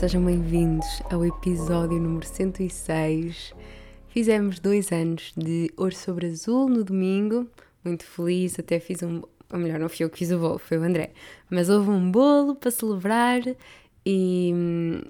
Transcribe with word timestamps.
Sejam 0.00 0.24
bem-vindos 0.24 1.02
ao 1.10 1.26
episódio 1.26 2.00
número 2.00 2.26
106. 2.26 3.52
Fizemos 4.08 4.58
dois 4.58 4.90
anos 4.92 5.34
de 5.36 5.70
Ouro 5.76 5.94
sobre 5.94 6.26
Azul 6.26 6.70
no 6.70 6.82
domingo, 6.82 7.46
muito 7.84 8.06
feliz, 8.06 8.58
até 8.58 8.80
fiz 8.80 9.02
um. 9.02 9.20
Ou 9.52 9.58
melhor, 9.58 9.78
não 9.78 9.90
fui 9.90 10.06
eu 10.06 10.08
que 10.08 10.16
fiz 10.16 10.30
o 10.30 10.38
bolo, 10.38 10.58
foi 10.58 10.78
o 10.78 10.82
André. 10.82 11.10
Mas 11.50 11.68
houve 11.68 11.90
um 11.90 12.10
bolo 12.10 12.54
para 12.54 12.70
celebrar 12.70 13.42
e, 14.06 14.54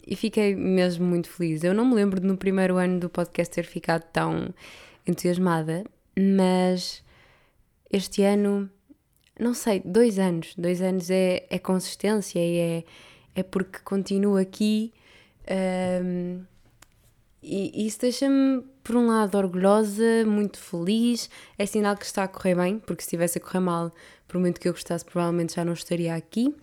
e 0.05 0.17
fiquei 0.17 0.57
mesmo 0.57 1.07
muito 1.07 1.31
feliz. 1.31 1.63
Eu 1.63 1.73
não 1.73 1.85
me 1.85 1.95
lembro 1.95 2.19
de 2.19 2.27
no 2.27 2.37
primeiro 2.37 2.77
ano 2.77 2.99
do 2.99 3.09
podcast 3.09 3.55
ter 3.55 3.67
ficado 3.67 4.03
tão 4.13 4.53
entusiasmada, 5.07 5.85
mas 6.19 7.01
este 7.93 8.25
ano, 8.25 8.69
não 9.39 9.55
sei, 9.55 9.81
dois 9.85 10.19
anos. 10.19 10.53
Dois 10.59 10.83
anos 10.83 11.09
é, 11.13 11.47
é 11.49 11.61
consistência 11.61 12.41
e 12.41 12.59
é 12.59 12.85
é 13.35 13.43
porque 13.43 13.79
continuo 13.85 14.37
aqui 14.37 14.93
um, 15.51 16.45
e 17.43 17.87
isso 17.87 18.01
deixa-me, 18.01 18.63
por 18.85 18.97
um 18.97 19.07
lado, 19.07 19.37
orgulhosa, 19.39 20.25
muito 20.27 20.59
feliz. 20.59 21.31
É 21.59 21.65
sinal 21.65 21.97
que 21.97 22.05
está 22.05 22.25
a 22.25 22.29
correr 22.29 22.55
bem, 22.55 22.79
porque 22.79 23.03
se 23.03 23.07
estivesse 23.09 23.39
a 23.39 23.41
correr 23.41 23.61
mal, 23.61 23.95
por 24.29 24.39
muito 24.39 24.61
que 24.61 24.69
eu 24.69 24.73
gostasse, 24.73 25.05
provavelmente 25.05 25.55
já 25.55 25.65
não 25.65 25.73
estaria 25.73 26.15
aqui. 26.15 26.55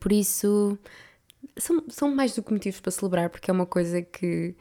Por 0.00 0.10
isso, 0.10 0.78
são, 1.56 1.84
são 1.88 2.14
mais 2.14 2.34
do 2.34 2.42
que 2.42 2.52
motivos 2.52 2.80
para 2.80 2.90
celebrar, 2.90 3.28
porque 3.28 3.50
é 3.50 3.54
uma 3.54 3.66
coisa 3.66 4.00
que, 4.00 4.54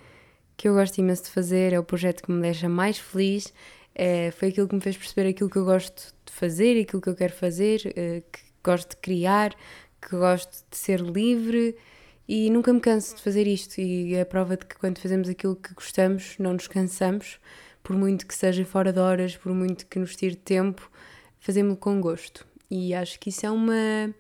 que 0.58 0.68
eu 0.68 0.74
gosto 0.74 0.98
imenso 0.98 1.24
de 1.24 1.30
fazer, 1.30 1.72
é 1.72 1.80
o 1.80 1.84
projeto 1.84 2.24
que 2.24 2.32
me 2.32 2.42
deixa 2.42 2.68
mais 2.68 2.98
feliz, 2.98 3.54
é, 3.96 4.32
foi 4.32 4.50
aquilo 4.50 4.68
que 4.68 4.76
me 4.76 4.82
fez 4.82 4.98
perceber 4.98 5.30
aquilo 5.30 5.50
que 5.50 5.58
eu 5.58 5.66
gosto 5.66 6.14
de 6.26 6.34
fazer, 6.34 6.82
aquilo 6.82 7.02
que 7.02 7.10
eu 7.10 7.16
quero 7.16 7.34
fazer, 7.34 7.94
é, 7.96 8.22
que 8.32 8.42
gosto 8.64 8.92
de 8.92 8.98
criar, 8.98 9.54
que 10.08 10.16
gosto 10.16 10.64
de 10.70 10.78
ser 10.78 11.00
livre 11.00 11.76
e 12.28 12.50
nunca 12.50 12.72
me 12.72 12.80
canso 12.80 13.16
de 13.16 13.22
fazer 13.22 13.48
isto. 13.48 13.80
E 13.80 14.14
é 14.16 14.22
a 14.22 14.26
prova 14.26 14.58
de 14.58 14.66
que 14.66 14.78
quando 14.78 15.00
fazemos 15.00 15.30
aquilo 15.30 15.56
que 15.56 15.74
gostamos, 15.74 16.36
não 16.40 16.54
nos 16.54 16.68
cansamos, 16.68 17.40
por 17.82 17.96
muito 17.96 18.26
que 18.26 18.36
seja 18.36 18.64
fora 18.66 18.94
de 18.94 19.00
horas, 19.00 19.36
por 19.36 19.54
muito 19.54 19.86
que 19.88 20.00
nos 20.00 20.16
tire 20.16 20.36
tempo, 20.36 20.90
fazemos-lo 21.40 21.78
com 21.78 22.00
gosto. 22.00 22.46
E 22.70 22.94
acho 22.94 23.20
que 23.20 23.30
isso 23.30 23.46
é 23.46 23.52
uma, 23.52 24.14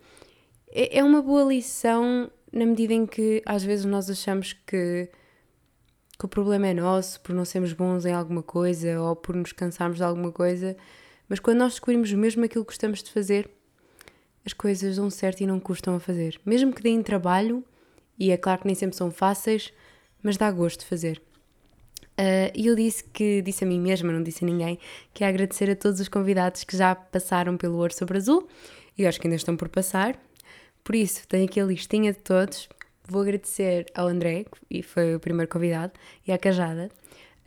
é, 0.70 1.00
é 1.00 1.04
uma 1.04 1.22
boa 1.22 1.44
lição 1.44 2.30
na 2.52 2.66
medida 2.66 2.94
em 2.94 3.06
que 3.06 3.42
às 3.46 3.64
vezes 3.64 3.86
nós 3.86 4.10
achamos 4.10 4.54
que, 4.54 5.10
que 6.20 6.26
o 6.26 6.28
problema 6.28 6.68
é 6.68 6.74
nosso 6.74 7.20
por 7.22 7.34
não 7.34 7.46
sermos 7.46 7.74
bons 7.74 8.06
em 8.06 8.14
alguma 8.14 8.44
coisa 8.44 9.02
ou 9.02 9.16
por 9.16 9.36
nos 9.36 9.52
cansarmos 9.52 9.98
de 9.98 10.04
alguma 10.04 10.32
coisa, 10.32 10.78
mas 11.28 11.40
quando 11.40 11.60
nós 11.60 11.74
descobrimos 11.74 12.14
mesmo 12.14 12.46
aquilo 12.46 12.64
que 12.64 12.72
gostamos 12.72 13.02
de 13.02 13.10
fazer, 13.10 13.50
as 14.46 14.54
coisas 14.54 14.98
dão 14.98 15.10
certo 15.10 15.42
e 15.42 15.48
não 15.48 15.60
custam 15.60 15.96
a 15.96 16.00
fazer. 16.00 16.40
Mesmo 16.46 16.74
que 16.74 16.82
deem 16.82 17.02
trabalho, 17.02 17.64
e 18.20 18.32
é 18.32 18.38
claro 18.38 18.62
que 18.62 18.68
nem 18.68 18.76
sempre 18.76 18.96
são 18.96 19.12
fáceis, 19.12 19.74
mas 20.22 20.38
dá 20.38 20.50
gosto 20.52 20.82
de 20.82 20.86
fazer. 20.86 21.22
Uh, 22.14 22.54
e 22.54 22.68
eu 22.68 22.76
disse 22.76 23.04
que, 23.04 23.42
disse 23.42 23.64
a 23.64 23.68
mim 23.68 23.80
mesma, 23.80 24.14
não 24.14 24.22
disse 24.22 24.44
a 24.44 24.48
ninguém, 24.48 24.78
que 25.14 25.24
é 25.24 25.28
agradecer 25.28 25.70
a 25.70 25.76
todos 25.76 26.00
os 26.00 26.08
convidados 26.08 26.64
que 26.64 26.78
já 26.78 26.94
passaram 26.94 27.58
pelo 27.58 27.78
Ouro 27.78 27.94
sobre 27.94 28.18
Azul 28.18 28.48
e 28.98 29.08
acho 29.08 29.20
que 29.20 29.28
ainda 29.28 29.36
estão 29.36 29.58
por 29.58 29.70
passar. 29.70 30.16
Por 30.84 30.96
isso, 30.96 31.28
tenho 31.28 31.46
aqui 31.46 31.60
a 31.60 31.66
listinha 31.66 32.12
de 32.12 32.20
todos. 32.20 32.70
Vou 33.08 33.22
agradecer 33.22 33.86
ao 33.96 34.08
André, 34.08 34.46
e 34.70 34.82
foi 34.82 35.16
o 35.16 35.20
primeiro 35.20 35.50
convidado, 35.50 35.94
e 36.26 36.32
à 36.32 36.38
Cajada, 36.38 36.90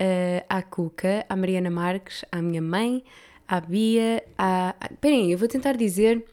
uh, 0.00 0.44
à 0.48 0.62
Cuca, 0.62 1.24
à 1.28 1.36
Mariana 1.36 1.70
Marques, 1.70 2.24
à 2.30 2.42
minha 2.42 2.60
mãe, 2.60 3.04
à 3.48 3.60
Bia, 3.60 4.22
à. 4.36 4.74
Esperem, 4.90 5.30
eu 5.30 5.38
vou 5.38 5.48
tentar 5.48 5.76
dizer 5.76 6.24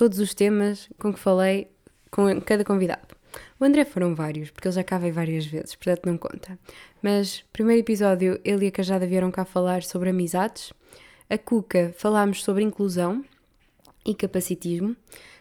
todos 0.00 0.18
os 0.18 0.32
temas 0.32 0.88
com 0.98 1.12
que 1.12 1.20
falei 1.20 1.70
com 2.10 2.40
cada 2.40 2.64
convidado. 2.64 3.14
O 3.60 3.64
André 3.66 3.84
foram 3.84 4.14
vários, 4.14 4.50
porque 4.50 4.66
ele 4.66 4.74
já 4.74 4.82
cá 4.82 4.96
veio 4.96 5.12
várias 5.12 5.44
vezes, 5.44 5.74
portanto 5.74 6.06
não 6.06 6.16
conta. 6.16 6.58
Mas, 7.02 7.44
primeiro 7.52 7.82
episódio, 7.82 8.40
ele 8.42 8.64
e 8.64 8.68
a 8.68 8.70
Cajada 8.70 9.06
vieram 9.06 9.30
cá 9.30 9.44
falar 9.44 9.82
sobre 9.82 10.08
amizades. 10.08 10.72
A 11.28 11.36
Cuca 11.36 11.92
falámos 11.98 12.42
sobre 12.42 12.64
inclusão 12.64 13.22
e 14.02 14.14
capacitismo. 14.14 14.96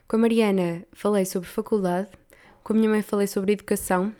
Com 0.05 0.17
a 0.17 0.19
Mariana 0.19 0.85
falei 0.91 1.23
sobre 1.23 1.47
faculdade. 1.47 2.09
Com 2.61 2.73
a 2.73 2.75
minha 2.75 2.89
mãe 2.89 3.01
falei 3.01 3.27
sobre 3.27 3.53
educação. 3.53 4.13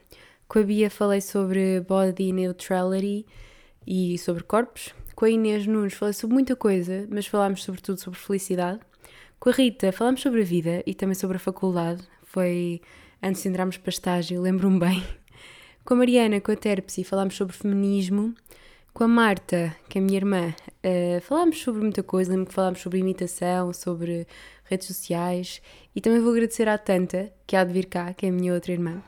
Com 0.48 0.60
a 0.60 0.64
Bia 0.64 0.90
falei 0.90 1.20
sobre 1.20 1.82
body 1.82 2.32
neutrality 2.32 3.26
e 3.86 4.18
sobre 4.18 4.44
corpos. 4.44 4.96
Com 5.16 5.26
a 5.26 5.30
Inês 5.30 5.68
Nunes 5.68 5.96
falei 5.96 6.14
sobre 6.14 6.34
muita 6.34 6.56
coisa, 6.56 7.06
mas 7.10 7.28
falámos 7.28 7.62
sobretudo 7.62 8.00
sobre 8.00 8.18
felicidade. 8.18 8.80
Com 9.40 9.52
a 9.52 9.54
Rita 9.54 9.94
falámos 9.94 10.20
sobre 10.20 10.42
a 10.42 10.44
vida 10.44 10.84
e 10.86 10.94
também 10.94 11.16
sobre 11.16 11.38
a 11.38 11.40
faculdade. 11.40 12.04
Foi 12.24 12.82
antes 13.24 13.42
de 13.42 13.48
entrarmos 13.48 13.78
para 13.78 13.90
estágio, 13.90 14.42
lembro-me 14.42 14.78
bem. 14.78 15.02
Com 15.86 15.94
a 15.94 15.98
Mariana, 15.98 16.42
com 16.42 16.52
a 16.52 16.58
Terpsi, 16.58 17.06
falámos 17.06 17.38
sobre 17.38 17.56
feminismo. 17.56 18.36
Com 18.94 19.06
a 19.06 19.08
Marta, 19.08 19.74
que 19.88 19.98
é 19.98 20.02
a 20.02 20.04
minha 20.04 20.18
irmã, 20.18 20.54
uh, 20.84 21.22
falámos 21.22 21.62
sobre 21.62 21.82
muita 21.82 22.04
coisa. 22.04 22.32
Lembro 22.32 22.48
que 22.48 22.54
falámos 22.54 22.82
sobre 22.82 23.00
imitação, 23.00 23.72
sobre 23.72 24.28
redes 24.66 24.88
sociais. 24.88 25.62
E 25.96 26.02
também 26.02 26.20
vou 26.20 26.34
agradecer 26.34 26.68
à 26.68 26.78
Tanta, 26.78 27.32
que 27.48 27.56
há 27.56 27.64
de 27.64 27.72
vir 27.72 27.86
cá, 27.86 28.14
que 28.14 28.26
é 28.26 28.30
a 28.30 28.34
minha 28.34 28.54
outra 28.54 28.74
irmã, 28.74 29.02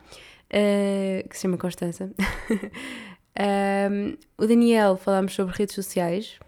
uh, 0.48 1.28
que 1.28 1.36
se 1.36 1.42
chama 1.42 1.58
Constança. 1.58 2.09
um, 3.92 4.16
o 4.38 4.48
Daniel, 4.48 4.96
falámos 4.96 5.34
sobre 5.34 5.58
redes 5.58 5.75
sociais 5.75 6.40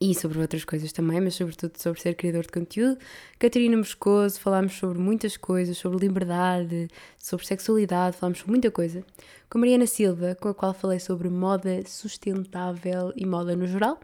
e 0.00 0.14
sobre 0.14 0.38
outras 0.38 0.64
coisas 0.64 0.92
também, 0.92 1.20
mas 1.20 1.34
sobretudo 1.34 1.76
sobre 1.76 2.00
ser 2.00 2.14
criador 2.14 2.42
de 2.42 2.48
conteúdo. 2.48 2.98
Catarina 3.38 3.76
Moscoso, 3.76 4.40
falámos 4.40 4.72
sobre 4.72 4.98
muitas 4.98 5.36
coisas, 5.36 5.76
sobre 5.76 6.06
liberdade, 6.06 6.88
sobre 7.18 7.46
sexualidade, 7.46 8.16
falámos 8.16 8.38
sobre 8.38 8.52
muita 8.52 8.70
coisa. 8.70 9.04
Com 9.50 9.58
a 9.58 9.60
Mariana 9.60 9.86
Silva, 9.86 10.34
com 10.40 10.48
a 10.48 10.54
qual 10.54 10.72
falei 10.72 10.98
sobre 10.98 11.28
moda 11.28 11.82
sustentável 11.86 13.12
e 13.14 13.26
moda 13.26 13.54
no 13.54 13.66
geral. 13.66 14.00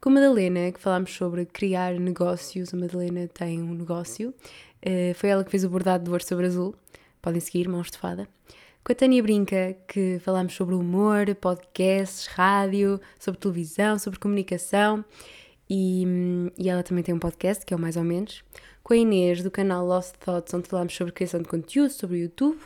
Com 0.00 0.08
a 0.08 0.12
Madalena, 0.12 0.72
que 0.72 0.80
falámos 0.80 1.14
sobre 1.14 1.44
criar 1.44 1.92
negócios. 2.00 2.72
A 2.72 2.76
Madalena 2.76 3.28
tem 3.28 3.60
um 3.60 3.74
negócio. 3.74 4.32
Uh, 4.82 5.12
foi 5.14 5.28
ela 5.28 5.44
que 5.44 5.50
fez 5.50 5.64
o 5.64 5.68
bordado 5.68 6.04
do 6.04 6.12
ouro 6.12 6.24
sobre 6.24 6.46
azul. 6.46 6.74
Podem 7.20 7.40
seguir, 7.40 7.68
mãos 7.68 7.90
de 7.90 7.98
fada 7.98 8.26
com 8.86 8.92
a 8.92 8.94
Tânia 8.94 9.20
Brinca, 9.20 9.76
que 9.88 10.20
falámos 10.20 10.54
sobre 10.54 10.76
humor, 10.76 11.34
podcasts, 11.40 12.28
rádio, 12.28 13.00
sobre 13.18 13.40
televisão, 13.40 13.98
sobre 13.98 14.20
comunicação 14.20 15.04
e, 15.68 16.06
e, 16.56 16.70
ela 16.70 16.84
também 16.84 17.02
tem 17.02 17.12
um 17.12 17.18
podcast 17.18 17.66
que 17.66 17.74
é 17.74 17.76
o 17.76 17.80
Mais 17.80 17.96
ou 17.96 18.04
Menos. 18.04 18.44
Com 18.84 18.94
a 18.94 18.96
Inês, 18.96 19.42
do 19.42 19.50
canal 19.50 19.84
Lost 19.84 20.14
Thoughts, 20.24 20.54
onde 20.54 20.68
falámos 20.68 20.94
sobre 20.94 21.12
criação 21.12 21.42
de 21.42 21.48
conteúdo, 21.48 21.90
sobre 21.90 22.16
o 22.16 22.20
YouTube. 22.20 22.58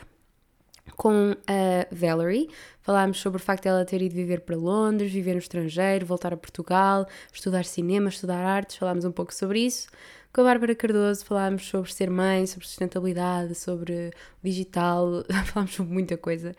Com 0.95 1.35
a 1.47 1.87
Valerie, 1.91 2.49
falámos 2.81 3.19
sobre 3.19 3.41
o 3.41 3.43
facto 3.43 3.63
de 3.63 3.69
ela 3.69 3.83
ter 3.83 4.03
ido 4.03 4.13
viver 4.13 4.41
para 4.41 4.55
Londres, 4.55 5.11
viver 5.11 5.33
no 5.33 5.39
estrangeiro, 5.39 6.05
voltar 6.05 6.33
a 6.33 6.37
Portugal, 6.37 7.07
estudar 7.33 7.65
cinema, 7.65 8.09
estudar 8.09 8.45
artes, 8.45 8.75
falámos 8.75 9.05
um 9.05 9.11
pouco 9.11 9.33
sobre 9.33 9.61
isso. 9.61 9.87
Com 10.33 10.41
a 10.41 10.43
Bárbara 10.45 10.73
Cardoso 10.73 11.25
falámos 11.25 11.67
sobre 11.67 11.91
ser 11.91 12.09
mãe, 12.09 12.47
sobre 12.47 12.65
sustentabilidade, 12.65 13.53
sobre 13.53 14.11
digital, 14.41 15.25
falámos 15.47 15.73
sobre 15.73 15.91
muita 15.91 16.15
coisa. 16.15 16.55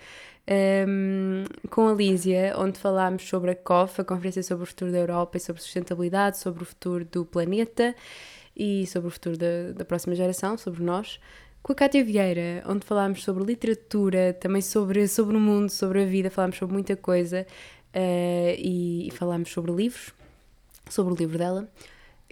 Um, 0.87 1.45
com 1.71 1.89
a 1.89 1.95
Lísia, 1.95 2.53
onde 2.59 2.79
falámos 2.79 3.27
sobre 3.27 3.53
a 3.53 3.57
COF, 3.57 4.03
a 4.03 4.05
Conferência 4.05 4.43
sobre 4.43 4.65
o 4.65 4.67
Futuro 4.67 4.93
da 4.93 4.99
Europa 4.99 5.39
e 5.39 5.41
sobre 5.41 5.63
sustentabilidade, 5.63 6.37
sobre 6.37 6.63
o 6.63 6.67
futuro 6.67 7.07
do 7.07 7.25
planeta 7.25 7.95
e 8.55 8.87
sobre 8.89 9.09
o 9.09 9.11
futuro 9.11 9.39
da, 9.39 9.73
da 9.75 9.87
próxima 9.87 10.15
geração, 10.15 10.59
sobre 10.59 10.83
nós. 10.83 11.19
Com 11.63 11.73
a 11.73 11.75
Cátia 11.75 12.05
Vieira, 12.05 12.63
onde 12.67 12.85
falámos 12.85 13.25
sobre 13.25 13.43
literatura, 13.43 14.35
também 14.35 14.61
sobre, 14.61 15.09
sobre 15.09 15.35
o 15.35 15.41
mundo, 15.41 15.71
sobre 15.71 16.03
a 16.03 16.05
vida, 16.05 16.29
falámos 16.29 16.59
sobre 16.59 16.75
muita 16.75 16.95
coisa 16.95 17.47
uh, 17.95 18.55
e, 18.59 19.09
e 19.09 19.11
falámos 19.13 19.51
sobre 19.51 19.73
livros, 19.73 20.13
sobre 20.91 21.15
o 21.15 21.17
livro 21.17 21.39
dela 21.39 21.67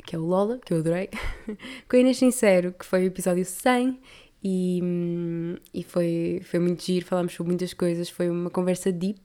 que 0.03 0.17
é 0.17 0.19
o 0.19 0.25
Lola, 0.25 0.59
que 0.65 0.73
eu 0.73 0.79
adorei, 0.79 1.09
com 1.89 1.97
a 1.97 1.99
Inês 1.99 2.19
Sincero, 2.19 2.73
que 2.73 2.85
foi 2.85 3.05
o 3.05 3.07
episódio 3.07 3.45
100 3.45 4.01
e, 4.43 4.81
hum, 4.83 5.57
e 5.73 5.83
foi, 5.83 6.41
foi 6.45 6.59
muito 6.61 6.83
giro, 6.83 7.05
falámos 7.07 7.33
sobre 7.33 7.51
muitas 7.51 7.75
coisas, 7.75 8.09
foi 8.09 8.31
uma 8.31 8.51
conversa 8.51 8.91
deep 8.91 9.21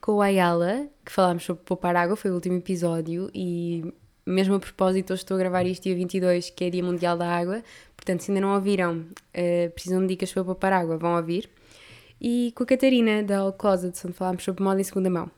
com 0.00 0.12
o 0.12 0.20
Ayala, 0.20 0.88
que 1.04 1.12
falámos 1.12 1.44
sobre 1.44 1.62
poupar 1.64 1.94
água, 1.96 2.16
foi 2.16 2.30
o 2.30 2.34
último 2.34 2.56
episódio 2.56 3.30
e 3.32 3.84
mesmo 4.26 4.54
a 4.54 4.60
propósito, 4.60 5.12
hoje 5.12 5.22
estou 5.22 5.36
a 5.36 5.38
gravar 5.38 5.64
isto 5.66 5.84
dia 5.84 5.94
22, 5.94 6.50
que 6.50 6.64
é 6.64 6.70
Dia 6.70 6.82
Mundial 6.82 7.16
da 7.16 7.28
Água, 7.28 7.62
portanto 7.96 8.20
se 8.20 8.30
ainda 8.30 8.40
não 8.40 8.54
ouviram, 8.54 8.98
uh, 8.98 9.70
precisam 9.72 10.00
de 10.00 10.08
dicas 10.08 10.32
para 10.32 10.44
poupar 10.44 10.72
água, 10.72 10.96
vão 10.96 11.16
ouvir. 11.16 11.48
E 12.20 12.52
com 12.54 12.62
a 12.62 12.66
Catarina, 12.66 13.22
da 13.22 13.38
All 13.38 13.52
Closets, 13.52 14.04
onde 14.04 14.14
falámos 14.14 14.44
sobre 14.44 14.62
moda 14.62 14.80
em 14.80 14.84
segunda 14.84 15.10
mão. 15.10 15.30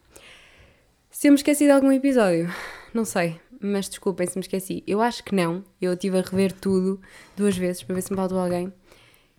Se 1.11 1.29
eu 1.29 1.32
me 1.32 1.37
esqueci 1.37 1.65
de 1.65 1.71
algum 1.71 1.91
episódio, 1.93 2.53
não 2.93 3.05
sei, 3.05 3.41
mas 3.64 3.88
desculpem 3.88 4.26
se 4.26 4.37
me 4.37 4.43
esqueci. 4.43 4.84
Eu 4.87 5.00
acho 5.00 5.25
que 5.25 5.34
não. 5.34 5.64
Eu 5.81 5.94
estive 5.94 6.19
a 6.19 6.22
rever 6.22 6.52
tudo 6.52 7.00
duas 7.37 7.56
vezes 7.56 7.82
para 7.82 7.94
ver 7.94 8.02
se 8.02 8.11
me 8.11 8.16
faltou 8.16 8.38
alguém. 8.38 8.72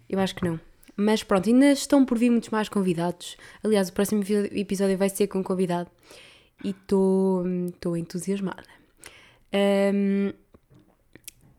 Eu 0.09 0.19
acho 0.19 0.35
que 0.35 0.43
não. 0.43 0.59
Mas 0.97 1.23
pronto, 1.23 1.49
ainda 1.49 1.71
estão 1.71 2.05
por 2.05 2.17
vir 2.17 2.29
muitos 2.29 2.49
mais 2.49 2.69
convidados. 2.69 3.37
Aliás, 3.63 3.89
o 3.89 3.93
próximo 3.93 4.23
episódio 4.51 4.97
vai 4.97 5.09
ser 5.09 5.27
com 5.27 5.39
um 5.39 5.43
convidado 5.43 5.89
e 6.63 6.69
estou 6.69 7.97
entusiasmada. 7.97 8.63
Um, 9.93 10.31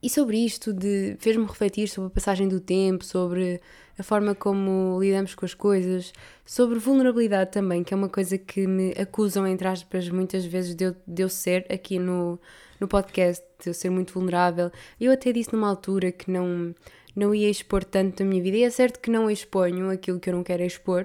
e 0.02 0.10
sobre 0.10 0.38
isto 0.38 0.72
de 0.72 1.16
fez-me 1.18 1.44
refletir 1.44 1.88
sobre 1.88 2.08
a 2.08 2.10
passagem 2.10 2.48
do 2.48 2.60
tempo, 2.60 3.04
sobre 3.04 3.60
a 3.98 4.02
forma 4.02 4.34
como 4.34 4.98
lidamos 5.00 5.34
com 5.34 5.44
as 5.44 5.54
coisas, 5.54 6.12
sobre 6.44 6.78
vulnerabilidade 6.78 7.50
também, 7.50 7.82
que 7.82 7.94
é 7.94 7.96
uma 7.96 8.08
coisa 8.08 8.36
que 8.36 8.66
me 8.66 8.92
acusam, 8.92 9.46
entre 9.46 9.66
aspas, 9.66 10.08
muitas 10.08 10.44
vezes 10.44 10.74
de 10.74 10.84
eu, 10.84 10.96
de 11.06 11.22
eu 11.22 11.28
ser 11.28 11.66
aqui 11.70 11.98
no, 11.98 12.38
no 12.78 12.86
podcast, 12.86 13.44
de 13.62 13.70
eu 13.70 13.74
ser 13.74 13.90
muito 13.90 14.12
vulnerável. 14.12 14.70
Eu 15.00 15.12
até 15.12 15.32
disse 15.32 15.52
numa 15.52 15.68
altura 15.68 16.12
que 16.12 16.30
não, 16.30 16.74
não 17.14 17.34
ia 17.34 17.48
expor 17.48 17.84
tanto 17.84 18.18
da 18.18 18.24
minha 18.24 18.42
vida, 18.42 18.58
e 18.58 18.64
é 18.64 18.70
certo 18.70 19.00
que 19.00 19.10
não 19.10 19.30
exponho 19.30 19.90
aquilo 19.90 20.20
que 20.20 20.28
eu 20.28 20.34
não 20.34 20.44
quero 20.44 20.62
expor, 20.62 21.04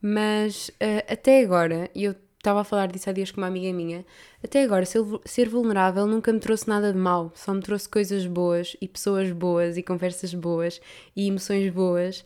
mas 0.00 0.68
uh, 0.68 1.12
até 1.12 1.40
agora, 1.40 1.90
e 1.94 2.04
eu 2.04 2.14
estava 2.36 2.60
a 2.60 2.64
falar 2.64 2.86
disso 2.86 3.10
há 3.10 3.12
dias 3.12 3.32
com 3.32 3.40
uma 3.40 3.48
amiga 3.48 3.72
minha, 3.72 4.04
até 4.46 4.62
agora 4.62 4.84
ser, 4.86 5.48
vulnerável 5.48 6.06
nunca 6.06 6.32
me 6.32 6.40
trouxe 6.40 6.68
nada 6.68 6.92
de 6.92 6.98
mal, 6.98 7.32
só 7.34 7.52
me 7.52 7.60
trouxe 7.60 7.88
coisas 7.88 8.26
boas 8.26 8.76
e 8.80 8.88
pessoas 8.88 9.30
boas 9.32 9.76
e 9.76 9.82
conversas 9.82 10.32
boas 10.34 10.80
e 11.14 11.28
emoções 11.28 11.70
boas. 11.72 12.24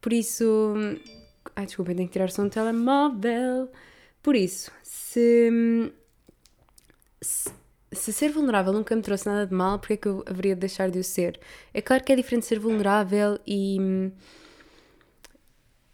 Por 0.00 0.12
isso. 0.12 0.74
Ai, 1.56 1.66
desculpem, 1.66 1.96
tenho 1.96 2.08
que 2.08 2.12
tirar 2.12 2.28
o 2.28 2.32
som 2.32 2.44
do 2.44 2.50
telemóvel. 2.50 3.70
Por 4.22 4.36
isso, 4.36 4.70
se, 4.82 5.50
se, 7.20 7.50
se, 7.90 8.12
ser 8.12 8.30
vulnerável 8.30 8.72
nunca 8.72 8.94
me 8.94 9.02
trouxe 9.02 9.26
nada 9.26 9.46
de 9.46 9.54
mal, 9.54 9.78
porque 9.78 9.94
é 9.94 9.96
que 9.96 10.08
eu 10.08 10.24
haveria 10.26 10.54
de 10.54 10.60
deixar 10.60 10.90
de 10.90 10.98
o 10.98 11.04
ser? 11.04 11.40
É 11.74 11.82
claro 11.82 12.04
que 12.04 12.12
é 12.12 12.16
diferente 12.16 12.46
ser 12.46 12.58
vulnerável 12.60 13.38
e 13.46 14.12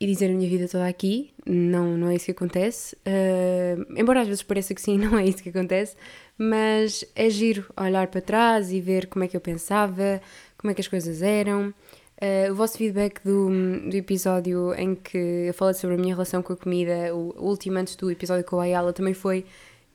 e 0.00 0.06
dizer 0.06 0.30
a 0.30 0.34
minha 0.34 0.48
vida 0.48 0.68
toda 0.68 0.86
aqui. 0.86 1.32
Não, 1.50 1.96
não 1.96 2.08
é 2.08 2.16
isso 2.16 2.26
que 2.26 2.32
acontece. 2.32 2.94
Uh, 2.96 3.86
embora 3.96 4.20
às 4.20 4.26
vezes 4.26 4.42
pareça 4.42 4.74
que 4.74 4.82
sim, 4.82 4.98
não 5.00 5.18
é 5.18 5.24
isso 5.24 5.42
que 5.42 5.48
acontece. 5.48 5.96
Mas 6.36 7.04
é 7.16 7.30
giro 7.30 7.64
olhar 7.74 8.06
para 8.08 8.20
trás 8.20 8.70
e 8.70 8.80
ver 8.80 9.06
como 9.06 9.24
é 9.24 9.28
que 9.28 9.36
eu 9.36 9.40
pensava, 9.40 10.20
como 10.58 10.70
é 10.70 10.74
que 10.74 10.82
as 10.82 10.88
coisas 10.88 11.22
eram. 11.22 11.72
Uh, 12.20 12.52
o 12.52 12.54
vosso 12.54 12.76
feedback 12.76 13.22
do, 13.24 13.48
do 13.88 13.96
episódio 13.96 14.74
em 14.74 14.94
que 14.94 15.46
eu 15.46 15.54
falei 15.54 15.74
sobre 15.74 15.96
a 15.96 15.98
minha 15.98 16.14
relação 16.14 16.42
com 16.42 16.52
a 16.52 16.56
comida, 16.56 17.14
o 17.14 17.46
último 17.46 17.78
antes 17.78 17.96
do 17.96 18.10
episódio 18.10 18.44
com 18.44 18.60
a 18.60 18.64
Ayala, 18.64 18.92
também 18.92 19.14
foi 19.14 19.46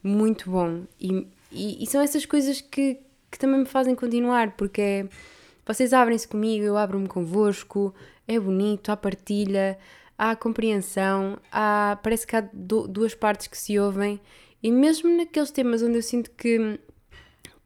muito 0.02 0.50
bom. 0.50 0.84
E, 1.00 1.28
e, 1.52 1.84
e 1.84 1.88
são 1.88 2.02
essas 2.02 2.26
coisas 2.26 2.62
que, 2.62 2.98
que 3.30 3.38
também 3.38 3.60
me 3.60 3.66
fazem 3.66 3.94
continuar, 3.94 4.52
porque 4.52 4.82
é, 4.82 5.06
vocês 5.66 5.94
abrem-se 5.94 6.28
comigo, 6.28 6.64
eu 6.66 6.78
abro-me 6.78 7.08
convosco, 7.08 7.94
é 8.28 8.40
bonito, 8.40 8.90
há 8.90 8.98
partilha, 8.98 9.78
há 10.18 10.36
compreensão, 10.36 11.38
há, 11.52 12.00
parece 12.02 12.26
que 12.26 12.36
há 12.36 12.42
do, 12.54 12.88
duas 12.88 13.16
partes 13.16 13.48
que 13.48 13.58
se 13.58 13.80
ouvem 13.80 14.20
e 14.62 14.72
mesmo 14.72 15.16
naqueles 15.16 15.52
temas 15.52 15.82
onde 15.82 15.98
eu 15.98 16.02
sinto 16.02 16.32
que, 16.32 16.80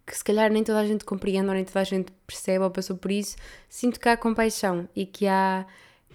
que 0.06 0.18
se 0.18 0.24
calhar 0.24 0.52
nem 0.52 0.64
toda 0.64 0.80
a 0.80 0.86
gente 0.86 1.06
compreende 1.06 1.48
ou 1.48 1.54
nem 1.54 1.64
toda 1.64 1.82
a 1.82 1.84
gente 1.84 2.12
percebe 2.26 2.64
ou 2.64 2.72
passou 2.72 2.98
por 2.98 3.12
isso, 3.12 3.36
sinto 3.70 4.00
que 4.00 4.10
há 4.10 4.18
compaixão 4.18 4.90
e 4.96 5.06
que 5.06 5.28
há 5.28 5.66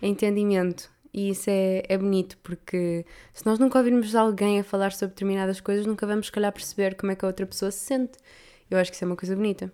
entendimento. 0.02 0.90
E 1.14 1.30
isso 1.30 1.50
é, 1.50 1.82
é 1.88 1.98
bonito, 1.98 2.38
porque 2.38 3.04
se 3.34 3.44
nós 3.44 3.58
nunca 3.58 3.78
ouvirmos 3.78 4.14
alguém 4.14 4.60
a 4.60 4.64
falar 4.64 4.92
sobre 4.92 5.12
determinadas 5.12 5.60
coisas, 5.60 5.84
nunca 5.84 6.06
vamos, 6.06 6.26
se 6.26 6.32
calhar, 6.32 6.50
perceber 6.50 6.94
como 6.94 7.12
é 7.12 7.14
que 7.14 7.24
a 7.24 7.28
outra 7.28 7.46
pessoa 7.46 7.70
se 7.70 7.80
sente. 7.80 8.18
Eu 8.70 8.78
acho 8.78 8.90
que 8.90 8.96
isso 8.96 9.04
é 9.04 9.06
uma 9.06 9.16
coisa 9.16 9.36
bonita. 9.36 9.70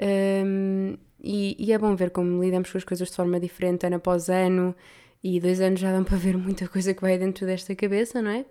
Um, 0.00 0.96
e, 1.22 1.56
e, 1.58 1.72
é 1.72 1.78
bom 1.78 1.94
ver 1.94 2.10
como 2.10 2.42
lidamos 2.42 2.70
com 2.70 2.78
as 2.78 2.84
coisas 2.84 3.08
de 3.08 3.16
forma 3.16 3.38
diferente 3.38 3.86
ano 3.86 3.96
após 3.96 4.28
ano, 4.28 4.74
e 5.22 5.38
dois 5.38 5.60
anos 5.60 5.78
já 5.78 5.92
dão 5.92 6.02
para 6.02 6.16
ver 6.16 6.36
muita 6.36 6.66
coisa 6.66 6.92
que 6.92 7.00
vai 7.00 7.16
dentro 7.16 7.46
desta 7.46 7.74
cabeça, 7.74 8.20
não 8.20 8.30
é? 8.30 8.44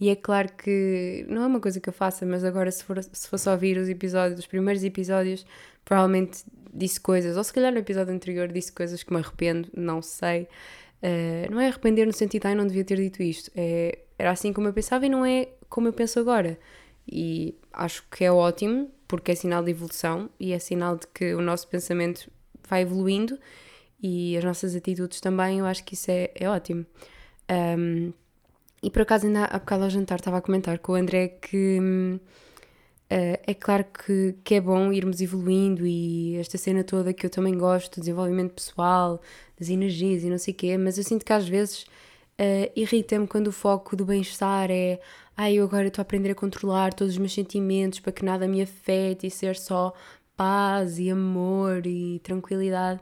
E 0.00 0.08
é 0.08 0.16
claro 0.16 0.52
que 0.52 1.24
não 1.28 1.42
é 1.42 1.46
uma 1.46 1.60
coisa 1.60 1.80
que 1.80 1.88
eu 1.88 1.92
faça, 1.92 2.26
mas 2.26 2.44
agora 2.44 2.70
se, 2.70 2.82
for, 2.82 3.00
se 3.02 3.28
fosse 3.28 3.48
ouvir 3.48 3.78
os 3.78 3.88
episódios, 3.88 4.40
os 4.40 4.46
primeiros 4.46 4.82
episódios, 4.82 5.46
provavelmente 5.84 6.44
disse 6.74 7.00
coisas, 7.00 7.36
ou 7.36 7.44
se 7.44 7.52
calhar 7.52 7.72
no 7.72 7.78
episódio 7.78 8.12
anterior 8.12 8.48
disse 8.48 8.72
coisas 8.72 9.02
que 9.02 9.12
me 9.12 9.20
arrependo, 9.20 9.68
não 9.74 10.02
sei. 10.02 10.48
Uh, 11.02 11.50
não 11.50 11.60
é 11.60 11.68
arrepender 11.68 12.06
no 12.06 12.12
sentido, 12.12 12.46
ai, 12.46 12.54
não 12.54 12.66
devia 12.66 12.84
ter 12.84 12.96
dito 12.96 13.22
isto. 13.22 13.50
É, 13.54 14.00
era 14.18 14.32
assim 14.32 14.52
como 14.52 14.66
eu 14.66 14.72
pensava 14.72 15.06
e 15.06 15.08
não 15.08 15.24
é 15.24 15.48
como 15.68 15.86
eu 15.86 15.92
penso 15.92 16.18
agora. 16.18 16.58
E 17.06 17.54
acho 17.72 18.04
que 18.10 18.24
é 18.24 18.32
ótimo, 18.32 18.90
porque 19.06 19.30
é 19.30 19.34
sinal 19.34 19.62
de 19.62 19.70
evolução 19.70 20.28
e 20.40 20.52
é 20.52 20.58
sinal 20.58 20.96
de 20.96 21.06
que 21.06 21.34
o 21.34 21.40
nosso 21.40 21.68
pensamento 21.68 22.28
vai 22.68 22.82
evoluindo 22.82 23.38
e 24.02 24.36
as 24.36 24.44
nossas 24.44 24.74
atitudes 24.74 25.20
também, 25.20 25.58
eu 25.58 25.66
acho 25.66 25.84
que 25.84 25.94
isso 25.94 26.10
é, 26.10 26.30
é 26.34 26.48
ótimo. 26.48 26.84
Um, 27.50 28.12
e 28.82 28.90
por 28.90 29.02
acaso, 29.02 29.26
ainda 29.26 29.44
há 29.46 29.58
bocado 29.58 29.84
ao 29.84 29.90
jantar 29.90 30.18
estava 30.18 30.38
a 30.38 30.40
comentar 30.40 30.78
com 30.78 30.92
o 30.92 30.94
André 30.94 31.28
que 31.28 31.78
uh, 31.80 32.20
é 33.10 33.54
claro 33.54 33.84
que, 33.84 34.34
que 34.44 34.54
é 34.54 34.60
bom 34.60 34.92
irmos 34.92 35.20
evoluindo 35.20 35.86
e 35.86 36.36
esta 36.36 36.58
cena 36.58 36.84
toda 36.84 37.12
que 37.12 37.26
eu 37.26 37.30
também 37.30 37.56
gosto, 37.56 38.00
desenvolvimento 38.00 38.54
pessoal, 38.54 39.20
das 39.58 39.68
energias 39.70 40.22
e 40.22 40.30
não 40.30 40.38
sei 40.38 40.52
o 40.52 40.56
quê, 40.56 40.76
mas 40.78 40.98
eu 40.98 41.04
sinto 41.04 41.24
que 41.24 41.32
às 41.32 41.48
vezes 41.48 41.82
uh, 41.82 42.70
irrita-me 42.76 43.26
quando 43.26 43.48
o 43.48 43.52
foco 43.52 43.96
do 43.96 44.04
bem-estar 44.04 44.70
é 44.70 45.00
ai, 45.36 45.54
eu 45.54 45.64
agora 45.64 45.88
estou 45.88 46.00
a 46.00 46.04
aprender 46.04 46.30
a 46.30 46.34
controlar 46.34 46.94
todos 46.94 47.14
os 47.14 47.18
meus 47.18 47.34
sentimentos 47.34 48.00
para 48.00 48.12
que 48.12 48.24
nada 48.24 48.48
me 48.48 48.62
afete 48.62 49.26
e 49.26 49.30
ser 49.30 49.56
só 49.56 49.92
paz 50.36 50.98
e 50.98 51.10
amor 51.10 51.86
e 51.86 52.20
tranquilidade. 52.20 53.00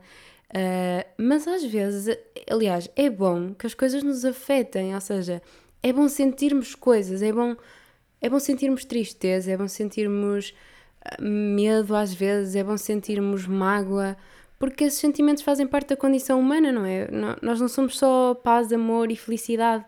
Uh, 0.55 1.05
mas 1.19 1.49
às 1.49 1.65
vezes, 1.65 2.17
aliás, 2.49 2.89
é 2.95 3.11
bom 3.11 3.53
que 3.55 3.67
as 3.67 3.75
coisas 3.75 4.05
nos 4.05 4.25
afetem, 4.25 4.95
ou 4.95 5.01
seja, 5.01 5.43
é 5.83 5.93
bom 5.93 6.09
sentirmos 6.09 6.77
coisas, 6.77 7.23
é 7.23 7.33
bom, 7.33 7.57
é 8.21 8.31
bom 8.31 8.39
sentirmos 8.39 8.85
tristeza, 8.85 9.51
é 9.51 9.57
bom 9.57 9.67
sentirmos 9.67 10.55
ah, 11.05 11.21
medo 11.21 11.97
às 11.97 12.15
vezes, 12.15 12.55
é 12.55 12.63
bom 12.63 12.77
sentirmos 12.77 13.49
mágoa, 13.49 14.17
porque 14.57 14.85
esses 14.85 15.01
sentimentos 15.01 15.43
fazem 15.43 15.67
parte 15.67 15.89
da 15.89 15.97
condição 15.97 16.39
humana, 16.39 16.71
não 16.71 16.87
é? 16.87 17.09
Nós 17.43 17.61
não 17.61 17.69
somos 17.69 17.99
só 17.99 18.33
paz, 18.35 18.73
amor 18.73 19.11
e 19.11 19.17
felicidade. 19.17 19.85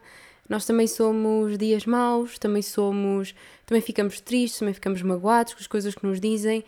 Nós 0.49 0.67
também 0.67 0.87
somos 0.89 1.57
dias 1.57 1.87
maus, 1.87 2.39
também 2.39 2.63
somos, 2.63 3.35
também 3.65 3.81
ficamos 3.81 4.21
tristes, 4.21 4.59
também 4.59 4.75
ficamos 4.75 5.01
magoados 5.01 5.55
com 5.55 5.61
as 5.61 5.67
coisas 5.67 5.95
que 5.95 6.05
nos 6.05 6.21
dizem 6.21 6.65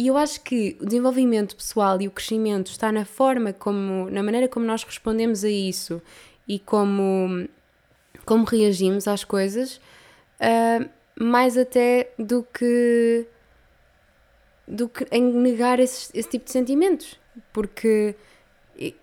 e 0.00 0.06
eu 0.06 0.16
acho 0.16 0.40
que 0.40 0.78
o 0.80 0.86
desenvolvimento 0.86 1.54
pessoal 1.54 2.00
e 2.00 2.08
o 2.08 2.10
crescimento 2.10 2.68
está 2.68 2.90
na 2.90 3.04
forma 3.04 3.52
como, 3.52 4.08
na 4.08 4.22
maneira 4.22 4.48
como 4.48 4.64
nós 4.64 4.82
respondemos 4.82 5.44
a 5.44 5.50
isso 5.50 6.00
e 6.48 6.58
como, 6.58 7.46
como 8.24 8.46
reagimos 8.46 9.06
às 9.06 9.24
coisas, 9.24 9.76
uh, 10.40 10.88
mais 11.22 11.58
até 11.58 12.12
do 12.18 12.42
que, 12.42 13.26
do 14.66 14.88
que 14.88 15.06
em 15.12 15.22
negar 15.22 15.78
esse, 15.78 16.10
esse 16.18 16.30
tipo 16.30 16.46
de 16.46 16.52
sentimentos. 16.52 17.20
Porque 17.52 18.14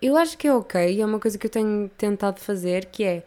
eu 0.02 0.18
acho 0.18 0.36
que 0.36 0.48
é 0.48 0.54
ok, 0.56 1.00
é 1.00 1.06
uma 1.06 1.20
coisa 1.20 1.38
que 1.38 1.46
eu 1.46 1.52
tenho 1.52 1.92
tentado 1.96 2.40
fazer, 2.40 2.86
que 2.86 3.04
é 3.04 3.24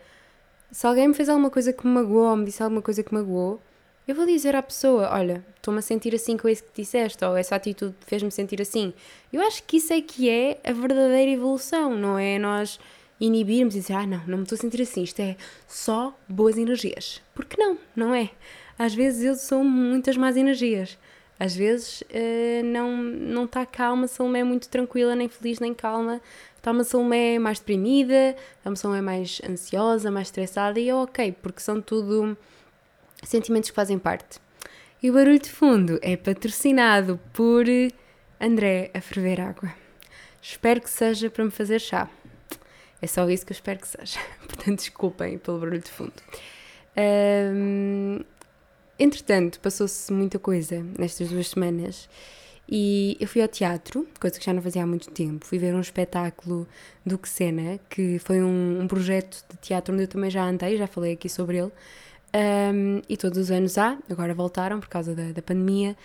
se 0.72 0.88
alguém 0.88 1.06
me 1.06 1.14
fez 1.14 1.28
alguma 1.28 1.50
coisa 1.50 1.72
que 1.72 1.86
me 1.86 1.92
magoou 1.92 2.30
ou 2.30 2.36
me 2.36 2.46
disse 2.46 2.64
alguma 2.64 2.82
coisa 2.82 3.00
que 3.04 3.14
me 3.14 3.20
magoou, 3.20 3.62
eu 4.10 4.14
vou 4.14 4.26
dizer 4.26 4.56
à 4.56 4.62
pessoa: 4.62 5.08
Olha, 5.12 5.44
estou-me 5.56 5.78
a 5.78 5.82
sentir 5.82 6.14
assim 6.14 6.36
com 6.36 6.48
isso 6.48 6.64
que 6.64 6.82
disseste, 6.82 7.24
ou 7.24 7.36
essa 7.36 7.54
atitude 7.54 7.94
fez-me 8.06 8.30
sentir 8.30 8.60
assim. 8.60 8.92
Eu 9.32 9.40
acho 9.42 9.62
que 9.62 9.76
isso 9.76 9.92
é 9.92 10.00
que 10.00 10.28
é 10.28 10.58
a 10.64 10.72
verdadeira 10.72 11.30
evolução, 11.30 11.96
não 11.96 12.18
é 12.18 12.38
nós 12.38 12.80
inibirmos 13.20 13.76
e 13.76 13.80
dizer: 13.80 13.94
Ah, 13.94 14.06
não, 14.06 14.18
não 14.26 14.38
me 14.38 14.42
estou 14.42 14.56
a 14.56 14.60
sentir 14.60 14.82
assim, 14.82 15.02
isto 15.02 15.20
é 15.20 15.36
só 15.68 16.16
boas 16.28 16.58
energias. 16.58 17.22
Porque 17.34 17.56
não, 17.56 17.78
não 17.94 18.14
é. 18.14 18.30
Às 18.78 18.94
vezes 18.94 19.22
eu 19.22 19.36
sou 19.36 19.62
muitas 19.62 20.16
más 20.16 20.36
energias. 20.36 20.98
Às 21.38 21.54
vezes 21.54 22.02
uh, 22.02 22.64
não 22.64 22.96
não 22.96 23.44
está 23.44 23.64
calma, 23.64 24.04
a 24.04 24.08
Salomé 24.08 24.40
é 24.40 24.44
muito 24.44 24.68
tranquila, 24.68 25.14
nem 25.14 25.28
feliz, 25.28 25.60
nem 25.60 25.72
calma. 25.72 26.20
Está 26.56 26.72
uma 26.72 26.84
Salomé 26.84 27.38
mais 27.38 27.60
deprimida, 27.60 28.36
a 28.64 28.68
uma 28.68 28.76
Salomé 28.76 29.00
mais 29.00 29.40
ansiosa, 29.48 30.10
mais 30.10 30.26
estressada, 30.28 30.78
e 30.80 30.88
é 30.88 30.94
ok, 30.94 31.32
porque 31.40 31.60
são 31.60 31.80
tudo 31.80 32.36
sentimentos 33.22 33.70
que 33.70 33.76
fazem 33.76 33.98
parte. 33.98 34.40
E 35.02 35.10
o 35.10 35.14
barulho 35.14 35.38
de 35.38 35.50
fundo 35.50 35.98
é 36.02 36.16
patrocinado 36.16 37.18
por 37.32 37.64
André 38.40 38.90
a 38.92 39.00
ferver 39.00 39.40
água. 39.40 39.72
Espero 40.42 40.80
que 40.80 40.90
seja 40.90 41.30
para 41.30 41.44
me 41.44 41.50
fazer 41.50 41.78
chá. 41.78 42.08
É 43.02 43.06
só 43.06 43.28
isso 43.28 43.46
que 43.46 43.52
eu 43.52 43.54
espero 43.54 43.80
que 43.80 43.88
seja. 43.88 44.18
Portanto, 44.46 44.78
desculpem 44.78 45.38
pelo 45.38 45.58
barulho 45.58 45.80
de 45.80 45.90
fundo. 45.90 46.12
Um, 46.96 48.20
entretanto, 48.98 49.60
passou-se 49.60 50.12
muita 50.12 50.38
coisa 50.38 50.84
nestas 50.98 51.28
duas 51.28 51.48
semanas 51.48 52.08
e 52.68 53.16
eu 53.18 53.26
fui 53.26 53.42
ao 53.42 53.48
teatro, 53.48 54.06
coisa 54.20 54.38
que 54.38 54.44
já 54.44 54.52
não 54.52 54.62
fazia 54.62 54.82
há 54.82 54.86
muito 54.86 55.10
tempo. 55.10 55.44
Fui 55.44 55.58
ver 55.58 55.74
um 55.74 55.80
espetáculo 55.80 56.68
do 57.04 57.18
Xena, 57.26 57.80
que 57.88 58.18
foi 58.20 58.42
um, 58.42 58.82
um 58.82 58.86
projeto 58.86 59.44
de 59.50 59.56
teatro 59.58 59.92
onde 59.92 60.04
eu 60.04 60.08
também 60.08 60.30
já 60.30 60.44
andei, 60.44 60.76
já 60.76 60.86
falei 60.86 61.14
aqui 61.14 61.28
sobre 61.28 61.58
ele. 61.58 61.72
Um, 62.32 63.02
e 63.08 63.16
todos 63.16 63.36
os 63.38 63.50
anos 63.50 63.76
há, 63.76 63.98
agora 64.08 64.32
voltaram 64.32 64.78
por 64.78 64.88
causa 64.88 65.14
da, 65.14 65.32
da 65.32 65.42
pandemia, 65.42 65.96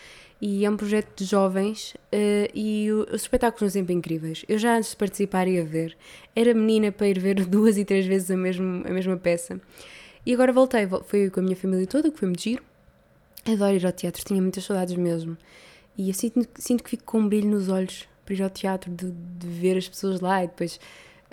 e 0.41 0.65
é 0.65 0.69
um 0.69 0.75
projeto 0.75 1.15
de 1.15 1.25
jovens 1.25 1.93
uh, 1.93 2.51
e 2.53 2.91
o, 2.91 3.07
os 3.13 3.21
espetáculos 3.21 3.59
são 3.59 3.69
sempre 3.81 3.93
incríveis. 3.93 4.43
Eu 4.49 4.57
já 4.57 4.75
antes 4.75 4.91
de 4.91 4.97
participar 4.97 5.47
ia 5.47 5.63
ver, 5.63 5.95
era 6.35 6.53
menina 6.53 6.91
para 6.91 7.07
ir 7.07 7.19
ver 7.19 7.45
duas 7.45 7.77
e 7.77 7.85
três 7.85 8.05
vezes 8.05 8.29
a, 8.31 8.37
mesmo, 8.37 8.83
a 8.85 8.91
mesma 8.91 9.17
peça. 9.17 9.59
E 10.25 10.33
agora 10.33 10.51
voltei, 10.51 10.87
fui 11.05 11.29
com 11.29 11.39
a 11.39 11.43
minha 11.43 11.55
família 11.55 11.85
toda, 11.85 12.09
que 12.09 12.17
foi 12.17 12.27
muito 12.27 12.41
giro. 12.41 12.63
Adoro 13.45 13.75
ir 13.75 13.85
ao 13.85 13.91
teatro, 13.91 14.25
tinha 14.25 14.41
muitas 14.41 14.63
saudades 14.63 14.95
mesmo. 14.95 15.37
E 15.95 16.09
eu 16.09 16.13
sinto, 16.13 16.47
sinto 16.55 16.83
que 16.83 16.89
fico 16.89 17.03
com 17.03 17.19
um 17.19 17.29
brilho 17.29 17.47
nos 17.47 17.69
olhos 17.69 18.07
para 18.25 18.33
ir 18.33 18.41
ao 18.41 18.49
teatro, 18.49 18.91
de, 18.91 19.11
de 19.11 19.47
ver 19.47 19.77
as 19.77 19.87
pessoas 19.87 20.19
lá 20.19 20.43
e 20.43 20.47
depois 20.47 20.79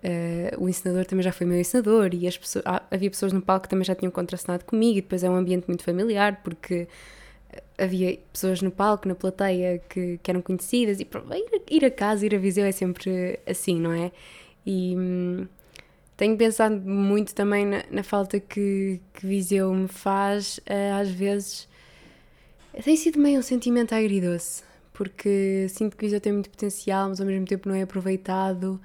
uh, 0.05 0.63
o 0.63 0.69
ensinador 0.69 1.05
também 1.07 1.23
já 1.23 1.33
foi 1.33 1.47
meu 1.47 1.59
ensinador 1.59 2.11
e 2.15 2.27
as 2.27 2.37
pessoas, 2.37 2.65
havia 2.91 3.11
pessoas 3.11 3.33
no 3.33 3.41
palco 3.41 3.65
que 3.65 3.69
também 3.69 3.85
já 3.85 3.95
tinham 3.95 4.11
contracenado 4.11 4.65
comigo 4.65 4.99
e 4.99 5.03
depois 5.03 5.23
é 5.23 5.31
um 5.31 5.37
ambiente 5.37 5.67
muito 5.67 5.83
familiar 5.85 6.41
porque 6.43 6.89
havia 7.79 8.19
pessoas 8.33 8.63
no 8.63 8.71
palco, 8.71 9.09
na 9.09 9.15
plateia 9.15 9.81
que, 9.89 10.19
que 10.23 10.31
eram 10.31 10.41
conhecidas 10.41 11.01
e 11.01 11.03
ir, 11.03 11.63
ir 11.71 11.85
a 11.85 11.91
casa, 11.91 12.25
ir 12.25 12.35
a 12.35 12.39
Viseu 12.39 12.65
é 12.65 12.73
sempre 12.73 13.39
assim, 13.47 13.79
não 13.79 13.93
é? 13.93 14.13
E 14.65 14.95
hum, 14.97 15.47
tenho 16.17 16.37
pensado 16.37 16.77
muito 16.81 17.35
também 17.35 17.67
na, 17.67 17.85
na 17.91 18.03
falta 18.03 18.39
que, 18.39 19.01
que 19.15 19.27
Viseu 19.27 19.73
me 19.75 19.89
faz, 19.89 20.59
uh, 20.59 21.01
às 21.01 21.11
vezes 21.11 21.69
tem 22.85 22.97
sido 22.97 23.19
meio 23.19 23.41
um 23.41 23.43
sentimento 23.43 23.95
agridoce, 23.95 24.63
porque 24.93 25.67
sinto 25.69 25.97
que 25.97 26.05
Viseu 26.05 26.21
tem 26.21 26.33
muito 26.33 26.51
potencial, 26.51 27.09
mas 27.09 27.21
ao 27.21 27.27
mesmo 27.27 27.47
tempo 27.47 27.69
não 27.69 27.77
é 27.77 27.83
aproveitado. 27.83 28.81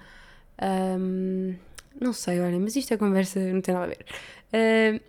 Um, 0.62 1.56
não 2.00 2.14
sei, 2.14 2.40
olha, 2.40 2.60
mas 2.60 2.76
isto 2.76 2.94
é 2.94 2.98
conversa, 2.98 3.40
não 3.40 3.62
tem 3.62 3.74
nada 3.74 3.86
a 3.86 3.90
ver. 3.90 4.06
Uh, 4.54 5.02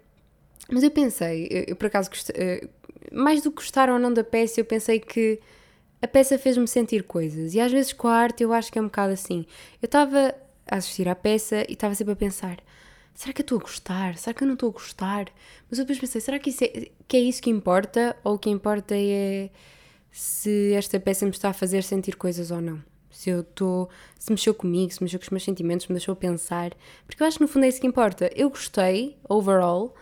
mas 0.70 0.82
eu 0.82 0.90
pensei, 0.90 1.48
eu, 1.50 1.64
eu 1.68 1.76
por 1.76 1.86
acaso, 1.86 2.10
uh, 2.10 2.68
mais 3.12 3.42
do 3.42 3.50
que 3.50 3.56
gostar 3.56 3.90
ou 3.90 3.98
não 3.98 4.12
da 4.12 4.24
peça, 4.24 4.60
eu 4.60 4.64
pensei 4.64 5.00
que 5.00 5.40
a 6.00 6.06
peça 6.06 6.38
fez-me 6.38 6.68
sentir 6.68 7.04
coisas. 7.04 7.54
E 7.54 7.60
às 7.60 7.72
vezes 7.72 7.92
com 7.92 8.08
a 8.08 8.14
arte 8.14 8.42
eu 8.42 8.52
acho 8.52 8.72
que 8.72 8.78
é 8.78 8.82
um 8.82 8.86
bocado 8.86 9.12
assim. 9.12 9.46
Eu 9.82 9.86
estava 9.86 10.34
a 10.70 10.76
assistir 10.76 11.08
à 11.08 11.14
peça 11.14 11.64
e 11.68 11.72
estava 11.72 11.94
sempre 11.94 12.12
a 12.12 12.16
pensar: 12.16 12.58
será 13.14 13.32
que 13.32 13.40
eu 13.40 13.44
estou 13.44 13.58
a 13.58 13.62
gostar? 13.62 14.16
Será 14.16 14.34
que 14.34 14.44
eu 14.44 14.46
não 14.46 14.54
estou 14.54 14.70
a 14.70 14.72
gostar? 14.72 15.26
Mas 15.70 15.78
eu 15.78 15.84
depois 15.84 15.98
pensei: 15.98 16.20
será 16.20 16.38
que, 16.38 16.50
é, 16.64 16.90
que 17.06 17.16
é 17.16 17.20
isso 17.20 17.42
que 17.42 17.50
importa? 17.50 18.16
Ou 18.24 18.34
o 18.34 18.38
que 18.38 18.50
importa 18.50 18.94
é 18.96 19.50
se 20.10 20.72
esta 20.74 20.98
peça 21.00 21.24
me 21.24 21.32
está 21.32 21.50
a 21.50 21.52
fazer 21.52 21.82
sentir 21.82 22.16
coisas 22.16 22.50
ou 22.50 22.60
não? 22.60 22.82
Se 23.18 23.30
eu 23.30 23.40
estou. 23.40 23.90
se 24.16 24.30
mexeu 24.30 24.54
comigo, 24.54 24.92
se 24.92 25.02
mexeu 25.02 25.18
com 25.18 25.24
os 25.24 25.30
meus 25.30 25.42
sentimentos, 25.42 25.88
me 25.88 25.94
deixou 25.94 26.14
pensar. 26.14 26.70
Porque 27.04 27.20
eu 27.20 27.26
acho 27.26 27.38
que 27.38 27.42
no 27.42 27.48
fundo 27.48 27.64
é 27.64 27.68
isso 27.68 27.80
que 27.80 27.86
importa. 27.88 28.30
Eu 28.32 28.48
gostei, 28.48 29.18
overall, 29.28 29.92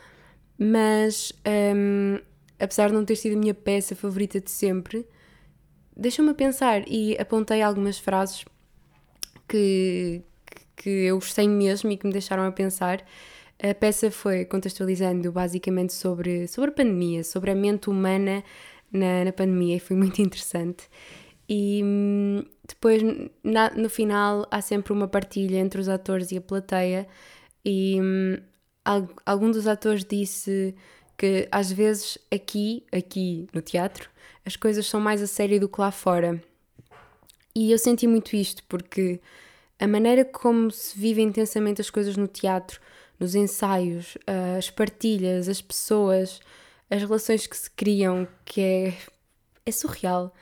mas 0.58 1.32
um, 1.74 2.20
apesar 2.60 2.88
de 2.88 2.92
não 2.92 3.06
ter 3.06 3.16
sido 3.16 3.34
a 3.34 3.38
minha 3.38 3.54
peça 3.54 3.96
favorita 3.96 4.38
de 4.38 4.50
sempre, 4.50 5.08
deixou-me 5.96 6.34
pensar 6.34 6.86
e 6.86 7.16
apontei 7.18 7.62
algumas 7.62 7.98
frases 7.98 8.44
que, 9.48 10.20
que 10.76 10.90
eu 10.90 11.14
gostei 11.16 11.48
mesmo 11.48 11.90
e 11.90 11.96
que 11.96 12.06
me 12.06 12.12
deixaram 12.12 12.42
a 12.42 12.52
pensar. 12.52 13.02
A 13.62 13.72
peça 13.72 14.10
foi 14.10 14.44
contextualizando 14.44 15.32
basicamente 15.32 15.94
sobre, 15.94 16.46
sobre 16.48 16.68
a 16.68 16.74
pandemia, 16.74 17.24
sobre 17.24 17.50
a 17.50 17.54
mente 17.54 17.88
humana 17.88 18.44
na, 18.92 19.24
na 19.24 19.32
pandemia 19.32 19.76
e 19.76 19.80
foi 19.80 19.96
muito 19.96 20.20
interessante. 20.20 20.86
E 21.48 21.80
hum, 21.84 22.44
depois, 22.66 23.02
na, 23.42 23.70
no 23.70 23.88
final, 23.88 24.46
há 24.50 24.60
sempre 24.60 24.92
uma 24.92 25.06
partilha 25.06 25.58
entre 25.58 25.80
os 25.80 25.88
atores 25.88 26.32
e 26.32 26.36
a 26.36 26.40
plateia, 26.40 27.06
e 27.64 28.00
hum, 28.00 28.36
algum 29.24 29.50
dos 29.50 29.66
atores 29.66 30.04
disse 30.04 30.74
que 31.16 31.48
às 31.50 31.72
vezes 31.72 32.18
aqui, 32.32 32.84
aqui 32.92 33.48
no 33.52 33.62
teatro, 33.62 34.10
as 34.44 34.56
coisas 34.56 34.86
são 34.86 35.00
mais 35.00 35.22
a 35.22 35.26
sério 35.26 35.58
do 35.58 35.68
que 35.68 35.80
lá 35.80 35.90
fora. 35.90 36.42
E 37.54 37.72
eu 37.72 37.78
senti 37.78 38.06
muito 38.06 38.36
isto, 38.36 38.62
porque 38.68 39.20
a 39.78 39.86
maneira 39.86 40.24
como 40.24 40.70
se 40.70 40.98
vive 40.98 41.22
intensamente 41.22 41.80
as 41.80 41.90
coisas 41.90 42.16
no 42.16 42.28
teatro, 42.28 42.80
nos 43.18 43.34
ensaios, 43.34 44.18
as 44.56 44.70
partilhas, 44.70 45.48
as 45.48 45.62
pessoas, 45.62 46.40
as 46.90 47.00
relações 47.00 47.46
que 47.46 47.56
se 47.56 47.70
criam, 47.70 48.28
que 48.44 48.60
é, 48.60 48.94
é 49.64 49.72
surreal. 49.72 50.34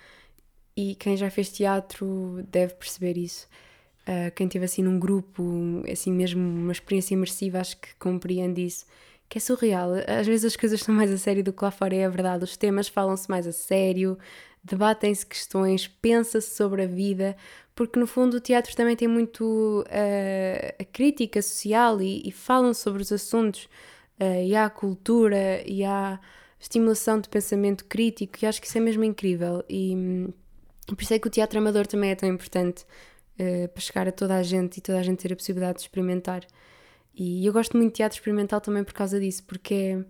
E 0.76 0.94
quem 0.96 1.16
já 1.16 1.30
fez 1.30 1.50
teatro 1.50 2.44
deve 2.50 2.74
perceber 2.74 3.16
isso. 3.16 3.46
Uh, 4.02 4.30
quem 4.34 4.46
esteve 4.46 4.64
assim 4.64 4.82
num 4.82 4.98
grupo, 4.98 5.82
assim 5.90 6.12
mesmo 6.12 6.40
uma 6.42 6.72
experiência 6.72 7.14
imersiva, 7.14 7.60
acho 7.60 7.76
que 7.78 7.94
compreende 7.96 8.64
isso. 8.64 8.84
Que 9.28 9.38
é 9.38 9.40
surreal. 9.40 9.90
Às 10.06 10.26
vezes 10.26 10.44
as 10.44 10.56
coisas 10.56 10.80
são 10.80 10.94
mais 10.94 11.10
a 11.10 11.18
sério 11.18 11.42
do 11.42 11.52
que 11.52 11.64
lá 11.64 11.70
fora, 11.70 11.94
é 11.94 12.04
a 12.04 12.08
verdade. 12.08 12.44
Os 12.44 12.56
temas 12.56 12.88
falam-se 12.88 13.30
mais 13.30 13.46
a 13.46 13.52
sério, 13.52 14.18
debatem-se 14.62 15.24
questões, 15.24 15.86
pensa-se 15.86 16.54
sobre 16.54 16.82
a 16.82 16.86
vida, 16.86 17.36
porque 17.74 17.98
no 17.98 18.06
fundo 18.06 18.38
o 18.38 18.40
teatro 18.40 18.74
também 18.74 18.96
tem 18.96 19.08
muito 19.08 19.84
uh, 19.86 20.74
a 20.78 20.84
crítica 20.84 21.40
social 21.42 22.00
e, 22.00 22.22
e, 22.26 22.32
falam 22.32 22.72
sobre 22.74 23.02
os 23.02 23.12
assuntos, 23.12 23.64
uh, 24.20 24.42
e 24.44 24.54
há 24.56 24.68
cultura, 24.70 25.62
e 25.66 25.84
há 25.84 26.18
estimulação 26.58 27.20
de 27.20 27.28
pensamento 27.28 27.84
crítico, 27.84 28.38
e 28.42 28.46
acho 28.46 28.60
que 28.60 28.66
isso 28.66 28.78
é 28.78 28.80
mesmo 28.80 29.04
incrível. 29.04 29.64
E, 29.68 29.94
hum, 29.94 30.32
por 30.86 31.02
isso 31.02 31.14
é 31.14 31.18
que 31.18 31.26
o 31.26 31.30
teatro 31.30 31.58
amador 31.58 31.86
também 31.86 32.10
é 32.10 32.14
tão 32.14 32.28
importante 32.28 32.84
uh, 33.38 33.68
para 33.68 33.80
chegar 33.80 34.08
a 34.08 34.12
toda 34.12 34.36
a 34.36 34.42
gente 34.42 34.78
e 34.78 34.80
toda 34.80 34.98
a 34.98 35.02
gente 35.02 35.18
ter 35.18 35.32
a 35.32 35.36
possibilidade 35.36 35.78
de 35.78 35.84
experimentar. 35.84 36.46
E 37.14 37.46
eu 37.46 37.52
gosto 37.52 37.76
muito 37.76 37.90
de 37.90 37.96
teatro 37.96 38.18
experimental 38.18 38.60
também 38.60 38.84
por 38.84 38.92
causa 38.92 39.20
disso, 39.20 39.44
porque 39.44 39.74
é, 39.74 39.90
é 39.92 40.04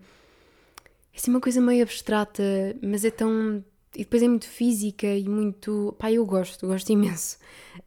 assim 1.15 1.31
uma 1.31 1.39
coisa 1.39 1.61
meio 1.61 1.83
abstrata, 1.83 2.43
mas 2.81 3.05
é 3.05 3.11
tão 3.11 3.63
e 3.95 3.99
depois 3.99 4.21
é 4.21 4.27
muito 4.27 4.47
física 4.47 5.07
e 5.07 5.27
muito. 5.27 5.95
pá, 5.97 6.11
eu 6.11 6.25
gosto, 6.25 6.67
gosto 6.67 6.89
imenso. 6.91 7.37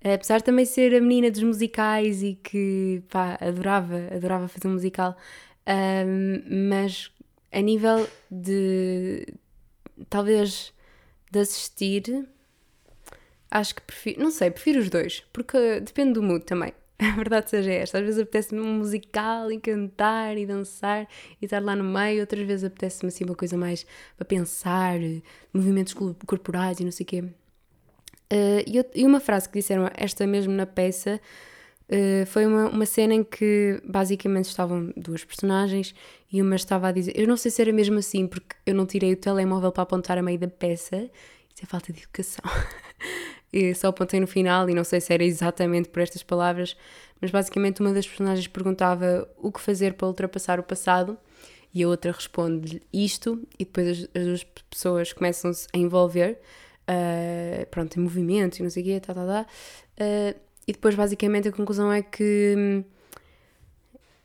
Apesar 0.02 0.38
de 0.38 0.45
também 0.45 0.64
ser 0.64 0.95
a 0.95 1.00
menina 1.00 1.30
dos 1.30 1.42
musicais 1.42 2.23
e 2.23 2.35
que, 2.35 3.02
pá, 3.11 3.38
adorava, 3.40 4.09
adorava 4.14 4.49
fazer 4.49 4.68
um 4.68 4.73
musical, 4.73 5.16
um, 5.66 6.71
mas 6.71 7.12
a 7.52 7.61
nível 7.61 8.09
de. 8.30 9.26
talvez 10.09 10.73
de 11.30 11.40
assistir, 11.40 12.26
acho 13.50 13.75
que 13.75 13.83
prefiro. 13.83 14.23
não 14.23 14.31
sei, 14.31 14.50
prefiro 14.50 14.81
os 14.81 14.90
dois, 14.90 15.25
porque 15.33 15.81
depende 15.81 16.14
do 16.14 16.23
mood 16.23 16.45
também. 16.45 16.73
A 16.99 17.11
verdade 17.12 17.49
seja 17.49 17.71
esta. 17.71 17.99
Às 17.99 18.05
vezes 18.05 18.21
apetece-me 18.21 18.61
um 18.61 18.78
musical 18.78 19.50
e 19.52 19.61
cantar 19.61 20.37
e 20.37 20.45
dançar 20.45 21.07
e 21.40 21.45
estar 21.45 21.62
lá 21.62 21.76
no 21.76 21.85
meio, 21.85 22.21
outras 22.21 22.45
vezes 22.47 22.64
apetece-me 22.64 23.09
assim 23.09 23.25
uma 23.25 23.37
coisa 23.37 23.57
mais 23.57 23.87
para 24.17 24.25
pensar, 24.25 24.99
movimentos 25.52 25.95
corporais 26.26 26.81
e 26.81 26.85
não 26.85 26.93
sei 26.93 27.05
o 27.05 27.07
quê. 27.07 27.25
Uh, 28.31 28.90
e, 28.95 29.07
uma 29.07 29.21
frase 29.21 29.49
que 29.49 29.59
disseram, 29.59 29.88
esta 29.95 30.26
mesmo 30.26 30.52
na 30.52 30.67
peça, 30.67 31.19
uh, 31.88 32.26
foi 32.26 32.45
uma, 32.47 32.69
uma 32.69 32.85
cena 32.85 33.14
em 33.14 33.25
que 33.25 33.81
basicamente 33.85 34.47
estavam 34.47 34.93
duas 34.97 35.25
personagens 35.25 35.95
e 36.31 36.43
uma 36.43 36.57
estava 36.57 36.88
a 36.88 36.93
dizer. 36.93 37.19
Eu 37.19 37.26
não 37.26 37.37
sei 37.37 37.50
se 37.50 37.62
era 37.62 37.73
mesmo 37.73 37.99
assim, 37.99 38.26
porque 38.26 38.55
eu 38.67 38.75
não 38.75 38.85
tirei 38.85 39.12
o 39.12 39.17
telemóvel 39.17 39.73
para 39.73 39.85
apontar 39.85 40.19
a 40.19 40.23
meio 40.23 40.38
da 40.38 40.49
peça. 40.49 40.97
Isso 41.55 41.62
é 41.62 41.67
falta 41.67 41.93
de 41.93 42.00
educação. 42.00 42.45
e 43.52 43.75
só 43.75 43.88
apontei 43.88 44.21
no 44.21 44.26
final 44.26 44.69
e 44.69 44.75
não 44.75 44.85
sei 44.85 45.00
se 45.00 45.12
era 45.12 45.25
exatamente 45.25 45.88
por 45.88 46.00
estas 46.00 46.23
palavras, 46.23 46.76
mas 47.21 47.31
basicamente 47.31 47.81
uma 47.81 47.93
das 47.93 48.07
personagens 48.07 48.47
perguntava 48.47 49.28
o 49.38 49.50
que 49.50 49.61
fazer 49.61 49.95
para 49.95 50.07
ultrapassar 50.07 50.61
o 50.61 50.62
passado 50.62 51.19
e 51.73 51.83
a 51.83 51.88
outra 51.88 52.12
responde 52.12 52.83
isto 52.93 53.43
e 53.59 53.64
depois 53.64 53.88
as, 53.88 54.09
as 54.14 54.25
duas 54.25 54.45
pessoas 54.71 55.12
começam-se 55.12 55.67
a 55.73 55.78
envolver, 55.78 56.38
uh, 56.88 57.67
pronto, 57.71 57.99
em 57.99 58.02
movimento 58.02 58.59
e 58.59 58.62
não 58.62 58.71
sei 58.71 58.83
o 58.83 58.87
quê, 58.87 59.00
tá, 59.00 59.14
tá, 59.14 59.26
tá. 59.26 59.47
Uh, 60.00 60.38
e 60.67 60.73
depois 60.73 60.95
basicamente 60.95 61.49
a 61.49 61.52
conclusão 61.52 61.90
é 61.90 62.02
que 62.02 62.55
hum, 62.57 62.85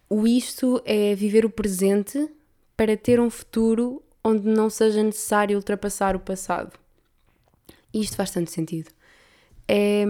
o 0.09 0.27
isto 0.27 0.81
é 0.85 1.15
viver 1.15 1.45
o 1.45 1.49
presente 1.49 2.29
para 2.75 2.97
ter 2.97 3.19
um 3.19 3.29
futuro 3.29 4.03
onde 4.23 4.47
não 4.47 4.69
seja 4.69 5.01
necessário 5.01 5.55
ultrapassar 5.55 6.15
o 6.15 6.19
passado. 6.19 6.77
E 7.93 8.01
isto 8.01 8.15
faz 8.15 8.31
tanto 8.31 8.51
sentido. 8.51 8.89
É, 9.67 10.03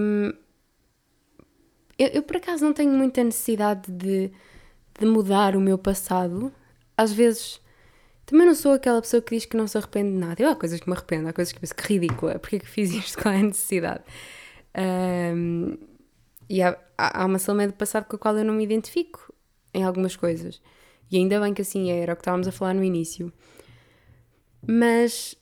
eu, 1.97 2.07
eu, 2.07 2.23
por 2.23 2.37
acaso 2.37 2.65
não 2.65 2.73
tenho 2.73 2.91
muita 2.91 3.23
necessidade 3.23 3.91
de, 3.91 4.31
de 4.99 5.05
mudar 5.05 5.55
o 5.55 5.61
meu 5.61 5.77
passado. 5.77 6.51
Às 6.97 7.11
vezes 7.11 7.61
também 8.25 8.47
não 8.47 8.55
sou 8.55 8.73
aquela 8.73 9.01
pessoa 9.01 9.21
que 9.21 9.35
diz 9.35 9.45
que 9.45 9.57
não 9.57 9.67
se 9.67 9.77
arrepende 9.77 10.11
de 10.11 10.17
nada. 10.17 10.41
Eu 10.41 10.49
há 10.49 10.55
coisas 10.55 10.79
que 10.79 10.89
me 10.89 10.95
arrependo, 10.95 11.27
há 11.27 11.33
coisas 11.33 11.53
que 11.53 11.59
penso 11.59 11.75
que 11.75 11.93
ridícula, 11.93 12.39
porque 12.39 12.57
é 12.57 12.59
que 12.59 12.67
fiz 12.67 12.91
isto, 12.93 13.27
é 13.27 13.37
a 13.37 13.43
necessidade? 13.43 14.03
Um, 14.75 15.77
e 16.49 16.61
há, 16.61 16.77
há 16.97 17.25
uma 17.25 17.39
Salomé 17.39 17.67
do 17.67 17.73
passado 17.73 18.05
com 18.05 18.15
a 18.15 18.19
qual 18.19 18.37
eu 18.37 18.45
não 18.45 18.53
me 18.53 18.63
identifico 18.63 19.33
em 19.73 19.83
algumas 19.83 20.15
coisas. 20.15 20.61
E 21.11 21.17
ainda 21.17 21.39
bem 21.39 21.53
que 21.53 21.61
assim 21.61 21.91
era 21.91 22.13
o 22.13 22.15
que 22.15 22.21
estávamos 22.21 22.47
a 22.47 22.51
falar 22.51 22.73
no 22.73 22.83
início. 22.83 23.31
Mas, 24.65 25.35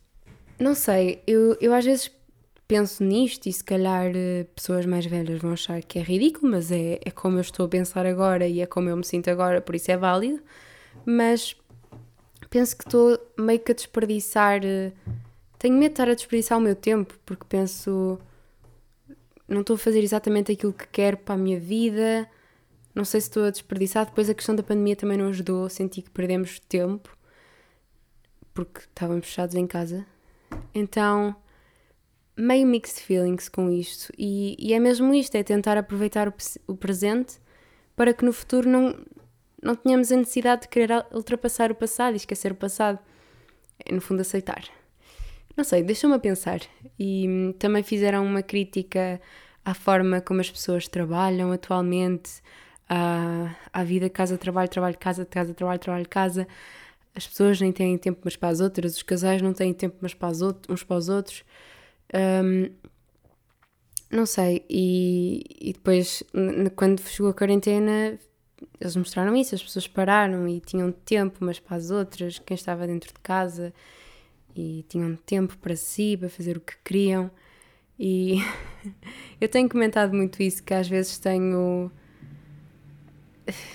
não 0.59 0.73
sei, 0.73 1.21
eu, 1.27 1.55
eu 1.61 1.73
às 1.73 1.85
vezes 1.85 2.11
penso 2.71 3.03
nisto 3.03 3.47
e 3.47 3.51
se 3.51 3.61
calhar 3.61 4.13
eh, 4.15 4.45
pessoas 4.55 4.85
mais 4.85 5.05
velhas 5.05 5.41
vão 5.41 5.51
achar 5.51 5.83
que 5.83 5.99
é 5.99 6.01
ridículo, 6.01 6.51
mas 6.51 6.71
é, 6.71 7.01
é 7.03 7.11
como 7.11 7.35
eu 7.35 7.41
estou 7.41 7.65
a 7.65 7.69
pensar 7.69 8.05
agora 8.05 8.47
e 8.47 8.61
é 8.61 8.65
como 8.65 8.87
eu 8.87 8.95
me 8.95 9.03
sinto 9.03 9.29
agora, 9.29 9.59
por 9.59 9.75
isso 9.75 9.91
é 9.91 9.97
válido. 9.97 10.41
Mas 11.05 11.53
penso 12.49 12.77
que 12.77 12.85
estou 12.85 13.19
meio 13.37 13.59
que 13.59 13.73
a 13.73 13.75
desperdiçar. 13.75 14.61
Eh, 14.63 14.93
tenho 15.59 15.73
medo 15.75 15.89
de 15.89 15.93
estar 15.95 16.09
a 16.09 16.13
desperdiçar 16.13 16.57
o 16.57 16.61
meu 16.61 16.73
tempo, 16.73 17.13
porque 17.25 17.43
penso. 17.43 18.17
Não 19.49 19.59
estou 19.59 19.75
a 19.75 19.77
fazer 19.77 19.99
exatamente 19.99 20.53
aquilo 20.53 20.71
que 20.71 20.87
quero 20.87 21.17
para 21.17 21.35
a 21.35 21.37
minha 21.37 21.59
vida. 21.59 22.25
Não 22.95 23.03
sei 23.03 23.19
se 23.19 23.27
estou 23.27 23.43
a 23.43 23.49
desperdiçar. 23.49 24.05
Depois 24.05 24.29
a 24.29 24.33
questão 24.33 24.55
da 24.55 24.63
pandemia 24.63 24.95
também 24.95 25.17
não 25.17 25.27
ajudou. 25.27 25.67
Senti 25.67 26.01
que 26.01 26.09
perdemos 26.09 26.57
tempo, 26.69 27.17
porque 28.53 28.79
estávamos 28.79 29.25
fechados 29.25 29.55
em 29.55 29.67
casa. 29.67 30.05
Então 30.73 31.35
meio 32.35 32.65
mixed 32.65 33.01
feelings 33.01 33.50
com 33.50 33.69
isto. 33.69 34.11
E, 34.17 34.55
e 34.59 34.73
é 34.73 34.79
mesmo 34.79 35.13
isto: 35.13 35.35
é 35.35 35.43
tentar 35.43 35.77
aproveitar 35.77 36.27
o, 36.27 36.33
o, 36.67 36.75
presente 36.75 37.39
para 37.95 38.13
que 38.13 38.25
no 38.25 38.33
futuro 38.33 38.69
não, 38.69 38.95
não 39.61 39.75
tenhamos 39.75 40.11
a 40.11 40.15
necessidade 40.15 40.63
de 40.63 40.67
querer 40.69 41.05
ultrapassar 41.11 41.71
o 41.71 41.75
passado 41.75 42.13
e 42.13 42.17
esquecer 42.17 42.51
o 42.51 42.55
passado. 42.55 43.00
É, 43.85 43.93
no 43.93 44.01
fundo, 44.01 44.21
aceitar. 44.21 44.63
Não 45.55 45.63
sei, 45.63 45.83
deixa-me 45.83 46.13
a 46.15 46.19
pensar. 46.19 46.61
E 46.97 47.27
hum, 47.27 47.53
também 47.57 47.83
fizeram 47.83 48.25
uma 48.25 48.41
crítica 48.41 49.21
à 49.63 49.73
forma 49.73 50.21
como 50.21 50.41
as 50.41 50.50
pessoas 50.50 50.88
trabalham 50.88 51.51
atualmente, 51.51 52.41
à, 52.89 53.55
à 53.71 53.83
vida 53.83 54.09
casa, 54.09 54.38
trabalho, 54.38 54.69
trabalho, 54.69 54.97
casa, 54.97 55.25
casa, 55.25 55.53
trabalho, 55.53 55.79
trabalho, 55.79 56.09
casa. 56.09 56.47
As 57.13 57.27
pessoas 57.27 57.59
nem 57.59 57.71
têm 57.71 57.97
tempo 57.97 58.21
umas 58.23 58.35
para 58.35 58.50
as 58.50 58.61
outras, 58.61 58.95
os 58.95 59.03
casais 59.03 59.41
não 59.41 59.53
têm 59.53 59.73
tempo 59.73 59.97
umas 60.01 60.13
para 60.13 60.29
os 60.29 60.41
outros, 60.41 60.73
uns 60.73 60.83
para 60.83 60.97
os 60.97 61.09
outros. 61.09 61.43
Um, 62.13 62.69
não 64.09 64.25
sei, 64.25 64.65
e, 64.69 65.43
e 65.59 65.73
depois, 65.73 66.21
quando 66.75 67.01
chegou 67.01 67.31
a 67.31 67.33
quarentena, 67.33 68.19
eles 68.79 68.95
mostraram 68.95 69.35
isso, 69.35 69.55
as 69.55 69.63
pessoas 69.63 69.87
pararam 69.87 70.47
e 70.47 70.59
tinham 70.59 70.91
tempo 70.91 71.39
umas 71.41 71.59
para 71.59 71.77
as 71.77 71.91
outras, 71.91 72.37
quem 72.39 72.55
estava 72.55 72.85
dentro 72.85 73.13
de 73.13 73.19
casa, 73.21 73.73
e 74.55 74.85
tinham 74.89 75.15
tempo 75.15 75.57
para 75.57 75.75
si, 75.75 76.17
para 76.17 76.29
fazer 76.29 76.57
o 76.57 76.61
que 76.61 76.75
queriam. 76.83 77.31
E 77.97 78.37
eu 79.39 79.47
tenho 79.47 79.69
comentado 79.69 80.13
muito 80.13 80.41
isso, 80.43 80.63
que 80.63 80.73
às 80.73 80.87
vezes 80.87 81.17
tenho. 81.17 81.91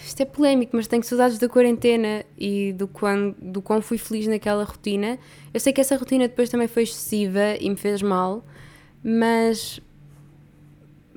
Isto 0.04 0.23
é 0.23 0.25
polémico, 0.25 0.76
mas 0.76 0.87
tenho 0.87 1.02
saudades 1.02 1.38
da 1.38 1.49
quarentena 1.49 2.25
e 2.38 2.73
do 2.73 2.87
quão, 2.87 3.35
do 3.40 3.61
quão 3.61 3.82
fui 3.82 3.99
feliz 3.99 4.26
naquela 4.26 4.64
rotina. 4.64 5.18
Eu 5.52 5.61
sei 5.61 5.73
que 5.73 5.80
essa 5.80 5.96
rotina 5.96 6.28
depois 6.28 6.49
também 6.49 6.68
foi 6.68 6.85
excessiva 6.85 7.56
e 7.61 7.68
me 7.68 7.76
fez 7.76 8.02
mal, 8.02 8.44
mas. 9.02 9.80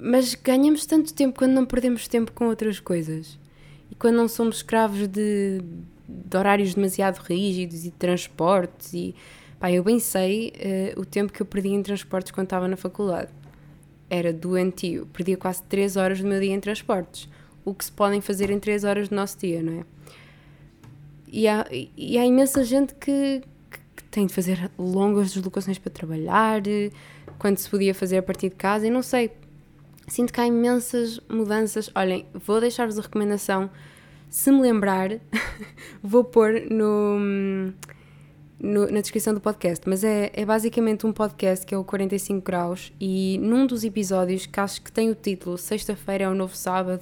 Mas 0.02 0.34
ganhamos 0.34 0.86
tanto 0.86 1.14
tempo 1.14 1.38
quando 1.38 1.52
não 1.52 1.66
perdemos 1.66 2.08
tempo 2.08 2.32
com 2.32 2.48
outras 2.48 2.80
coisas. 2.80 3.38
E 3.92 3.96
quando 3.96 4.16
não 4.16 4.30
somos 4.30 4.58
escravos 4.58 5.08
de, 5.08 5.62
de 6.08 6.38
horários 6.38 6.74
demasiado 6.74 7.18
rígidos 7.18 7.82
e 7.82 7.90
de 7.90 7.92
transportes 7.92 8.94
e 8.94 9.14
Pá, 9.60 9.70
eu 9.70 9.84
bem 9.84 10.00
sei 10.00 10.54
uh, 10.96 11.02
o 11.02 11.06
tempo 11.06 11.34
que 11.34 11.42
eu 11.42 11.46
perdi 11.46 11.68
em 11.68 11.84
transportes 11.84 12.32
quando 12.32 12.46
estava 12.46 12.66
na 12.66 12.78
faculdade. 12.78 13.30
Era 14.10 14.32
doentio. 14.32 15.06
Perdia 15.08 15.36
quase 15.36 15.62
3 15.64 15.98
horas 15.98 16.22
do 16.22 16.28
meu 16.28 16.40
dia 16.40 16.54
em 16.54 16.60
transportes. 16.62 17.28
O 17.70 17.74
que 17.74 17.86
se 17.86 17.92
podem 17.92 18.22
fazer 18.22 18.50
em 18.50 18.60
3 18.60 18.84
horas 18.84 19.10
do 19.10 19.16
nosso 19.16 19.38
dia, 19.38 19.62
não 19.62 19.82
é? 19.82 19.86
E 21.28 21.48
há, 21.48 21.66
e 21.72 22.18
há 22.18 22.26
imensa 22.26 22.64
gente 22.64 22.96
que, 22.96 23.44
que 23.96 24.04
tem 24.06 24.26
de 24.26 24.34
fazer 24.34 24.72
longas 24.78 25.32
deslocações 25.32 25.78
para 25.78 25.92
trabalhar, 25.92 26.62
quando 27.38 27.58
se 27.58 27.70
podia 27.70 27.94
fazer 27.94 28.18
a 28.18 28.24
partir 28.24 28.50
de 28.50 28.56
casa, 28.56 28.88
e 28.88 28.90
não 28.90 29.04
sei. 29.04 29.32
Sinto 30.08 30.34
que 30.34 30.42
há 30.42 30.48
imensas 30.48 31.20
mudanças. 31.30 31.92
Olhem, 31.94 32.26
vou 32.34 32.60
deixar-vos 32.60 32.98
a 32.98 33.02
recomendação. 33.04 33.70
Se 34.28 34.52
me 34.52 34.62
lembrar, 34.62 35.10
vou 36.02 36.24
pôr 36.24 36.62
no 36.70 37.72
no, 38.60 38.92
na 38.92 39.00
descrição 39.00 39.34
do 39.34 39.40
podcast, 39.40 39.88
mas 39.88 40.04
é, 40.04 40.32
é 40.34 40.46
basicamente 40.46 41.08
um 41.08 41.14
podcast 41.14 41.66
que 41.66 41.74
é 41.74 41.78
o 41.78 41.84
45 41.84 42.42
Graus 42.42 42.92
e 43.00 43.38
num 43.42 43.66
dos 43.66 43.84
episódios 43.84 44.46
que 44.46 44.60
acho 44.60 44.82
que 44.82 44.92
tem 44.92 45.10
o 45.10 45.16
título 45.16 45.58
Sexta-feira 45.58 46.26
é 46.26 46.30
o 46.30 46.36
novo 46.36 46.56
sábado, 46.56 47.02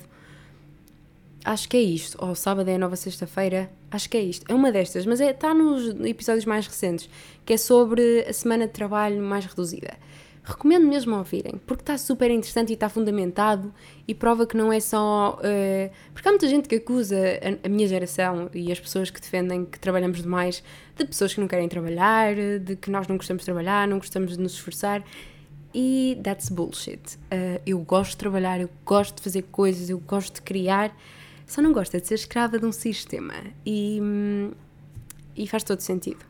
acho 1.48 1.70
que 1.70 1.78
é 1.78 1.82
isto, 1.82 2.18
ou 2.24 2.36
sábado 2.36 2.70
é 2.70 2.76
a 2.76 2.78
nova 2.78 2.98
sexta-feira, 2.98 3.70
acho 3.90 4.10
que 4.10 4.18
é 4.18 4.22
isto, 4.22 4.46
é 4.50 4.54
uma 4.54 4.70
destas, 4.70 5.06
mas 5.06 5.22
está 5.22 5.30
é, 5.30 5.34
tá 5.34 5.54
nos 5.54 5.88
episódios 6.06 6.46
mais 6.46 6.68
recentes, 6.68 7.10
que 7.46 7.54
é 7.54 7.58
sobre 7.58 8.26
a 8.28 8.34
semana 8.34 8.68
de 8.68 8.74
trabalho 8.74 9.22
mais 9.24 9.46
reduzida. 9.46 9.98
Recomendo 10.44 10.88
mesmo 10.88 11.16
ouvirem, 11.18 11.60
porque 11.66 11.82
está 11.82 11.98
super 11.98 12.32
interessante 12.32 12.70
e 12.70 12.74
está 12.74 12.88
fundamentado 12.88 13.74
e 14.08 14.14
prova 14.14 14.46
que 14.46 14.56
não 14.56 14.72
é 14.72 14.80
só. 14.80 15.38
Uh, 15.42 15.92
porque 16.14 16.26
há 16.26 16.32
muita 16.32 16.48
gente 16.48 16.70
que 16.70 16.76
acusa 16.76 17.18
a, 17.18 17.68
a, 17.68 17.70
minha 17.70 17.86
geração 17.86 18.50
e 18.54 18.72
as 18.72 18.80
pessoas 18.80 19.10
que 19.10 19.20
defendem 19.20 19.66
que 19.66 19.78
trabalhamos 19.78 20.22
demais 20.22 20.64
de 20.96 21.06
pessoas 21.06 21.34
que 21.34 21.42
não 21.42 21.50
querem 21.50 21.68
trabalhar, 21.68 22.34
de 22.64 22.78
que 22.78 22.90
nós 22.90 23.10
não 23.10 23.18
gostamos 23.18 23.42
de 23.42 23.46
trabalhar, 23.46 23.90
não 23.90 23.98
gostamos 23.98 24.38
de 24.38 24.40
nos 24.40 24.54
esforçar. 24.54 25.04
E 25.74 26.18
that's 26.24 26.48
bullshit. 26.48 27.18
Uh, 27.26 27.60
eu 27.66 27.78
gosto 27.80 28.12
de 28.12 28.18
trabalhar, 28.18 28.62
eu 28.62 28.70
gosto 28.86 29.18
de 29.18 29.24
fazer 29.24 29.42
coisas, 29.52 29.90
eu 29.90 30.00
gosto 30.00 30.36
de 30.36 30.42
criar, 30.44 30.96
só 31.48 31.62
não 31.62 31.72
gosto 31.72 31.96
é 31.96 32.00
de 32.00 32.08
ser 32.08 32.16
escrava 32.16 32.60
de 32.60 32.66
um 32.66 32.72
sistema. 32.74 33.34
E, 33.66 34.00
hum, 34.02 34.52
e 35.36 35.48
faz 35.48 35.64
todo 35.64 35.80
sentido. 35.80 36.24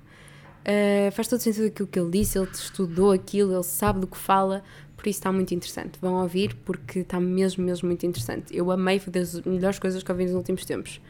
Uh, 0.62 1.12
faz 1.12 1.28
todo 1.28 1.40
sentido 1.40 1.68
aquilo 1.68 1.88
que 1.88 2.00
ele 2.00 2.12
disse, 2.12 2.38
ele 2.38 2.50
estudou 2.52 3.12
aquilo, 3.12 3.54
ele 3.54 3.64
sabe 3.64 4.02
do 4.02 4.08
que 4.08 4.18
fala, 4.18 4.64
por 4.96 5.08
isso 5.08 5.20
está 5.20 5.32
muito 5.32 5.54
interessante. 5.56 5.98
Vão 6.00 6.22
ouvir 6.22 6.56
porque 6.66 7.00
está 7.00 7.20
mesmo, 7.20 7.64
mesmo 7.64 7.88
muito 7.88 8.06
interessante. 8.06 8.56
Eu 8.56 8.70
amei, 8.70 9.00
foi 9.00 9.12
das 9.12 9.42
melhores 9.42 9.80
coisas 9.80 10.04
que 10.04 10.12
ouvi 10.12 10.26
nos 10.26 10.36
últimos 10.36 10.66
tempos. 10.66 11.02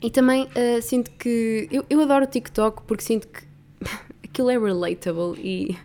E 0.00 0.10
também 0.10 0.44
uh, 0.44 0.80
sinto 0.80 1.10
que. 1.12 1.68
Eu, 1.70 1.84
eu 1.90 2.00
adoro 2.00 2.24
o 2.24 2.28
TikTok 2.28 2.84
porque 2.84 3.02
sinto 3.02 3.28
que 3.28 3.44
aquilo 4.24 4.50
é 4.50 4.58
relatable 4.58 5.38
e. 5.38 5.76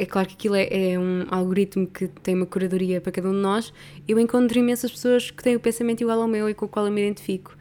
É 0.00 0.06
claro 0.06 0.28
que 0.28 0.34
aquilo 0.34 0.54
é, 0.54 0.92
é, 0.92 0.96
um 0.96 1.26
algoritmo 1.28 1.84
que 1.84 2.06
tem 2.06 2.36
uma 2.36 2.46
curadoria 2.46 3.00
para 3.00 3.10
cada 3.10 3.28
um 3.28 3.32
de 3.32 3.40
nós. 3.40 3.72
Eu 4.06 4.16
encontro 4.20 4.56
imensas 4.56 4.92
pessoas 4.92 5.28
que 5.28 5.42
têm 5.42 5.56
o 5.56 5.60
pensamento 5.60 6.00
igual 6.02 6.22
ao 6.22 6.28
meu 6.28 6.48
e 6.48 6.54
com 6.54 6.66
o 6.66 6.68
qual 6.68 6.86
eu 6.86 6.92
me 6.92 7.02
identifico. 7.02 7.56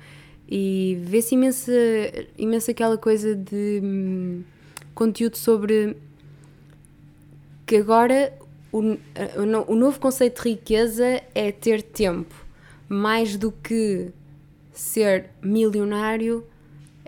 E 0.47 0.99
vê-se 1.01 1.33
imensa, 1.33 1.71
imensa 2.37 2.69
aquela 2.69 2.95
coisa 2.95 3.35
de 3.35 3.81
hum, 3.83 4.43
conteúdo 4.93 5.35
sobre 5.35 5.97
que 7.65 7.77
agora 7.77 8.31
o, 8.71 8.81
o, 9.67 9.75
novo 9.75 9.99
conceito 9.99 10.43
de 10.43 10.49
riqueza 10.49 11.23
é 11.33 11.51
ter 11.51 11.81
tempo, 11.81 12.35
mais 12.87 13.35
do 13.35 13.51
que 13.51 14.11
ser 14.71 15.31
milionário 15.41 16.45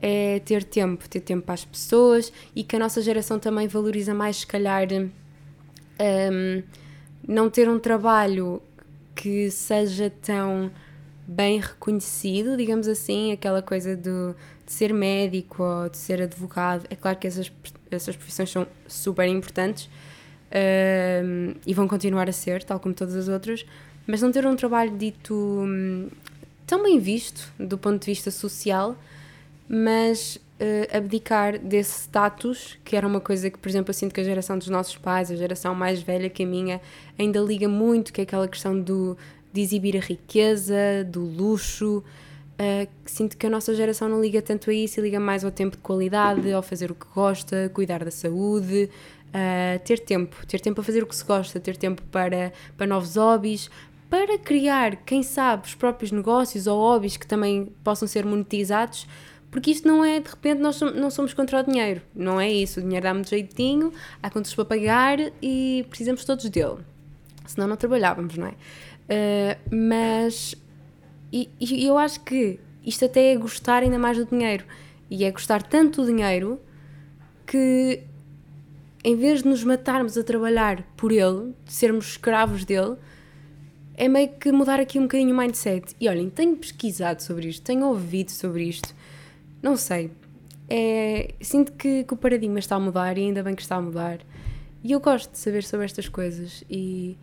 é 0.01 0.39
ter 0.39 0.63
tempo, 0.63 1.07
ter 1.07 1.19
tempo 1.19 1.43
para 1.43 1.53
as 1.53 1.65
pessoas 1.65 2.31
e 2.55 2.63
que 2.63 2.75
a 2.75 2.79
nossa 2.79 3.01
geração 3.01 3.37
também 3.37 3.67
valoriza 3.67 4.13
mais, 4.13 4.37
se 4.37 4.47
calhar, 4.47 4.87
um, 5.99 6.63
não 7.27 7.49
ter 7.49 7.69
um 7.69 7.79
trabalho 7.79 8.61
que 9.15 9.51
seja 9.51 10.11
tão 10.21 10.71
bem 11.27 11.59
reconhecido, 11.59 12.57
digamos 12.57 12.87
assim, 12.87 13.31
aquela 13.31 13.61
coisa 13.61 13.95
do, 13.95 14.35
de 14.65 14.73
ser 14.73 14.93
médico 14.93 15.61
ou 15.61 15.89
de 15.89 15.97
ser 15.97 16.21
advogado. 16.21 16.85
É 16.89 16.95
claro 16.95 17.17
que 17.17 17.27
essas, 17.27 17.51
essas 17.91 18.15
profissões 18.15 18.49
são 18.49 18.65
super 18.87 19.27
importantes 19.27 19.85
uh, 19.85 21.59
e 21.65 21.73
vão 21.73 21.87
continuar 21.87 22.27
a 22.27 22.31
ser, 22.31 22.63
tal 22.63 22.79
como 22.79 22.95
todas 22.95 23.15
as 23.15 23.27
outras, 23.27 23.65
mas 24.07 24.21
não 24.21 24.31
ter 24.31 24.45
um 24.47 24.55
trabalho 24.55 24.97
dito 24.97 25.35
um, 25.35 26.09
tão 26.65 26.81
bem 26.81 26.99
visto 26.99 27.51
do 27.59 27.77
ponto 27.77 27.99
de 27.99 28.07
vista 28.07 28.31
social, 28.31 28.97
mas 29.67 30.39
uh, 30.59 30.97
abdicar 30.97 31.57
desse 31.57 32.01
status, 32.01 32.77
que 32.83 32.95
era 32.95 33.07
uma 33.07 33.19
coisa 33.19 33.49
que, 33.49 33.57
por 33.57 33.69
exemplo, 33.69 33.89
eu 33.89 33.93
sinto 33.93 34.13
que 34.13 34.21
a 34.21 34.23
geração 34.23 34.57
dos 34.57 34.67
nossos 34.67 34.97
pais, 34.97 35.31
a 35.31 35.35
geração 35.35 35.73
mais 35.73 36.01
velha 36.01 36.29
que 36.29 36.43
a 36.43 36.45
minha, 36.45 36.81
ainda 37.17 37.39
liga 37.39 37.67
muito, 37.67 38.11
que 38.11 38.21
é 38.21 38.23
aquela 38.23 38.47
questão 38.47 38.79
do 38.79 39.17
de 39.51 39.61
exibir 39.61 39.97
a 39.97 39.99
riqueza, 39.99 41.03
do 41.07 41.21
luxo. 41.21 42.03
Uh, 42.53 42.87
sinto 43.05 43.37
que 43.37 43.47
a 43.47 43.49
nossa 43.49 43.73
geração 43.73 44.09
não 44.09 44.21
liga 44.21 44.41
tanto 44.41 44.69
a 44.69 44.73
isso 44.73 44.99
e 44.99 45.03
liga 45.03 45.19
mais 45.19 45.43
ao 45.45 45.51
tempo 45.51 45.77
de 45.77 45.81
qualidade, 45.81 46.51
ao 46.51 46.61
fazer 46.61 46.91
o 46.91 46.95
que 46.95 47.05
gosta, 47.15 47.71
cuidar 47.73 48.03
da 48.03 48.11
saúde, 48.11 48.89
uh, 49.29 49.79
ter 49.85 49.99
tempo, 49.99 50.45
ter 50.45 50.59
tempo 50.59 50.75
para 50.75 50.83
fazer 50.83 51.01
o 51.01 51.07
que 51.07 51.15
se 51.15 51.23
gosta, 51.23 51.59
ter 51.59 51.77
tempo 51.77 52.01
para, 52.11 52.51
para 52.77 52.85
novos 52.85 53.15
hobbies, 53.15 53.69
para 54.09 54.37
criar, 54.37 54.97
quem 54.97 55.23
sabe, 55.23 55.67
os 55.67 55.75
próprios 55.75 56.11
negócios 56.11 56.67
ou 56.67 56.79
hobbies 56.79 57.15
que 57.15 57.27
também 57.27 57.71
possam 57.83 58.07
ser 58.07 58.25
monetizados, 58.25 59.07
porque 59.51 59.71
isto 59.71 59.87
não 59.87 60.03
é 60.03 60.19
de 60.19 60.29
repente 60.29 60.59
nós 60.59 60.79
não 60.79 61.09
somos 61.09 61.33
contra 61.33 61.59
o 61.59 61.63
dinheiro, 61.63 62.01
não 62.15 62.39
é 62.39 62.51
isso. 62.51 62.79
O 62.79 62.83
dinheiro 62.83 63.03
dá-me 63.03 63.21
de 63.21 63.29
jeitinho, 63.29 63.91
há 64.21 64.29
contas 64.29 64.53
para 64.53 64.65
pagar 64.65 65.17
e 65.41 65.85
precisamos 65.89 66.23
todos 66.23 66.47
dele, 66.49 66.77
senão 67.45 67.67
não 67.67 67.75
trabalhávamos, 67.75 68.37
não 68.37 68.47
é? 68.47 68.51
Uh, 68.51 69.75
mas 69.75 70.55
e, 71.31 71.49
e, 71.59 71.85
eu 71.85 71.97
acho 71.97 72.19
que 72.21 72.59
isto 72.85 73.05
até 73.05 73.33
é 73.33 73.37
gostar 73.37 73.83
ainda 73.83 73.99
mais 73.99 74.17
do 74.17 74.25
dinheiro. 74.25 74.65
E 75.09 75.23
é 75.23 75.31
gostar 75.31 75.63
tanto 75.63 76.01
do 76.01 76.07
dinheiro 76.07 76.59
que 77.45 78.03
em 79.03 79.15
vez 79.15 79.43
de 79.43 79.47
nos 79.47 79.63
matarmos 79.63 80.17
a 80.17 80.23
trabalhar 80.23 80.83
por 80.97 81.11
ele, 81.11 81.53
de 81.65 81.73
sermos 81.73 82.09
escravos 82.09 82.65
dele, 82.65 82.95
é 83.95 84.07
meio 84.07 84.29
que 84.29 84.51
mudar 84.51 84.79
aqui 84.79 84.99
um 84.99 85.03
bocadinho 85.03 85.33
o 85.33 85.37
mindset. 85.37 85.95
E 85.99 86.07
olhem, 86.07 86.29
tenho 86.29 86.55
pesquisado 86.55 87.21
sobre 87.23 87.47
isto, 87.47 87.63
tenho 87.63 87.85
ouvido 87.85 88.31
sobre 88.31 88.63
isto, 88.63 88.93
não 89.61 89.75
sei. 89.75 90.11
É, 90.69 91.33
sinto 91.41 91.73
que, 91.73 92.03
que 92.03 92.13
o 92.13 92.17
paradigma 92.17 92.59
está 92.59 92.75
a 92.75 92.79
mudar 92.79 93.17
e 93.17 93.21
ainda 93.21 93.41
bem 93.43 93.55
que 93.55 93.61
está 93.61 93.75
a 93.75 93.81
mudar. 93.81 94.19
E 94.83 94.91
eu 94.91 94.99
gosto 94.99 95.31
de 95.31 95.37
saber 95.37 95.63
sobre 95.63 95.85
estas 95.85 96.07
coisas 96.07 96.63
e 96.69 97.17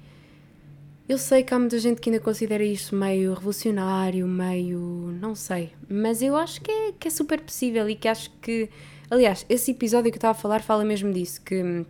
eu 1.09 1.16
sei 1.16 1.42
que 1.42 1.55
há 1.55 1.59
muita 1.59 1.79
gente 1.79 2.01
que 2.01 2.11
ainda 2.11 2.20
considera 2.20 2.64
isto 2.64 2.94
meio 2.94 3.33
revolucionário, 3.35 4.27
meio. 4.27 5.16
não 5.20 5.35
sei. 5.35 5.72
Mas 5.88 6.20
eu 6.20 6.37
acho 6.37 6.61
que 6.61 6.70
é, 6.70 6.92
que 6.92 7.09
é 7.09 7.11
super 7.11 7.40
possível 7.40 7.88
e 7.88 7.94
que 7.94 8.09
acho 8.09 8.31
que. 8.42 8.68
Aliás, 9.09 9.46
esse 9.49 9.70
episódio 9.70 10.11
que 10.11 10.16
eu 10.16 10.18
estava 10.18 10.37
a 10.37 10.40
falar 10.40 10.62
fala 10.62 10.85
mesmo 10.85 11.12
disso, 11.12 11.40
que 11.42 11.87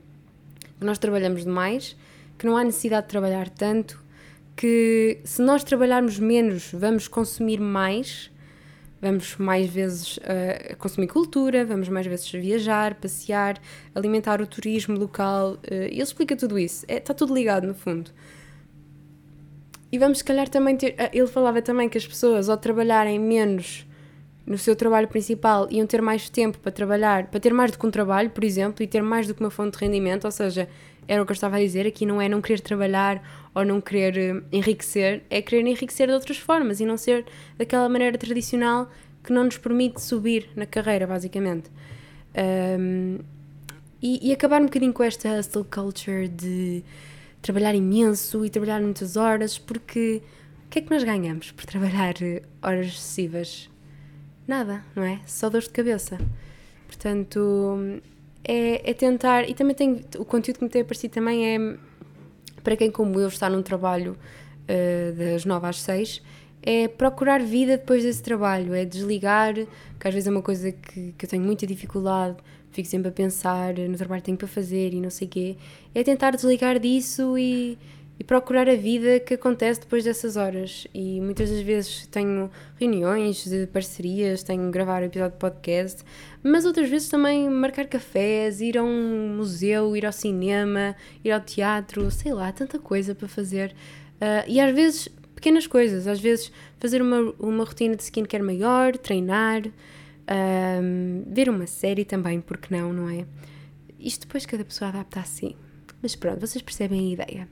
que 0.78 0.84
nós 0.84 0.98
trabalhamos 0.98 1.44
demais, 1.44 1.96
que 2.38 2.46
não 2.46 2.56
há 2.56 2.64
necessidade 2.64 3.06
de 3.06 3.10
trabalhar 3.10 3.48
tanto, 3.48 4.02
que 4.54 5.20
se 5.24 5.42
nós 5.42 5.64
trabalharmos 5.64 6.18
menos, 6.18 6.70
vamos 6.72 7.08
consumir 7.08 7.60
mais, 7.60 8.30
vamos 9.00 9.36
mais 9.36 9.68
vezes 9.68 10.16
uh, 10.18 10.76
consumir 10.78 11.08
cultura, 11.08 11.64
vamos 11.64 11.88
mais 11.88 12.06
vezes 12.06 12.30
viajar, 12.30 12.94
passear, 12.94 13.60
alimentar 13.94 14.40
o 14.40 14.46
turismo 14.46 14.98
local. 14.98 15.54
Uh, 15.54 15.84
ele 15.90 16.02
explica 16.02 16.36
tudo 16.36 16.58
isso. 16.58 16.84
É, 16.88 16.96
está 16.96 17.12
tudo 17.12 17.34
ligado, 17.34 17.66
no 17.66 17.74
fundo. 17.74 18.10
E 19.92 19.98
vamos, 19.98 20.18
se 20.18 20.24
calhar, 20.24 20.48
também 20.48 20.76
ter. 20.76 20.92
Uh, 20.92 21.10
ele 21.12 21.26
falava 21.26 21.60
também 21.62 21.88
que 21.88 21.98
as 21.98 22.06
pessoas, 22.06 22.48
ao 22.48 22.56
trabalharem 22.56 23.18
menos 23.18 23.86
no 24.46 24.56
seu 24.56 24.76
trabalho 24.76 25.08
principal, 25.08 25.66
iam 25.70 25.86
ter 25.86 26.00
mais 26.00 26.30
tempo 26.30 26.58
para 26.58 26.70
trabalhar, 26.70 27.26
para 27.26 27.40
ter 27.40 27.52
mais 27.52 27.72
do 27.72 27.78
que 27.78 27.86
um 27.86 27.90
trabalho, 27.90 28.30
por 28.30 28.44
exemplo, 28.44 28.82
e 28.82 28.86
ter 28.86 29.02
mais 29.02 29.26
do 29.26 29.34
que 29.34 29.40
uma 29.40 29.50
fonte 29.50 29.76
de 29.76 29.84
rendimento. 29.84 30.24
Ou 30.24 30.30
seja, 30.30 30.68
era 31.08 31.22
o 31.22 31.26
que 31.26 31.32
eu 31.32 31.34
estava 31.34 31.56
a 31.56 31.60
dizer. 31.60 31.86
Aqui 31.86 32.04
não 32.04 32.20
é 32.20 32.28
não 32.28 32.40
querer 32.40 32.60
trabalhar 32.60 33.22
ou 33.54 33.64
não 33.64 33.80
querer 33.80 34.44
enriquecer, 34.52 35.22
é 35.30 35.40
querer 35.40 35.66
enriquecer 35.66 36.08
de 36.08 36.14
outras 36.14 36.38
formas 36.38 36.80
e 36.80 36.86
não 36.86 36.96
ser 36.96 37.24
daquela 37.56 37.88
maneira 37.88 38.18
tradicional 38.18 38.90
que 39.22 39.32
não 39.32 39.44
nos 39.44 39.58
permite 39.58 40.00
subir 40.00 40.48
na 40.54 40.66
carreira, 40.66 41.06
basicamente. 41.06 41.70
Um, 42.78 43.18
e, 44.00 44.28
e, 44.28 44.32
acabar 44.32 44.60
um 44.60 44.66
bocadinho 44.66 44.92
com 44.92 45.02
esta 45.02 45.38
hustle 45.38 45.64
culture 45.64 46.28
de 46.28 46.84
trabalhar 47.40 47.74
imenso 47.74 48.44
e 48.44 48.50
trabalhar 48.50 48.80
muitas 48.80 49.16
horas, 49.16 49.56
porque 49.58 50.22
o 50.66 50.68
que 50.68 50.78
é 50.80 50.82
que 50.82 50.90
nós 50.90 51.02
ganhamos 51.02 51.50
por 51.50 51.64
trabalhar 51.64 52.14
horas 52.62 52.86
excessivas? 52.88 53.70
Nada, 54.46 54.84
não 54.94 55.02
é? 55.02 55.20
Só 55.26 55.48
dor 55.48 55.62
de 55.62 55.70
cabeça. 55.70 56.18
Portanto, 56.86 58.00
é, 58.46 58.90
é 58.90 58.94
tentar. 58.94 59.48
E 59.48 59.54
também 59.54 59.74
tem. 59.74 60.04
O 60.18 60.24
conteúdo 60.24 60.58
que 60.58 60.64
me 60.64 60.70
tem 60.70 60.82
aparecido 60.82 61.14
também 61.14 61.54
é 61.54 61.76
para 62.62 62.76
quem, 62.76 62.90
como 62.90 63.18
eu, 63.20 63.28
está 63.28 63.48
num 63.48 63.62
trabalho 63.62 64.12
uh, 64.68 65.16
das 65.16 65.44
9 65.44 65.66
às 65.66 65.80
6 65.80 66.22
é 66.66 66.88
procurar 66.88 67.40
vida 67.40 67.78
depois 67.78 68.02
desse 68.02 68.20
trabalho, 68.20 68.74
é 68.74 68.84
desligar, 68.84 69.54
que 69.54 70.08
às 70.08 70.12
vezes 70.12 70.26
é 70.26 70.30
uma 70.32 70.42
coisa 70.42 70.72
que, 70.72 71.14
que 71.16 71.24
eu 71.24 71.28
tenho 71.28 71.44
muita 71.44 71.64
dificuldade, 71.64 72.36
fico 72.72 72.88
sempre 72.88 73.08
a 73.08 73.12
pensar 73.12 73.74
no 73.74 73.96
trabalho 73.96 74.20
que 74.20 74.26
tenho 74.26 74.36
para 74.36 74.48
fazer 74.48 74.92
e 74.92 75.00
não 75.00 75.08
sei 75.08 75.28
o 75.28 75.30
quê, 75.30 75.56
é 75.94 76.02
tentar 76.02 76.32
desligar 76.32 76.80
disso 76.80 77.38
e, 77.38 77.78
e 78.18 78.24
procurar 78.24 78.68
a 78.68 78.74
vida 78.74 79.20
que 79.20 79.34
acontece 79.34 79.80
depois 79.80 80.04
dessas 80.04 80.36
horas. 80.36 80.86
E 80.94 81.20
muitas 81.20 81.50
das 81.50 81.60
vezes 81.60 82.06
tenho 82.06 82.50
reuniões 82.78 83.44
de 83.44 83.66
parcerias, 83.66 84.42
tenho 84.42 84.70
gravar 84.70 85.02
um 85.02 85.06
episódio 85.06 85.32
de 85.32 85.38
podcast, 85.38 86.02
mas 86.42 86.64
outras 86.64 86.88
vezes 86.88 87.08
também 87.08 87.48
marcar 87.50 87.86
cafés, 87.86 88.60
ir 88.60 88.78
a 88.78 88.82
um 88.82 89.34
museu, 89.36 89.96
ir 89.96 90.06
ao 90.06 90.12
cinema, 90.12 90.96
ir 91.22 91.30
ao 91.30 91.40
teatro, 91.40 92.10
sei 92.10 92.32
lá, 92.32 92.50
tanta 92.52 92.78
coisa 92.78 93.14
para 93.14 93.28
fazer. 93.28 93.74
Uh, 94.16 94.48
e 94.48 94.58
às 94.60 94.74
vezes 94.74 95.08
pequenas 95.34 95.66
coisas, 95.66 96.06
às 96.06 96.18
vezes 96.18 96.50
fazer 96.78 97.02
uma, 97.02 97.34
uma 97.38 97.64
rotina 97.64 97.94
de 97.94 98.02
skincare 98.02 98.42
maior, 98.42 98.96
treinar, 98.96 99.62
um, 100.28 101.22
ver 101.26 101.48
uma 101.48 101.66
série 101.66 102.04
também, 102.04 102.40
porque 102.40 102.74
não, 102.74 102.92
não 102.92 103.08
é? 103.08 103.26
Isto 103.98 104.26
depois 104.26 104.46
cada 104.46 104.64
pessoa 104.64 104.88
adapta 104.88 105.20
assim. 105.20 105.54
Mas 106.02 106.16
pronto, 106.16 106.40
vocês 106.40 106.62
percebem 106.62 107.00
a 107.00 107.12
ideia. 107.12 107.48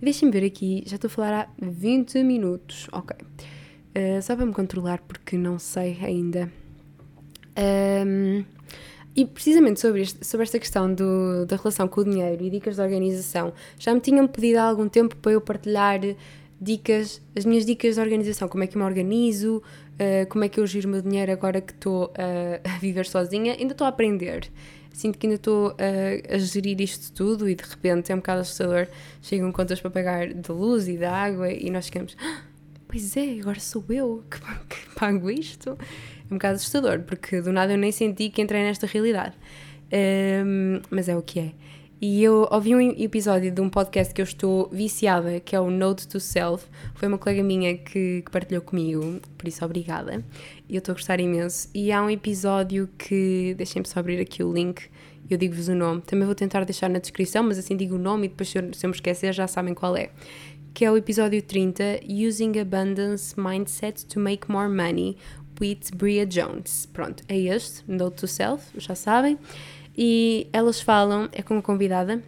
E 0.00 0.04
deixem-me 0.04 0.32
ver 0.32 0.46
aqui, 0.46 0.82
já 0.86 0.96
estou 0.96 1.08
a 1.08 1.10
falar 1.10 1.32
há 1.32 1.48
20 1.60 2.22
minutos, 2.22 2.86
ok. 2.92 3.16
Uh, 3.96 4.20
só 4.22 4.34
para 4.34 4.44
me 4.44 4.52
controlar, 4.52 5.00
porque 5.06 5.36
não 5.36 5.58
sei 5.58 5.98
ainda. 6.02 6.50
Um, 7.56 8.44
e 9.16 9.24
precisamente 9.24 9.80
sobre, 9.80 10.02
este, 10.02 10.26
sobre 10.26 10.42
esta 10.42 10.58
questão 10.58 10.92
do, 10.92 11.46
da 11.46 11.56
relação 11.56 11.86
com 11.86 12.00
o 12.00 12.04
dinheiro 12.04 12.42
e 12.42 12.50
dicas 12.50 12.76
de 12.76 12.82
organização, 12.82 13.52
já 13.78 13.94
me 13.94 14.00
tinham 14.00 14.26
pedido 14.26 14.58
há 14.58 14.62
algum 14.64 14.88
tempo 14.88 15.14
para 15.16 15.32
eu 15.32 15.40
partilhar 15.40 16.00
dicas, 16.60 17.22
as 17.36 17.44
minhas 17.44 17.64
dicas 17.64 17.94
de 17.94 18.00
organização, 18.00 18.48
como 18.48 18.64
é 18.64 18.66
que 18.66 18.76
eu 18.76 18.80
me 18.80 18.86
organizo, 18.86 19.58
uh, 19.58 20.28
como 20.28 20.42
é 20.44 20.48
que 20.48 20.58
eu 20.58 20.66
giro 20.66 20.88
o 20.88 20.90
meu 20.90 21.02
dinheiro 21.02 21.30
agora 21.30 21.60
que 21.60 21.72
estou 21.72 22.06
uh, 22.06 22.10
a 22.68 22.78
viver 22.78 23.06
sozinha, 23.06 23.54
ainda 23.54 23.72
estou 23.72 23.84
a 23.84 23.90
aprender. 23.90 24.50
Sinto 24.94 25.18
que 25.18 25.26
ainda 25.26 25.34
estou 25.34 25.72
uh, 25.72 26.34
a 26.34 26.38
gerir 26.38 26.80
isto 26.80 27.12
tudo 27.12 27.48
e 27.48 27.56
de 27.56 27.64
repente 27.64 28.12
é 28.12 28.14
um 28.14 28.18
bocado 28.18 28.42
assustador. 28.42 28.86
Chegam 29.20 29.50
contas 29.50 29.80
para 29.80 29.90
pagar 29.90 30.32
de 30.32 30.52
luz 30.52 30.86
e 30.86 30.96
de 30.96 31.04
água 31.04 31.50
e 31.50 31.68
nós 31.68 31.86
ficamos, 31.86 32.16
ah, 32.20 32.42
pois 32.86 33.16
é, 33.16 33.40
agora 33.40 33.58
sou 33.58 33.84
eu 33.90 34.22
que, 34.30 34.38
que 34.70 34.94
pago 34.94 35.28
isto. 35.28 35.76
É 36.30 36.32
um 36.32 36.36
bocado 36.36 36.54
assustador 36.54 37.00
porque 37.00 37.40
do 37.40 37.52
nada 37.52 37.72
eu 37.72 37.76
nem 37.76 37.90
senti 37.90 38.30
que 38.30 38.40
entrei 38.40 38.62
nesta 38.62 38.86
realidade. 38.86 39.34
Um, 39.92 40.80
mas 40.90 41.08
é 41.08 41.16
o 41.16 41.22
que 41.22 41.40
é. 41.40 41.52
E 42.06 42.22
eu 42.22 42.46
ouvi 42.50 42.74
um 42.74 42.82
episódio 42.82 43.50
de 43.50 43.62
um 43.62 43.70
podcast 43.70 44.12
que 44.12 44.20
eu 44.20 44.24
estou 44.24 44.68
viciada, 44.70 45.40
que 45.40 45.56
é 45.56 45.58
o 45.58 45.70
Note 45.70 46.06
to 46.06 46.20
Self. 46.20 46.66
Foi 46.94 47.08
uma 47.08 47.16
colega 47.16 47.42
minha 47.42 47.78
que, 47.78 48.20
que 48.20 48.30
partilhou 48.30 48.60
comigo, 48.60 49.22
por 49.38 49.48
isso 49.48 49.64
obrigada. 49.64 50.22
E 50.68 50.74
eu 50.74 50.80
estou 50.80 50.92
a 50.92 50.96
gostar 50.96 51.18
imenso. 51.18 51.70
E 51.72 51.90
há 51.90 52.02
um 52.02 52.10
episódio 52.10 52.90
que. 52.98 53.54
Deixem-me 53.56 53.88
só 53.88 54.00
abrir 54.00 54.20
aqui 54.20 54.44
o 54.44 54.52
link, 54.52 54.82
eu 55.30 55.38
digo-vos 55.38 55.68
o 55.68 55.74
nome. 55.74 56.02
Também 56.02 56.26
vou 56.26 56.34
tentar 56.34 56.62
deixar 56.64 56.90
na 56.90 56.98
descrição, 56.98 57.42
mas 57.42 57.56
assim 57.56 57.74
digo 57.74 57.94
o 57.94 57.98
nome 57.98 58.26
e 58.26 58.28
depois, 58.28 58.50
se 58.50 58.58
eu, 58.58 58.74
se 58.74 58.84
eu 58.84 58.90
me 58.90 58.94
esquecer, 58.94 59.32
já 59.32 59.46
sabem 59.46 59.72
qual 59.72 59.96
é. 59.96 60.10
Que 60.74 60.84
é 60.84 60.92
o 60.92 60.98
episódio 60.98 61.40
30, 61.40 62.00
Using 62.06 62.58
Abundance 62.58 63.34
Mindset 63.40 64.04
to 64.04 64.20
Make 64.20 64.52
More 64.52 64.68
Money, 64.68 65.16
with 65.58 65.96
Bria 65.96 66.26
Jones. 66.26 66.84
Pronto, 66.84 67.24
é 67.30 67.38
este, 67.38 67.82
Note 67.90 68.16
to 68.16 68.26
Self, 68.26 68.78
já 68.78 68.94
sabem 68.94 69.38
e 69.96 70.48
elas 70.52 70.80
falam, 70.80 71.28
é 71.32 71.42
como 71.42 71.62
convidada, 71.62 72.22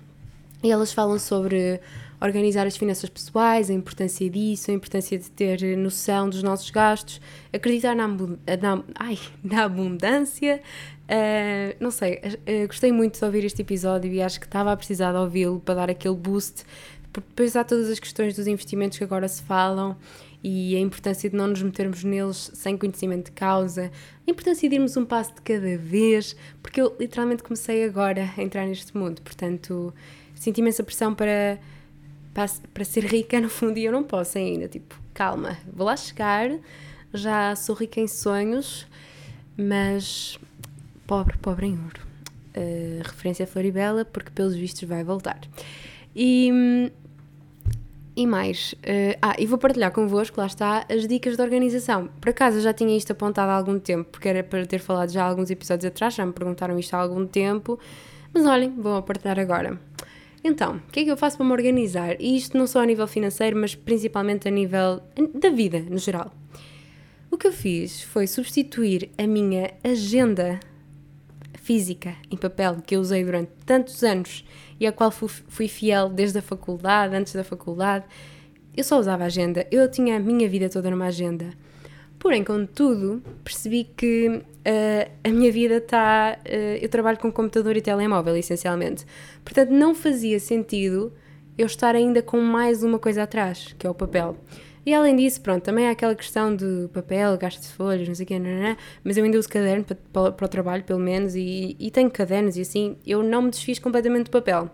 e 0.63 0.71
elas 0.71 0.93
falam 0.93 1.19
sobre 1.19 1.81
organizar 2.21 2.67
as 2.67 2.77
finanças 2.77 3.11
pessoais, 3.11 3.71
a 3.71 3.75
importância 3.75 4.29
disso, 4.29 4.71
a 4.71 4.75
importância 4.75 5.19
de 5.19 5.31
ter 5.31 5.77
noção 5.77 6.29
dos 6.29 6.43
nossos 6.43 6.71
gastos, 6.71 7.21
acreditar 7.53 7.95
na, 7.95 8.09
na, 8.09 8.83
ai, 8.95 9.19
na 9.43 9.65
abundância. 9.65 10.61
Uh, 11.05 11.77
não 11.79 11.91
sei, 11.91 12.15
uh, 12.15 12.67
gostei 12.67 12.91
muito 12.91 13.19
de 13.19 13.25
ouvir 13.25 13.45
este 13.45 13.63
episódio 13.63 14.11
e 14.13 14.21
acho 14.21 14.41
que 14.41 14.47
estava 14.47 14.73
a 14.73 14.77
precisar 14.77 15.13
de 15.13 15.19
ouvi-lo 15.19 15.61
para 15.61 15.75
dar 15.75 15.91
aquele 15.91 16.17
boost, 16.17 16.65
porque 17.13 17.29
depois 17.29 17.55
há 17.55 17.63
todas 17.63 17.89
as 17.89 18.01
questões 18.01 18.35
dos 18.35 18.47
investimentos 18.47 18.99
que 18.99 19.05
agora 19.05 19.29
se 19.29 19.43
falam 19.43 19.97
e 20.49 20.77
a 20.77 20.79
importância 20.79 21.29
de 21.29 21.35
não 21.35 21.49
nos 21.49 21.61
metermos 21.61 22.05
neles 22.05 22.53
sem 22.55 22.79
conhecimento 22.79 23.27
de 23.27 23.31
causa, 23.33 23.91
a 24.25 24.31
importância 24.31 24.69
de 24.69 24.77
irmos 24.77 24.97
um 24.97 25.05
passo 25.05 25.35
de 25.35 25.43
cada 25.43 25.77
vez, 25.77 26.37
porque 26.63 26.81
eu 26.81 26.97
literalmente 27.01 27.43
comecei 27.43 27.83
agora 27.83 28.31
a 28.37 28.41
entrar 28.41 28.65
neste 28.65 28.97
mundo, 28.97 29.21
portanto 29.23 29.93
senti 30.37 30.61
imensa 30.61 30.85
pressão 30.85 31.13
para, 31.13 31.59
para, 32.33 32.47
para 32.73 32.85
ser 32.85 33.07
rica 33.07 33.41
no 33.43 33.49
fundo 33.49 33.77
e 33.77 33.87
eu 33.87 33.91
não 33.91 34.05
posso 34.05 34.39
ainda, 34.39 34.69
tipo, 34.69 34.95
calma, 35.13 35.59
vou 35.67 35.85
lá 35.85 35.97
chegar, 35.97 36.49
já 37.13 37.57
sou 37.57 37.75
rica 37.75 37.99
em 37.99 38.07
sonhos, 38.07 38.87
mas 39.57 40.39
pobre, 41.09 41.37
pobre 41.39 41.67
em 41.67 41.73
ouro. 41.73 42.07
Uh, 42.57 43.03
referência 43.03 43.43
a 43.43 43.47
Floribela, 43.49 44.05
porque 44.05 44.31
pelos 44.31 44.55
vistos 44.55 44.89
vai 44.89 45.03
voltar. 45.03 45.41
E 46.15 46.51
hum, 46.53 46.91
e 48.17 48.27
mais, 48.27 48.73
uh, 48.73 49.19
ah, 49.21 49.37
e 49.39 49.45
vou 49.45 49.59
partilhar 49.59 49.93
convosco, 49.93 50.41
lá 50.41 50.47
está, 50.47 50.87
as 50.89 51.07
dicas 51.07 51.37
de 51.37 51.43
organização. 51.43 52.09
Por 52.19 52.31
acaso 52.31 52.57
eu 52.57 52.63
já 52.63 52.73
tinha 52.73 52.97
isto 52.97 53.13
apontado 53.13 53.51
há 53.51 53.55
algum 53.55 53.79
tempo, 53.79 54.09
porque 54.11 54.27
era 54.27 54.43
para 54.43 54.65
ter 54.65 54.79
falado 54.79 55.11
já 55.11 55.23
há 55.23 55.29
alguns 55.29 55.51
episódios 55.51 55.85
atrás, 55.85 56.15
já 56.15 56.25
me 56.25 56.33
perguntaram 56.33 56.79
isto 56.79 56.95
há 56.95 56.99
algum 56.99 57.27
tempo, 57.27 57.79
mas 58.33 58.47
olhem, 58.47 58.75
vou 58.75 59.03
partilhar 59.03 59.39
agora. 59.39 59.79
Então, 60.43 60.77
o 60.77 60.91
que 60.91 61.01
é 61.01 61.05
que 61.05 61.11
eu 61.11 61.17
faço 61.17 61.37
para 61.37 61.45
me 61.45 61.53
organizar? 61.53 62.17
E 62.19 62.37
isto 62.37 62.57
não 62.57 62.67
só 62.67 62.81
a 62.81 62.87
nível 62.87 63.07
financeiro, 63.07 63.57
mas 63.57 63.75
principalmente 63.75 64.49
a 64.49 64.51
nível 64.51 65.03
da 65.35 65.51
vida, 65.51 65.81
no 65.81 65.99
geral. 65.99 66.33
O 67.31 67.37
que 67.37 67.49
eu 67.49 67.53
fiz 67.53 68.03
foi 68.03 68.27
substituir 68.27 69.11
a 69.19 69.27
minha 69.27 69.73
agenda 69.85 70.59
física 71.55 72.15
em 72.31 72.37
papel 72.37 72.81
que 72.87 72.97
eu 72.97 73.01
usei 73.01 73.25
durante 73.25 73.51
tantos 73.67 74.03
anos 74.05 74.45
e 74.79 74.87
a 74.87 74.93
qual 74.93 75.11
fui 75.11 75.69
fiel 75.69 76.09
desde 76.09 76.39
a 76.39 76.43
faculdade, 76.43 77.15
antes 77.15 77.35
da 77.35 77.45
faculdade. 77.45 78.05
Eu 78.77 78.85
só 78.85 78.99
usava 78.99 79.25
agenda, 79.25 79.67
eu 79.71 79.91
tinha 79.91 80.17
a 80.17 80.21
minha 80.21 80.49
vida 80.49 80.69
toda 80.69 80.91
numa 80.91 81.07
agenda. 81.07 81.51
Porém, 82.19 82.43
contudo, 82.43 83.23
percebi 83.45 83.85
que 83.85 84.29
uh, 84.29 85.11
a 85.23 85.29
minha 85.29 85.53
vida 85.53 85.77
está. 85.77 86.39
Uh, 86.45 86.79
eu 86.81 86.89
trabalho 86.89 87.19
com 87.19 87.31
computador 87.31 87.77
e 87.77 87.81
telemóvel, 87.81 88.37
essencialmente. 88.37 89.07
Portanto, 89.45 89.71
não 89.71 89.95
fazia 89.95 90.41
sentido 90.41 91.13
eu 91.57 91.67
estar 91.67 91.95
ainda 91.95 92.23
com 92.23 92.41
mais 92.41 92.83
uma 92.83 92.99
coisa 92.99 93.23
atrás, 93.23 93.75
que 93.79 93.87
é 93.87 93.91
o 93.91 93.95
papel. 93.95 94.37
E 94.87 94.95
além 94.95 95.17
disso, 95.17 95.41
pronto, 95.41 95.65
também 95.65 95.89
há 95.89 95.91
aquela 95.91 96.15
questão 96.15 96.55
de 96.55 96.89
papel, 96.93 97.37
gasto 97.37 97.61
de 97.61 97.67
folhas, 97.71 98.07
não 98.07 98.15
sei 98.15 98.23
o 98.23 98.27
quê, 98.29 98.39
não, 98.39 98.49
não, 98.49 98.63
não, 98.63 98.77
mas 99.03 99.17
eu 99.17 99.25
ainda 99.25 99.37
uso 99.37 99.49
caderno 99.49 99.85
para, 99.85 99.97
para, 99.97 100.31
para, 100.31 100.47
o 100.47 100.49
trabalho, 100.49 100.85
pelo 100.85 101.01
menos, 101.01 101.35
e, 101.35 101.75
e 101.77 101.91
tenho 101.91 102.09
cadernos 102.09 102.57
e 102.57 102.61
assim, 102.61 102.97
eu 103.05 103.21
não 103.21 103.43
me 103.43 103.51
desfiz 103.51 103.81
completamente 103.81 104.27
do 104.27 104.31
papel, 104.31 104.71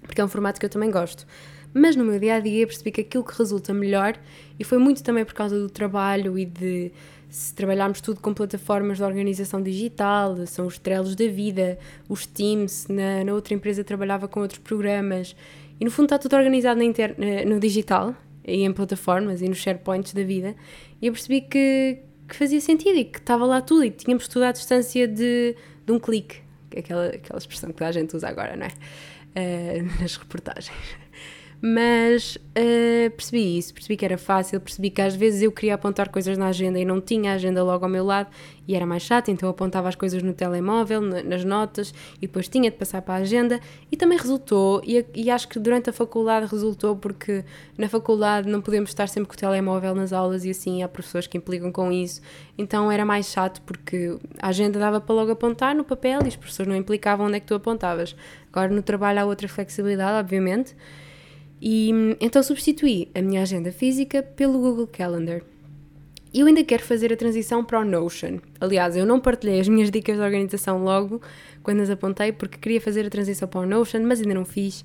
porque 0.00 0.20
é 0.20 0.24
um 0.24 0.28
formato 0.28 0.60
que 0.60 0.66
eu 0.66 0.70
também 0.70 0.92
gosto. 0.92 1.26
mas 1.74 1.96
no 1.96 2.04
meu 2.04 2.20
dia 2.20 2.36
a 2.36 2.40
dia 2.40 2.68
percebi 2.68 2.92
que 2.92 3.00
aquilo 3.00 3.24
que 3.24 3.36
resulta 3.36 3.74
melhor, 3.74 4.16
e 4.60 4.62
foi 4.62 4.78
muito 4.78 5.02
também 5.02 5.24
por 5.24 5.34
causa 5.34 5.58
do 5.58 5.68
trabalho 5.68 6.38
e 6.38 6.46
de 6.46 6.92
se 7.28 7.52
trabalharmos 7.52 8.00
tudo 8.00 8.20
com 8.20 8.32
plataformas 8.32 8.98
de 8.98 9.02
organização 9.02 9.60
digital, 9.60 10.36
são 10.46 10.66
os 10.66 10.78
Trellos 10.78 11.16
da 11.16 11.26
vida, 11.26 11.80
os 12.08 12.26
Teams, 12.26 12.86
na, 12.88 13.24
na 13.24 13.34
outra 13.34 13.54
empresa 13.54 13.82
trabalhava 13.82 14.28
com 14.28 14.38
outros 14.38 14.60
programas, 14.60 15.34
e 15.80 15.84
no 15.84 15.90
fundo 15.90 16.04
está 16.06 16.16
tudo 16.16 16.36
organizado 16.36 16.80
inter, 16.80 17.16
no 17.44 17.58
digital, 17.58 18.14
e 18.48 18.64
em 18.64 18.72
plataformas 18.72 19.42
e 19.42 19.48
nos 19.48 19.58
SharePoints 19.58 20.12
da 20.12 20.22
vida, 20.22 20.54
e 21.00 21.06
eu 21.06 21.12
percebi 21.12 21.42
que, 21.42 21.98
que 22.26 22.34
fazia 22.34 22.60
sentido 22.60 22.98
e 22.98 23.04
que 23.04 23.18
estava 23.18 23.44
lá 23.44 23.60
tudo 23.60 23.84
e 23.84 23.90
tínhamos 23.90 24.26
tudo 24.28 24.44
à 24.44 24.52
distância 24.52 25.06
de, 25.06 25.54
de 25.84 25.92
um 25.92 25.98
clique, 25.98 26.40
é 26.74 26.80
aquela, 26.80 27.06
aquela 27.06 27.38
expressão 27.38 27.70
que 27.72 27.84
a 27.84 27.92
gente 27.92 28.16
usa 28.16 28.28
agora, 28.28 28.56
não 28.56 28.66
é? 28.66 28.70
Uh, 29.36 29.84
nas 30.00 30.16
reportagens. 30.16 30.76
Mas 31.60 32.36
uh, 32.36 33.10
percebi 33.10 33.58
isso, 33.58 33.74
percebi 33.74 33.96
que 33.96 34.04
era 34.04 34.16
fácil, 34.16 34.60
percebi 34.60 34.90
que 34.90 35.02
às 35.02 35.16
vezes 35.16 35.42
eu 35.42 35.50
queria 35.50 35.74
apontar 35.74 36.08
coisas 36.08 36.38
na 36.38 36.46
agenda 36.46 36.78
e 36.78 36.84
não 36.84 37.00
tinha 37.00 37.32
a 37.32 37.34
agenda 37.34 37.64
logo 37.64 37.84
ao 37.84 37.90
meu 37.90 38.04
lado 38.04 38.28
e 38.66 38.76
era 38.76 38.86
mais 38.86 39.02
chato, 39.02 39.30
então 39.32 39.48
eu 39.48 39.50
apontava 39.50 39.88
as 39.88 39.96
coisas 39.96 40.22
no 40.22 40.32
telemóvel, 40.32 41.00
nas 41.00 41.44
notas 41.44 41.92
e 42.18 42.28
depois 42.28 42.46
tinha 42.46 42.70
de 42.70 42.76
passar 42.76 43.02
para 43.02 43.14
a 43.14 43.16
agenda 43.18 43.58
e 43.90 43.96
também 43.96 44.16
resultou 44.16 44.80
e, 44.86 45.04
e 45.12 45.30
acho 45.30 45.48
que 45.48 45.58
durante 45.58 45.90
a 45.90 45.92
faculdade 45.92 46.46
resultou 46.46 46.94
porque 46.94 47.44
na 47.76 47.88
faculdade 47.88 48.48
não 48.48 48.60
podemos 48.60 48.90
estar 48.90 49.08
sempre 49.08 49.28
com 49.28 49.34
o 49.34 49.38
telemóvel 49.38 49.96
nas 49.96 50.12
aulas 50.12 50.44
e 50.44 50.50
assim 50.50 50.84
há 50.84 50.88
professores 50.88 51.26
que 51.26 51.36
implicam 51.36 51.72
com 51.72 51.90
isso, 51.90 52.20
então 52.56 52.92
era 52.92 53.04
mais 53.04 53.26
chato 53.26 53.60
porque 53.62 54.16
a 54.38 54.48
agenda 54.48 54.78
dava 54.78 55.00
para 55.00 55.12
logo 55.12 55.32
apontar 55.32 55.74
no 55.74 55.82
papel 55.82 56.20
e 56.24 56.28
os 56.28 56.36
professores 56.36 56.70
não 56.70 56.76
implicavam 56.76 57.26
onde 57.26 57.38
é 57.38 57.40
que 57.40 57.46
tu 57.46 57.54
apontavas. 57.54 58.14
Agora 58.52 58.72
no 58.72 58.82
trabalho 58.82 59.20
há 59.20 59.24
outra 59.24 59.48
flexibilidade, 59.48 60.18
obviamente. 60.18 60.76
E 61.60 61.90
então 62.20 62.42
substituí 62.42 63.08
a 63.14 63.20
minha 63.20 63.42
agenda 63.42 63.72
física 63.72 64.22
pelo 64.22 64.58
Google 64.58 64.86
Calendar. 64.86 65.42
E 66.32 66.40
eu 66.40 66.46
ainda 66.46 66.62
quero 66.62 66.82
fazer 66.82 67.12
a 67.12 67.16
transição 67.16 67.64
para 67.64 67.80
o 67.80 67.84
Notion. 67.84 68.38
Aliás, 68.60 68.96
eu 68.96 69.06
não 69.06 69.18
partilhei 69.18 69.60
as 69.60 69.68
minhas 69.68 69.90
dicas 69.90 70.16
de 70.16 70.22
organização 70.22 70.84
logo 70.84 71.22
quando 71.62 71.80
as 71.80 71.90
apontei, 71.90 72.32
porque 72.32 72.58
queria 72.58 72.80
fazer 72.80 73.06
a 73.06 73.10
transição 73.10 73.48
para 73.48 73.60
o 73.60 73.66
Notion, 73.66 74.02
mas 74.02 74.20
ainda 74.20 74.34
não 74.34 74.44
fiz. 74.44 74.84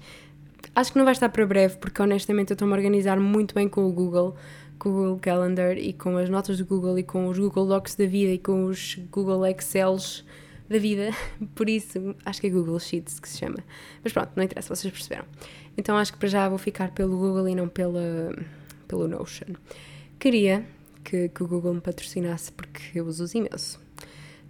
Acho 0.73 0.93
que 0.93 0.97
não 0.97 1.05
vai 1.05 1.11
estar 1.11 1.29
para 1.29 1.45
breve, 1.45 1.77
porque 1.77 2.01
honestamente 2.01 2.51
eu 2.51 2.55
estou-me 2.55 2.73
a 2.73 2.77
organizar 2.77 3.19
muito 3.19 3.53
bem 3.53 3.67
com 3.67 3.85
o 3.85 3.91
Google, 3.91 4.35
com 4.79 4.89
o 4.89 4.93
Google 4.93 5.19
Calendar 5.19 5.77
e 5.77 5.91
com 5.91 6.17
as 6.17 6.29
notas 6.29 6.57
do 6.57 6.65
Google 6.65 6.97
e 6.97 7.03
com 7.03 7.27
os 7.27 7.37
Google 7.37 7.67
Docs 7.67 7.95
da 7.95 8.05
vida 8.05 8.31
e 8.31 8.37
com 8.37 8.65
os 8.65 8.97
Google 9.11 9.45
Excels 9.45 10.25
da 10.69 10.77
vida. 10.77 11.11
Por 11.55 11.69
isso, 11.69 12.15
acho 12.25 12.41
que 12.41 12.47
é 12.47 12.49
Google 12.49 12.79
Sheets 12.79 13.19
que 13.19 13.29
se 13.29 13.37
chama. 13.37 13.57
Mas 14.03 14.13
pronto, 14.13 14.31
não 14.35 14.43
interessa, 14.43 14.75
vocês 14.75 14.91
perceberam. 14.91 15.25
Então 15.77 15.97
acho 15.97 16.13
que 16.13 16.19
para 16.19 16.29
já 16.29 16.49
vou 16.49 16.57
ficar 16.57 16.91
pelo 16.91 17.17
Google 17.17 17.49
e 17.49 17.55
não 17.55 17.67
pela, 17.67 18.33
pelo 18.87 19.07
Notion. 19.07 19.55
Queria 20.19 20.65
que, 21.03 21.29
que 21.29 21.43
o 21.43 21.47
Google 21.47 21.73
me 21.75 21.81
patrocinasse 21.81 22.51
porque 22.51 22.99
eu 22.99 23.05
uso 23.05 23.25
imenso. 23.35 23.81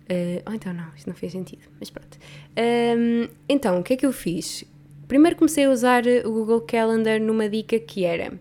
Uh, 0.04 0.44
oh, 0.46 0.54
então 0.54 0.74
não, 0.74 0.94
isto 0.96 1.08
não 1.08 1.16
fez 1.16 1.32
sentido, 1.32 1.64
mas 1.80 1.90
pronto. 1.90 2.18
Um, 2.58 3.24
ehm, 3.24 3.30
então, 3.48 3.80
o 3.80 3.84
que 3.84 3.94
é 3.94 3.98
que 3.98 4.06
eu 4.06 4.12
fiz? 4.12 4.66
Primeiro 5.08 5.38
comecei 5.38 5.66
a 5.66 5.70
usar 5.70 6.04
o 6.26 6.32
Google 6.32 6.62
Calendar 6.62 7.22
numa 7.22 7.48
dica 7.48 7.80
que 7.80 8.04
era 8.04 8.34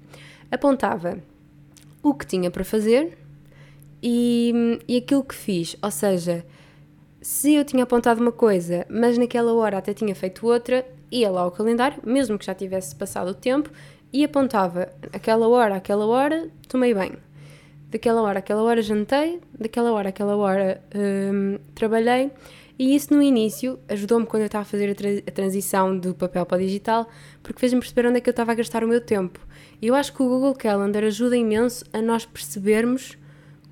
apontava 0.51 1.19
o 2.03 2.13
que 2.13 2.27
tinha 2.27 2.51
para 2.51 2.65
fazer 2.65 3.17
e, 4.03 4.81
e 4.89 4.97
aquilo 4.97 5.23
que 5.25 5.35
fiz, 5.35 5.77
ou 5.81 5.91
seja, 5.91 6.45
se 7.23 7.55
eu 7.55 7.65
tinha 7.65 7.85
apontado 7.85 8.21
uma 8.21 8.33
coisa, 8.33 8.85
mas 8.91 9.17
naquela 9.17 9.55
hora 9.55 9.79
até 9.79 9.95
tinha 9.95 10.15
feito 10.15 10.45
outra, 10.45 10.85
ia 11.11 11.31
lá 11.31 11.43
ao 11.43 11.53
calendário, 11.53 12.01
mesmo 12.05 12.37
que 12.37 12.45
já 12.45 12.55
tivesse 12.55 12.97
passado 12.97 13.31
o 13.31 13.35
tempo, 13.35 13.71
e 14.13 14.25
apontava 14.25 14.93
aquela 15.13 15.49
hora, 15.49 15.77
aquela 15.77 16.05
hora, 16.05 16.51
tomei 16.69 16.93
banho. 16.93 17.19
Daquela 17.89 18.23
hora, 18.23 18.41
aquela 18.41 18.63
hora 18.63 18.83
jantei, 18.83 19.41
daquela 19.57 19.93
hora, 19.93 20.09
aquela 20.09 20.37
hora 20.37 20.83
hum, 20.95 21.59
trabalhei. 21.75 22.31
E 22.79 22.97
isso 22.97 23.15
no 23.15 23.23
início 23.23 23.79
ajudou-me 23.89 24.27
quando 24.27 24.43
eu 24.43 24.47
estava 24.47 24.63
a 24.63 24.65
fazer 24.65 24.91
a, 24.91 24.95
tra 24.95 25.09
a, 25.09 25.31
transição 25.31 25.97
do 25.97 26.15
papel 26.15 26.45
para 26.45 26.57
o 26.57 26.61
digital, 26.61 27.09
porque 27.43 27.61
fez-me 27.61 27.79
perceber 27.79 28.09
onde 28.09 28.19
é 28.19 28.21
que 28.21 28.29
eu 28.29 28.33
estava 28.33 28.51
a 28.51 28.55
gastar 28.55 28.83
o 28.83 28.89
meu 28.89 29.01
tempo. 29.01 29.39
E 29.81 29.87
eu 29.87 29.95
acho 29.95 30.13
que 30.13 30.23
o 30.23 30.29
Google 30.29 30.55
Calendar 30.55 31.05
ajuda 31.05 31.37
imenso 31.37 31.85
a 31.93 32.03
nós 32.03 32.27
percebermos 32.27 33.17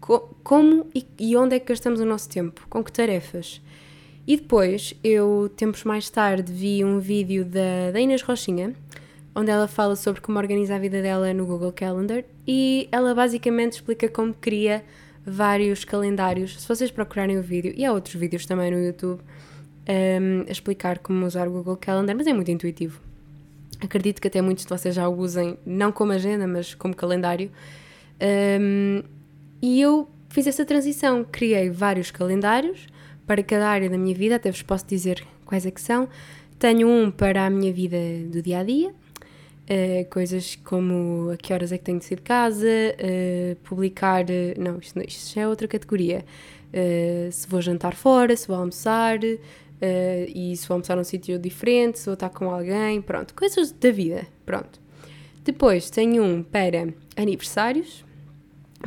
co 0.01 0.35
como 0.43 0.87
e, 0.95 1.07
e 1.19 1.37
onde 1.37 1.57
é 1.57 1.61
que 1.61 1.67
gastamos 1.67 2.01
o 2.01 2.05
nosso 2.05 2.29
tempo, 2.29 2.67
com 2.69 2.83
que 2.83 2.93
tarefas. 2.93 3.61
E 4.27 4.37
depois, 4.37 4.95
eu, 5.03 5.51
tempos 5.57 5.85
mais 5.85 6.09
tarde, 6.09 6.53
vi 6.53 6.85
um 6.85 6.99
vídeo 6.99 7.45
da, 7.45 7.91
da 7.93 8.01
Inês 8.01 8.23
Rochinha, 8.23 8.75
onde 9.35 9.51
ela 9.51 9.67
fala 9.67 9.97
sobre 9.97 10.21
como 10.21 10.39
organiza 10.39 10.77
a 10.77 10.79
vida 10.79 11.01
dela 11.03 11.33
no 11.33 11.47
Google 11.47 11.73
Calendar 11.73 12.25
e 12.47 12.89
ela 12.93 13.15
basicamente 13.15 13.75
explica 13.75 14.09
como 14.09 14.35
cria 14.35 14.85
vários 15.25 15.85
calendários. 15.85 16.61
Se 16.61 16.69
vocês 16.69 16.91
procurarem 16.91 17.39
o 17.39 17.43
vídeo, 17.43 17.73
e 17.77 17.85
há 17.85 17.93
outros 17.93 18.15
vídeos 18.15 18.47
também 18.47 18.71
no 18.71 18.79
YouTube, 18.79 19.21
um, 19.89 20.45
a 20.49 20.51
explicar 20.51 20.99
como 20.99 21.27
usar 21.27 21.49
o 21.49 21.51
Google 21.51 21.77
Calendar, 21.77 22.17
mas 22.17 22.27
é 22.27 22.33
muito 22.33 22.51
intuitivo. 22.51 23.01
Acredito 23.81 24.21
que 24.21 24.29
até 24.29 24.43
muitos 24.43 24.65
de 24.65 24.71
vocês 24.71 24.95
já 24.95 25.09
o 25.09 25.17
usem, 25.17 25.59
não 25.65 25.91
como 25.91 26.13
agenda, 26.13 26.47
mas 26.47 26.75
como 26.75 26.95
calendário. 26.95 27.51
Um, 28.61 29.03
e 29.63 29.81
eu 29.81 30.09
fiz 30.29 30.47
essa 30.47 30.65
transição, 30.65 31.25
criei 31.31 31.71
vários 31.71 32.11
calendários 32.11 32.87
para 33.27 33.43
cada 33.43 33.69
área 33.69 33.91
da 33.91 33.99
minha 33.99 34.15
vida, 34.15 34.37
até 34.37 34.51
vos 34.51 34.63
posso 34.63 34.87
dizer 34.87 35.25
quais 35.45 35.67
é 35.67 35.71
que 35.71 35.81
são. 35.81 36.09
Tenho 36.59 36.89
um 36.89 37.11
para 37.11 37.47
a 37.47 37.51
minha 37.51 37.73
vida 37.73 37.97
do 38.31 38.43
dia 38.43 38.59
a 38.59 38.65
dia, 38.65 38.91
uh, 38.91 40.11
coisas 40.11 40.57
como 40.57 41.31
a 41.31 41.37
que 41.37 41.53
horas 41.53 41.73
é 41.73 41.79
que 41.79 41.85
tenho 41.85 41.99
de 41.99 42.05
sair 42.05 42.17
de 42.17 42.23
casa, 42.23 42.67
uh, 42.67 43.57
publicar. 43.65 44.25
Uh, 44.25 44.61
não, 44.61 44.79
isto, 44.79 45.01
isto, 45.01 45.35
já 45.35 45.43
é 45.43 45.49
outra 45.49 45.69
categoria. 45.69 46.25
se 47.33 47.49
vou 47.49 47.61
jantar 47.61 47.95
fora, 47.95 48.37
se 48.37 48.47
vou 48.47 48.57
almoçar, 48.57 49.19
e 49.23 50.57
se 50.57 50.69
vou 50.69 50.75
almoçar 50.75 50.97
num 50.97 51.05
sítio 51.05 51.39
diferente, 51.39 51.99
se 51.99 52.07
vou 52.07 52.15
estar 52.15 52.29
com 52.31 52.51
alguém, 52.51 53.01
pronto, 53.01 53.35
coisas 53.35 53.73
da 53.73 53.91
vida, 53.91 54.27
pronto. 54.47 54.81
Depois 55.43 55.91
tenho 55.91 56.23
um 56.23 56.43
para 56.43 56.93
aniversários, 57.17 58.05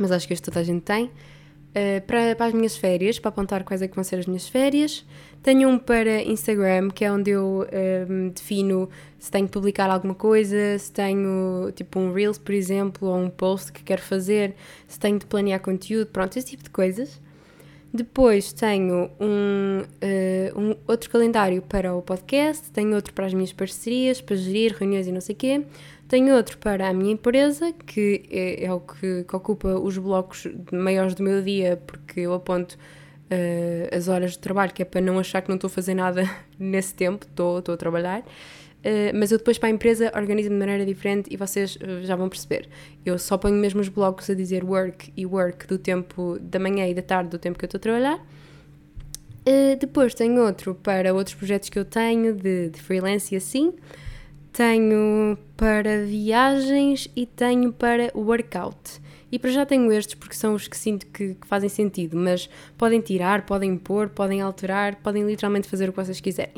mas 0.00 0.10
acho 0.12 0.26
que 0.26 0.32
este 0.32 0.44
toda 0.44 0.60
a 0.60 0.64
gente 0.64 0.82
tem. 0.82 1.06
Uh, 1.06 2.00
para, 2.06 2.36
para 2.36 2.46
as 2.46 2.52
minhas 2.52 2.76
férias, 2.76 3.18
para 3.18 3.30
apontar 3.30 3.64
quais 3.64 3.82
é 3.82 3.88
que 3.88 3.96
vão 3.96 4.04
ser 4.04 4.16
as 4.16 4.26
minhas 4.26 4.48
férias. 4.48 5.04
Tenho 5.42 5.68
um 5.68 5.76
para 5.76 6.22
Instagram, 6.22 6.88
que 6.88 7.04
é 7.04 7.10
onde 7.10 7.32
eu 7.32 7.62
um, 7.62 7.64
ehm, 7.70 8.28
defino 8.28 8.88
se 9.18 9.30
tenho 9.30 9.46
que 9.46 9.52
publicar 9.52 9.90
alguma 9.90 10.14
coisa, 10.14 10.78
se 10.78 10.92
tenho 10.92 11.72
tipo 11.74 11.98
um 11.98 12.12
Reels, 12.12 12.38
por 12.38 12.54
exemplo, 12.54 13.08
ou 13.08 13.16
um 13.16 13.28
post 13.28 13.72
que 13.72 13.82
quero 13.82 14.00
fazer, 14.02 14.54
se 14.86 14.98
tenho 14.98 15.18
de 15.18 15.26
planear 15.26 15.60
conteúdo, 15.60 16.06
pronto, 16.06 16.36
esse 16.36 16.46
tipo 16.46 16.62
de 16.62 16.70
coisas. 16.70 17.20
Depois 17.92 18.52
tenho 18.52 19.08
um, 19.20 19.82
uh, 19.82 20.60
um 20.60 20.76
outro 20.86 21.08
calendário 21.08 21.62
para 21.62 21.94
o 21.94 22.02
podcast, 22.02 22.70
tenho 22.72 22.94
outro 22.94 23.14
para 23.14 23.26
as 23.26 23.32
minhas 23.32 23.52
parcerias, 23.52 24.20
para 24.20 24.34
gerir 24.34 24.76
reuniões 24.78 25.06
e 25.06 25.12
não 25.12 25.20
sei 25.20 25.34
o 25.34 25.38
quê. 25.38 25.64
Tenho 26.08 26.34
outro 26.36 26.58
para 26.58 26.88
a 26.88 26.92
minha 26.92 27.12
empresa, 27.12 27.72
que 27.72 28.24
é, 28.30 28.64
é 28.64 28.72
o 28.72 28.80
que, 28.80 29.24
que, 29.24 29.36
ocupa 29.36 29.68
os 29.78 29.96
blocos 29.96 30.46
maiores 30.70 31.14
do 31.14 31.22
meu 31.22 31.42
dia, 31.42 31.80
porque 31.86 32.20
eu 32.20 32.34
aponto 32.34 32.76
uh, 33.30 33.96
as 33.96 34.06
horas 34.08 34.32
de 34.32 34.38
trabalho, 34.38 34.72
que 34.72 34.82
é 34.82 34.84
para 34.84 35.00
não 35.00 35.18
achar 35.18 35.40
que 35.40 35.48
não 35.48 35.56
estou 35.56 35.68
a 35.68 35.70
fazer 35.70 35.94
nada 35.94 36.28
nesse 36.58 36.94
tempo, 36.94 37.26
estou, 37.26 37.56
a 37.56 37.76
trabalhar. 37.76 38.20
Uh, 38.20 39.16
mas 39.18 39.32
eu 39.32 39.38
depois 39.38 39.56
para 39.56 39.70
a 39.70 39.72
empresa 39.72 40.12
organizo 40.14 40.50
de 40.50 40.54
maneira 40.54 40.84
diferente 40.84 41.32
e 41.32 41.38
vocês 41.38 41.76
uh, 41.76 42.02
já 42.02 42.14
vão 42.14 42.28
perceber. 42.28 42.68
Eu 43.04 43.18
só 43.18 43.38
ponho 43.38 43.54
mesmo 43.54 43.80
os 43.80 43.88
blocos 43.88 44.28
a 44.28 44.34
dizer 44.34 44.62
work 44.62 45.10
e 45.16 45.24
work 45.24 45.66
do 45.66 45.78
tempo 45.78 46.38
da 46.38 46.58
manhã 46.58 46.86
e 46.86 46.92
da 46.92 47.00
tarde 47.00 47.30
do 47.30 47.38
tempo 47.38 47.58
que 47.58 47.64
eu 47.64 47.66
estou 47.66 47.78
a 47.78 47.80
trabalhar. 47.80 48.18
Uh, 49.46 49.76
depois 49.80 50.14
tenho 50.14 50.38
outro 50.42 50.74
para 50.74 51.14
outros 51.14 51.34
projetos 51.34 51.70
que 51.70 51.78
eu 51.78 51.84
tenho 51.84 52.34
de, 52.34 52.68
de 52.68 52.80
freelance 52.82 53.34
e 53.34 53.38
assim 53.38 53.72
tenho 54.54 55.36
para 55.56 56.04
viagens 56.04 57.10
e 57.16 57.26
tenho 57.26 57.72
para 57.72 58.12
workout. 58.14 59.02
E 59.30 59.36
para 59.36 59.50
já 59.50 59.66
tenho 59.66 59.90
estes 59.90 60.14
porque 60.14 60.36
são 60.36 60.54
os 60.54 60.68
que 60.68 60.76
sinto 60.76 61.06
que, 61.06 61.34
que, 61.34 61.46
fazem 61.46 61.68
sentido, 61.68 62.16
mas 62.16 62.48
podem 62.78 63.00
tirar, 63.00 63.44
podem 63.44 63.76
pôr, 63.76 64.08
podem 64.08 64.40
alterar, 64.40 64.94
podem 65.02 65.26
literalmente 65.26 65.68
fazer 65.68 65.88
o 65.88 65.92
que 65.92 65.96
vocês 65.96 66.20
quiserem. 66.20 66.54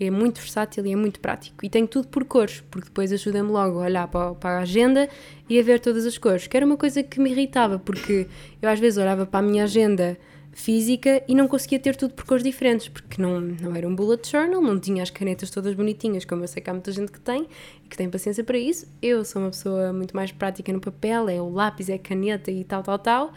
É 0.00 0.10
muito 0.10 0.40
versátil 0.40 0.86
e 0.86 0.92
é 0.92 0.96
muito 0.96 1.20
prático. 1.20 1.62
E 1.62 1.68
tenho 1.68 1.86
tudo 1.86 2.08
por 2.08 2.24
cores, 2.24 2.64
porque 2.70 2.88
depois 2.88 3.12
ajuda-me 3.12 3.50
logo 3.50 3.78
a 3.78 3.82
olhar 3.84 4.08
para, 4.08 4.34
para 4.34 4.58
a 4.58 4.62
agenda 4.62 5.06
e 5.46 5.60
a 5.60 5.62
ver 5.62 5.80
todas 5.80 6.06
as 6.06 6.16
cores. 6.16 6.46
Que 6.46 6.56
era 6.56 6.64
uma 6.64 6.78
coisa 6.78 7.02
que 7.02 7.20
me 7.20 7.30
irritava, 7.30 7.78
porque 7.78 8.26
eu 8.62 8.70
às 8.70 8.80
vezes 8.80 8.96
olhava 8.96 9.26
para 9.26 9.40
a 9.40 9.42
minha 9.42 9.64
agenda 9.64 10.16
física 10.54 11.22
e 11.26 11.34
não 11.34 11.48
conseguia 11.48 11.78
ter 11.78 11.96
tudo 11.96 12.14
por 12.14 12.24
cores 12.24 12.44
diferentes, 12.44 12.88
porque 12.88 13.20
não, 13.20 13.40
não 13.40 13.74
era 13.74 13.86
um 13.86 13.94
bullet 13.94 14.30
journal, 14.30 14.62
não 14.62 14.78
tinha 14.78 15.02
as 15.02 15.10
canetas 15.10 15.50
todas 15.50 15.74
bonitinhas, 15.74 16.24
como 16.24 16.44
eu 16.44 16.48
sei 16.48 16.62
que 16.62 16.70
há 16.70 16.72
muita 16.72 16.92
gente 16.92 17.10
que 17.10 17.20
tem 17.20 17.46
e 17.84 17.88
que 17.88 17.96
tem 17.96 18.08
paciência 18.08 18.44
para 18.44 18.56
isso. 18.56 18.86
Eu 19.02 19.24
sou 19.24 19.42
uma 19.42 19.50
pessoa 19.50 19.92
muito 19.92 20.14
mais 20.14 20.30
prática 20.30 20.72
no 20.72 20.80
papel, 20.80 21.28
é 21.28 21.40
o 21.40 21.50
lápis, 21.50 21.88
é 21.88 21.94
a 21.94 21.98
caneta 21.98 22.50
e 22.50 22.62
tal, 22.64 22.82
tal, 22.82 22.98
tal. 22.98 23.32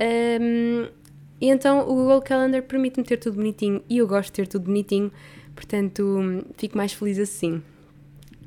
Um, 0.00 0.88
e 1.40 1.48
então 1.48 1.80
o 1.80 1.94
Google 1.94 2.22
Calendar 2.22 2.62
permite-me 2.62 3.04
ter 3.04 3.16
tudo 3.16 3.36
bonitinho 3.36 3.82
e 3.88 3.98
eu 3.98 4.06
gosto 4.06 4.26
de 4.26 4.32
ter 4.32 4.46
tudo 4.46 4.66
bonitinho, 4.66 5.10
portanto 5.54 6.44
fico 6.56 6.76
mais 6.76 6.92
feliz 6.92 7.18
assim. 7.18 7.60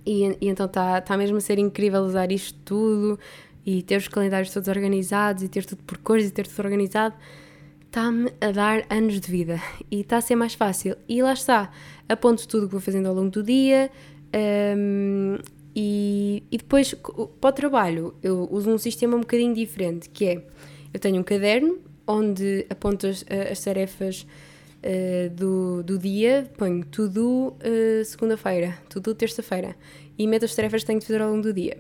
E, 0.06 0.38
e 0.40 0.48
então 0.48 0.66
está 0.66 1.02
tá 1.02 1.18
mesmo 1.18 1.38
a 1.38 1.42
ser 1.42 1.60
incrível 1.60 2.02
usar 2.02 2.32
isto 2.32 2.58
tudo 2.64 3.20
e 3.66 3.84
ter 3.84 3.98
os 3.98 4.08
calendários 4.08 4.54
todos 4.54 4.70
organizados 4.70 5.44
e 5.44 5.50
ter 5.50 5.66
tudo 5.66 5.84
por 5.84 5.98
cores 5.98 6.30
e 6.30 6.32
ter 6.32 6.48
tudo 6.48 6.64
organizado. 6.64 7.14
Está-me 7.98 8.32
a 8.40 8.52
dar 8.52 8.86
anos 8.92 9.20
de 9.20 9.32
vida 9.32 9.60
e 9.90 10.02
está 10.02 10.18
a 10.18 10.22
ser 10.22 10.36
mais 10.36 10.54
fácil. 10.54 10.96
E 11.10 11.20
lá 11.24 11.34
está, 11.34 11.72
aponto 12.08 12.48
tudo 12.48 12.66
o 12.66 12.68
que 12.68 12.74
vou 12.74 12.80
fazendo 12.80 13.08
ao 13.08 13.16
longo 13.16 13.32
do 13.32 13.42
dia. 13.42 13.90
Um, 14.78 15.40
e, 15.76 16.44
e 16.52 16.58
depois, 16.60 16.94
para 16.94 17.50
o 17.50 17.52
trabalho, 17.52 18.14
eu 18.22 18.48
uso 18.52 18.70
um 18.70 18.78
sistema 18.78 19.18
um 19.18 19.22
bocadinho 19.22 19.52
diferente, 19.52 20.12
que 20.12 20.26
é, 20.28 20.46
eu 20.94 21.00
tenho 21.00 21.20
um 21.20 21.24
caderno 21.24 21.80
onde 22.06 22.68
aponto 22.70 23.08
as, 23.08 23.26
as 23.52 23.62
tarefas 23.62 24.28
uh, 24.84 25.32
do, 25.32 25.82
do 25.82 25.98
dia, 25.98 26.48
ponho 26.56 26.86
tudo 26.86 27.56
uh, 27.58 28.06
segunda-feira, 28.06 28.78
tudo 28.92 29.16
terça-feira, 29.16 29.76
e 30.20 30.28
meto 30.28 30.46
as 30.46 30.54
tarefas 30.54 30.82
que 30.82 30.86
tenho 30.86 31.00
de 31.00 31.08
fazer 31.08 31.20
ao 31.20 31.32
longo 31.32 31.42
do 31.42 31.52
dia. 31.52 31.80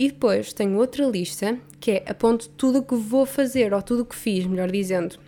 E 0.00 0.08
depois 0.08 0.54
tenho 0.54 0.78
outra 0.78 1.04
lista, 1.04 1.58
que 1.78 1.90
é 1.90 2.04
aponto 2.06 2.48
tudo 2.48 2.78
o 2.78 2.82
que 2.82 2.94
vou 2.94 3.26
fazer, 3.26 3.74
ou 3.74 3.82
tudo 3.82 4.00
o 4.00 4.06
que 4.06 4.16
fiz, 4.16 4.46
melhor 4.46 4.70
dizendo. 4.70 5.18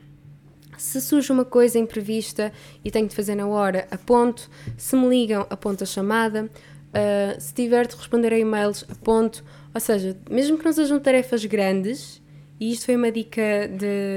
Se 0.78 0.98
surge 0.98 1.30
uma 1.30 1.44
coisa 1.44 1.78
imprevista 1.78 2.50
e 2.82 2.90
tenho 2.90 3.06
de 3.06 3.14
fazer 3.14 3.34
na 3.34 3.46
hora, 3.46 3.86
aponto. 3.90 4.48
Se 4.78 4.96
me 4.96 5.06
ligam, 5.10 5.46
aponto 5.50 5.84
a 5.84 5.86
chamada. 5.86 6.44
Uh, 6.88 7.38
se 7.38 7.52
tiver 7.52 7.86
de 7.86 7.94
responder 7.94 8.32
a 8.32 8.38
e-mails, 8.38 8.86
aponto. 8.90 9.44
Ou 9.74 9.80
seja, 9.80 10.16
mesmo 10.30 10.56
que 10.56 10.64
não 10.64 10.72
sejam 10.72 10.98
tarefas 10.98 11.44
grandes, 11.44 12.22
e 12.58 12.72
isto 12.72 12.86
foi 12.86 12.96
uma 12.96 13.12
dica 13.12 13.42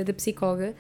da 0.06 0.13
psicóloga, 0.13 0.74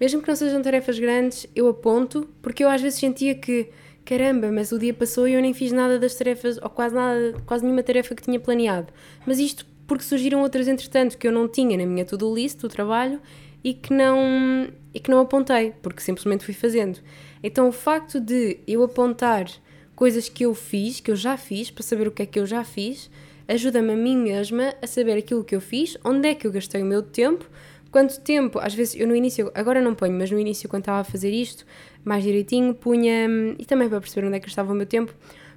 mesmo 0.00 0.20
que 0.20 0.26
não 0.26 0.34
sejam 0.34 0.60
tarefas 0.60 0.98
grandes, 0.98 1.46
eu 1.54 1.68
aponto, 1.68 2.28
porque 2.42 2.64
eu 2.64 2.68
às 2.68 2.82
vezes 2.82 2.98
sentia 2.98 3.36
que, 3.36 3.68
caramba, 4.10 4.50
mas 4.50 4.72
o 4.72 4.78
dia 4.78 4.92
passou 4.92 5.28
e 5.28 5.34
eu 5.34 5.40
nem 5.40 5.54
fiz 5.54 5.70
nada 5.70 5.96
das 5.96 6.16
tarefas, 6.16 6.58
ou 6.60 6.68
quase 6.68 6.92
nada, 6.96 7.32
quase 7.46 7.62
nenhuma 7.62 7.80
tarefa 7.80 8.12
que 8.12 8.22
tinha 8.22 8.40
planeado. 8.40 8.92
Mas 9.24 9.38
isto 9.38 9.64
porque 9.86 10.02
surgiram 10.02 10.42
outras 10.42 10.66
entretanto 10.66 11.16
que 11.16 11.28
eu 11.28 11.32
não 11.32 11.46
tinha 11.46 11.78
na 11.78 11.86
minha 11.86 12.04
to-do 12.04 12.34
list 12.34 12.58
do 12.58 12.68
trabalho 12.68 13.20
e 13.62 13.72
que 13.72 13.92
não 13.92 14.68
e 14.92 14.98
que 14.98 15.08
não 15.08 15.20
apontei, 15.20 15.72
porque 15.80 16.00
simplesmente 16.00 16.44
fui 16.44 16.54
fazendo. 16.54 16.98
Então 17.40 17.68
o 17.68 17.72
facto 17.72 18.18
de 18.18 18.58
eu 18.66 18.82
apontar 18.82 19.46
coisas 19.94 20.28
que 20.28 20.44
eu 20.44 20.54
fiz, 20.54 20.98
que 20.98 21.12
eu 21.12 21.16
já 21.16 21.36
fiz, 21.36 21.70
para 21.70 21.84
saber 21.84 22.08
o 22.08 22.10
que 22.10 22.22
é 22.22 22.26
que 22.26 22.40
eu 22.40 22.46
já 22.46 22.64
fiz, 22.64 23.08
ajuda-me 23.46 23.92
a 23.92 23.96
mim 23.96 24.16
mesma 24.16 24.74
a 24.82 24.88
saber 24.88 25.18
aquilo 25.18 25.44
que 25.44 25.54
eu 25.54 25.60
fiz, 25.60 25.96
onde 26.04 26.28
é 26.28 26.34
que 26.34 26.48
eu 26.48 26.50
gastei 26.50 26.82
o 26.82 26.86
meu 26.86 27.00
tempo, 27.00 27.48
quanto 27.92 28.20
tempo, 28.20 28.58
às 28.58 28.74
vezes 28.74 28.96
eu 28.96 29.06
no 29.06 29.14
início, 29.14 29.52
agora 29.54 29.80
não 29.80 29.94
ponho, 29.94 30.18
mas 30.18 30.32
no 30.32 30.38
início 30.38 30.68
quando 30.68 30.82
estava 30.82 31.00
a 31.00 31.04
fazer 31.04 31.30
isto, 31.30 31.64
mais 32.04 32.22
direitinho, 32.22 32.74
punha, 32.74 33.28
e 33.58 33.64
também 33.64 33.88
para 33.88 34.00
perceber 34.00 34.26
onde 34.26 34.36
é 34.36 34.40
que 34.40 34.48
estava 34.48 34.72
o 34.72 34.74
meu 34.74 34.86
tempo, 34.86 35.14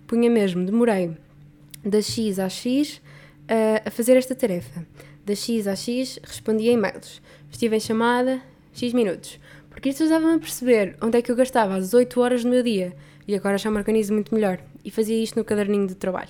punha 0.08 0.29
mesmo, 0.29 0.65
demorei 0.65 1.12
das 1.84 2.06
X 2.06 2.39
às 2.39 2.53
X 2.53 3.01
uh, 3.43 3.82
a 3.86 3.91
fazer 3.91 4.17
esta 4.17 4.34
tarefa. 4.34 4.86
Das 5.25 5.39
X 5.39 5.67
às 5.67 5.84
X 5.84 6.19
respondia 6.23 6.71
e-mails. 6.71 7.21
Estive 7.51 7.75
em 7.75 7.79
chamada 7.79 8.41
X 8.73 8.93
minutos. 8.93 9.39
Porque 9.69 9.89
isto 9.89 10.03
ajudava-me 10.03 10.36
a 10.36 10.39
perceber 10.39 10.95
onde 11.01 11.17
é 11.17 11.21
que 11.21 11.32
eu 11.32 11.36
gastava 11.36 11.75
as 11.75 11.93
8 11.93 12.19
horas 12.19 12.43
do 12.43 12.49
meu 12.49 12.63
dia 12.63 12.93
e 13.27 13.36
agora 13.36 13.58
já 13.58 13.71
me 13.71 13.77
organizo 13.77 14.13
muito 14.13 14.34
melhor. 14.34 14.60
E 14.84 14.91
fazia 14.91 15.21
isto 15.21 15.38
no 15.38 15.45
caderninho 15.45 15.88
de 15.88 15.95
trabalho. 15.95 16.29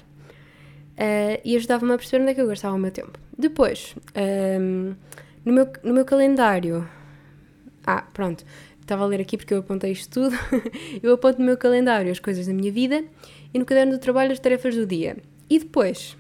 Uh, 0.94 1.42
e 1.44 1.56
ajudava-me 1.56 1.94
a 1.94 1.98
perceber 1.98 2.22
onde 2.22 2.32
é 2.32 2.36
que 2.36 2.42
eu 2.42 2.48
gastava 2.48 2.76
o 2.76 2.80
meu 2.80 2.92
tempo. 2.92 3.20
Depois, 3.38 3.96
um, 4.16 4.20
ehm, 4.20 4.96
no, 5.44 5.54
meu, 5.54 5.68
no 5.84 5.94
meu 5.94 6.06
calendário. 6.06 6.88
Ah, 7.86 8.04
pronto. 8.14 8.46
Estava 8.84 9.06
a 9.06 9.08
ler 9.08 9.22
aqui 9.22 9.38
porque 9.38 9.54
eu 9.54 9.60
apontei 9.60 9.94
isto 9.94 10.10
tudo. 10.10 10.36
eu 11.02 11.14
aponto 11.14 11.40
no 11.40 11.46
meu 11.46 11.58
calendário 11.58 12.12
as 12.12 12.20
coisas 12.20 12.48
da 12.48 12.54
minha 12.54 12.70
vida 12.70 13.02
e 13.54 13.58
no 13.58 13.64
caderno 13.64 13.94
do 13.94 13.98
trabalho 13.98 14.34
as 14.34 14.40
tarefas 14.40 14.76
do 14.76 14.86
dia. 14.86 15.16
E 15.50 15.58
depois, 15.58 16.18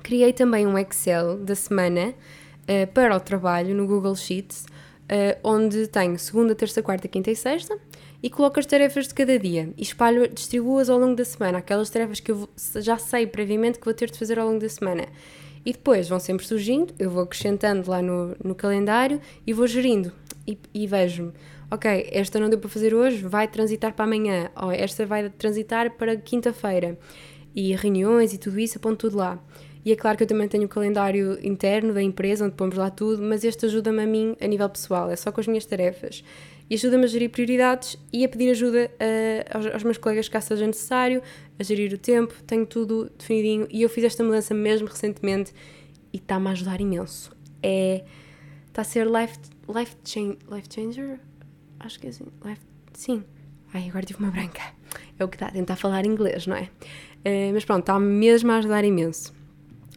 criei 0.00 0.32
também 0.32 0.68
um 0.68 0.78
Excel 0.78 1.38
da 1.38 1.56
semana 1.56 2.14
uh, 2.62 2.86
para 2.94 3.16
o 3.16 3.18
trabalho 3.18 3.74
no 3.74 3.88
Google 3.88 4.14
Sheets, 4.14 4.66
uh, 4.66 5.36
onde 5.42 5.88
tenho 5.88 6.16
segunda, 6.16 6.54
terça, 6.54 6.80
quarta, 6.80 7.08
quinta 7.08 7.28
e 7.28 7.34
sexta 7.34 7.76
e 8.22 8.30
coloco 8.30 8.60
as 8.60 8.66
tarefas 8.66 9.08
de 9.08 9.14
cada 9.14 9.36
dia 9.36 9.72
e 9.76 9.82
espalho, 9.82 10.28
distribuo-as 10.28 10.88
ao 10.88 10.98
longo 10.98 11.16
da 11.16 11.24
semana, 11.24 11.58
aquelas 11.58 11.90
tarefas 11.90 12.20
que 12.20 12.30
eu 12.30 12.48
já 12.76 12.98
sei 12.98 13.26
previamente 13.26 13.80
que 13.80 13.84
vou 13.84 13.94
ter 13.94 14.10
de 14.10 14.18
fazer 14.18 14.38
ao 14.38 14.46
longo 14.46 14.60
da 14.60 14.68
semana. 14.68 15.08
E 15.66 15.72
depois 15.72 16.08
vão 16.08 16.20
sempre 16.20 16.46
surgindo, 16.46 16.94
eu 16.98 17.10
vou 17.10 17.22
acrescentando 17.24 17.90
lá 17.90 18.00
no, 18.00 18.34
no 18.42 18.54
calendário 18.54 19.20
e 19.46 19.52
vou 19.52 19.66
gerindo. 19.66 20.12
E, 20.46 20.58
e 20.72 20.86
vejo-me, 20.86 21.32
ok, 21.70 22.08
esta 22.12 22.38
não 22.40 22.48
deu 22.48 22.58
para 22.58 22.68
fazer 22.68 22.94
hoje, 22.94 23.22
vai 23.22 23.46
transitar 23.48 23.94
para 23.94 24.04
amanhã, 24.04 24.50
ou 24.56 24.70
esta 24.70 25.06
vai 25.06 25.28
transitar 25.30 25.92
para 25.96 26.16
quinta-feira. 26.16 26.98
E 27.54 27.74
reuniões 27.74 28.32
e 28.32 28.38
tudo 28.38 28.58
isso, 28.58 28.78
aponto 28.78 29.08
tudo 29.08 29.18
lá. 29.18 29.38
E 29.84 29.92
é 29.92 29.96
claro 29.96 30.16
que 30.16 30.24
eu 30.24 30.28
também 30.28 30.46
tenho 30.46 30.64
o 30.64 30.68
calendário 30.68 31.38
interno 31.42 31.94
da 31.94 32.02
empresa, 32.02 32.44
onde 32.44 32.54
pomos 32.54 32.76
lá 32.76 32.90
tudo, 32.90 33.22
mas 33.22 33.44
este 33.44 33.66
ajuda-me 33.66 34.02
a 34.02 34.06
mim 34.06 34.36
a 34.40 34.46
nível 34.46 34.68
pessoal, 34.68 35.10
é 35.10 35.16
só 35.16 35.32
com 35.32 35.40
as 35.40 35.46
minhas 35.46 35.64
tarefas 35.64 36.22
e 36.70 36.74
ajuda-me 36.76 37.04
a 37.04 37.06
gerir 37.08 37.30
prioridades 37.30 37.98
e 38.12 38.24
a 38.24 38.28
pedir 38.28 38.50
ajuda 38.50 38.88
uh, 38.94 39.56
aos, 39.56 39.66
aos, 39.66 39.82
meus 39.82 39.98
colegas 39.98 40.28
caso 40.28 40.46
seja 40.48 40.66
necessário, 40.68 41.20
a 41.58 41.62
gerir 41.64 41.92
o 41.92 41.98
tempo, 41.98 42.32
tenho 42.46 42.64
tudo 42.64 43.10
definidinho 43.18 43.66
e 43.68 43.82
eu 43.82 43.88
fiz 43.88 44.04
esta 44.04 44.22
mudança 44.22 44.54
mesmo 44.54 44.86
recentemente 44.86 45.52
e 46.12 46.18
está-me 46.18 46.46
a 46.46 46.52
ajudar 46.52 46.80
imenso. 46.80 47.32
É. 47.60 48.04
Está 48.68 48.82
a 48.82 48.84
ser 48.84 49.04
life, 49.04 49.36
life, 49.68 49.96
change, 50.04 50.38
life 50.48 50.68
changer? 50.72 51.18
Acho 51.80 51.98
que 51.98 52.06
é 52.06 52.10
assim. 52.10 52.26
Life, 52.44 52.60
sim. 52.92 53.24
Ai, 53.72 53.88
agora 53.88 54.04
tive 54.04 54.20
uma 54.20 54.30
branca. 54.30 54.60
É 55.18 55.24
o 55.24 55.28
que 55.28 55.42
a 55.42 55.50
tentar 55.50 55.76
falar 55.76 56.04
inglês, 56.04 56.46
não 56.46 56.56
é? 56.56 56.70
Uh, 57.24 57.52
mas 57.52 57.64
pronto, 57.64 57.80
está 57.80 57.98
mesmo 57.98 58.52
a 58.52 58.56
ajudar 58.56 58.84
imenso. 58.84 59.32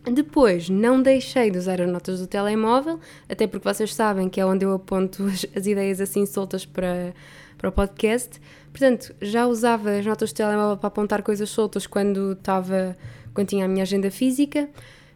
Depois, 0.05 0.69
não 0.69 1.01
deixei 1.01 1.49
de 1.49 1.57
usar 1.57 1.81
as 1.81 1.89
notas 1.89 2.19
do 2.19 2.27
telemóvel, 2.27 2.99
até 3.29 3.47
porque 3.47 3.63
vocês 3.63 3.93
sabem 3.93 4.27
que 4.27 4.39
é 4.39 4.45
onde 4.45 4.65
eu 4.65 4.73
aponto 4.73 5.23
as, 5.27 5.45
as, 5.55 5.65
ideias 5.65 6.01
assim 6.01 6.25
soltas 6.25 6.65
para, 6.65 7.13
para 7.57 7.69
o 7.69 7.71
podcast. 7.71 8.39
Portanto, 8.71 9.15
já 9.21 9.47
usava 9.47 9.91
as 9.91 10.05
notas 10.05 10.33
do 10.33 10.35
telemóvel 10.35 10.77
para 10.77 10.87
apontar 10.87 11.21
coisas 11.23 11.49
soltas 11.49 11.87
quando, 11.87 12.33
estava, 12.33 12.97
quando 13.33 13.47
tinha 13.47 13.65
a 13.65 13.67
minha 13.67 13.83
agenda 13.83 14.11
física, 14.11 14.69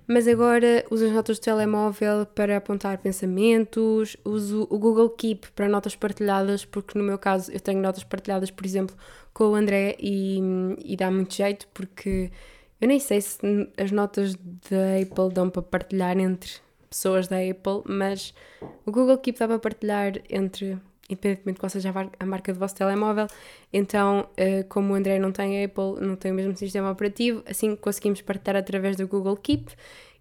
mas 0.08 0.28
agora 0.28 0.86
uso 0.90 1.06
as 1.06 1.12
notas 1.12 1.38
do 1.38 1.44
telemóvel 1.44 2.26
para 2.26 2.58
apontar 2.58 2.98
pensamentos, 3.00 4.16
uso 4.24 4.66
o 4.70 4.80
Google 4.80 5.10
Keep 5.10 5.52
para 5.52 5.68
notas 5.68 5.96
partilhadas, 5.96 6.64
porque 6.64 6.98
no 6.98 7.04
meu 7.04 7.18
caso 7.18 7.52
eu 7.52 7.60
tenho 7.60 7.82
notas 7.82 8.06
partilhadas, 8.06 8.50
por 8.50 8.66
exemplo, 8.66 8.96
com 9.34 9.50
o 9.50 9.56
André 9.56 9.98
e, 10.00 10.40
e 10.84 10.96
dá 10.96 11.12
muito 11.12 11.36
jeito, 11.36 11.68
porque 11.74 12.32
eu 12.80 12.88
nem 12.88 13.00
sei 13.00 13.20
se 13.20 13.40
as 13.78 13.92
notas 13.92 14.36
da 14.36 15.02
Apple 15.02 15.34
dão 15.34 15.50
para 15.50 15.62
partilhar 15.62 16.18
entre 16.18 16.52
pessoas 16.90 17.28
da 17.28 17.38
Apple, 17.38 17.84
mas 17.86 18.34
o 18.86 18.92
Google 18.92 19.18
Keep 19.18 19.38
dá 19.38 19.48
para 19.48 19.60
partilhar 19.60 20.14
entre, 20.30 20.78
independentemente 21.10 21.56
de 21.56 21.60
qual 21.60 21.70
seja 21.70 21.94
a 22.20 22.26
marca 22.26 22.54
do 22.54 22.60
vosso 22.60 22.76
telemóvel. 22.76 23.28
Então, 23.72 24.28
eh, 24.36 24.64
como 24.64 24.94
o 24.94 24.96
André 24.96 25.20
não 25.20 25.32
tem 25.32 25.64
Apple, 25.64 26.02
não 26.02 26.16
tem 26.16 26.32
o 26.32 26.36
mesmo 26.36 26.56
sistema 26.56 26.92
operativo, 26.92 27.44
assim 27.46 27.76
conseguimos 27.76 28.22
partilhar 28.22 28.58
através 28.58 28.96
do 28.96 29.08
Google 29.08 29.38
Keep. 29.38 29.72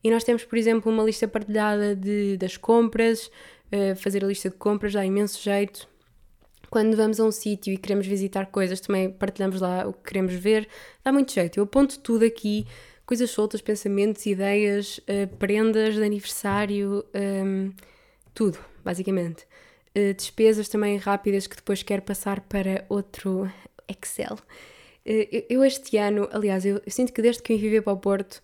E 0.05 0.11
nós 0.11 0.25
temos, 0.25 0.45
por 0.45 0.57
exemplo, 0.57 0.93
uma 0.93 1.03
lista 1.03 1.27
partilhada 1.27 1.97
de, 1.97 2.37
das 2.37 2.57
compras, 2.57 3.31
eh, 3.73 3.95
fazer 3.95 4.25
a 4.25 4.29
lista 4.29 4.49
de 4.49 4.57
compras 4.57 4.93
dá 4.93 5.05
imenso 5.05 5.43
jeito 5.43 5.89
quando 6.71 6.97
vamos 6.97 7.21
a 7.21 7.25
um 7.25 7.31
sítio 7.31 7.73
e 7.73 7.79
queremos 7.79 8.07
visitar 8.07 8.47
coisas, 8.47 8.81
também 8.81 9.11
partilhamos 9.11 9.61
lá 9.61 9.87
o 9.87 9.93
que 9.93 10.11
queremos 10.11 10.35
ver, 10.35 10.69
dá 11.05 11.13
muito 11.13 11.33
jeito. 11.33 11.59
Eu 11.59 11.65
aponto 11.65 11.99
tudo 12.01 12.25
aqui, 12.25 12.67
coisas 13.05 13.31
soltas, 13.31 13.61
pensamentos, 13.61 14.27
ideias, 14.27 14.99
uh, 14.99 15.27
prendas 15.37 15.95
de 15.95 16.03
aniversário, 16.03 17.05
ehm, 17.15 17.71
tudo, 18.35 18.59
basicamente. 18.85 19.47
Uh, 19.97 20.13
despesas 20.13 20.69
também 20.69 20.99
rápidas 20.99 21.47
que 21.47 21.57
depois 21.57 21.83
quero 21.83 22.03
passar 22.03 22.41
para 22.41 22.85
outro 22.87 23.51
Excel. 23.89 24.35
Uh, 24.35 25.47
eu, 25.49 25.65
este 25.65 25.97
ano, 25.97 26.29
aliás, 26.33 26.67
eu, 26.67 26.83
eu, 26.85 26.93
sinto 26.93 27.15
que 27.15 27.23
desde 27.23 27.43
que 27.43 27.55
vim 27.55 27.59
viver 27.59 27.81
para 27.81 27.95
o 27.95 27.97
Porto, 27.97 28.43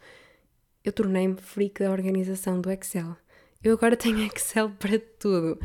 eu 0.83 0.93
tornei-me 0.93 1.37
freak 1.37 1.83
da 1.83 1.91
organização 1.91 2.59
do 2.59 2.71
Excel. 2.71 3.17
Eu 3.63 3.75
agora 3.75 3.97
tenho 3.99 4.25
Excel 4.25 4.71
para 4.71 4.99
tudo. 5.19 5.59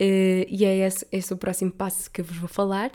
Uh, 0.00 0.44
e 0.48 0.64
é 0.64 0.78
esse, 0.78 1.06
esse 1.12 1.32
o 1.32 1.36
próximo 1.36 1.70
passo 1.70 2.10
que 2.10 2.20
vos 2.20 2.36
vou 2.36 2.48
falar. 2.48 2.90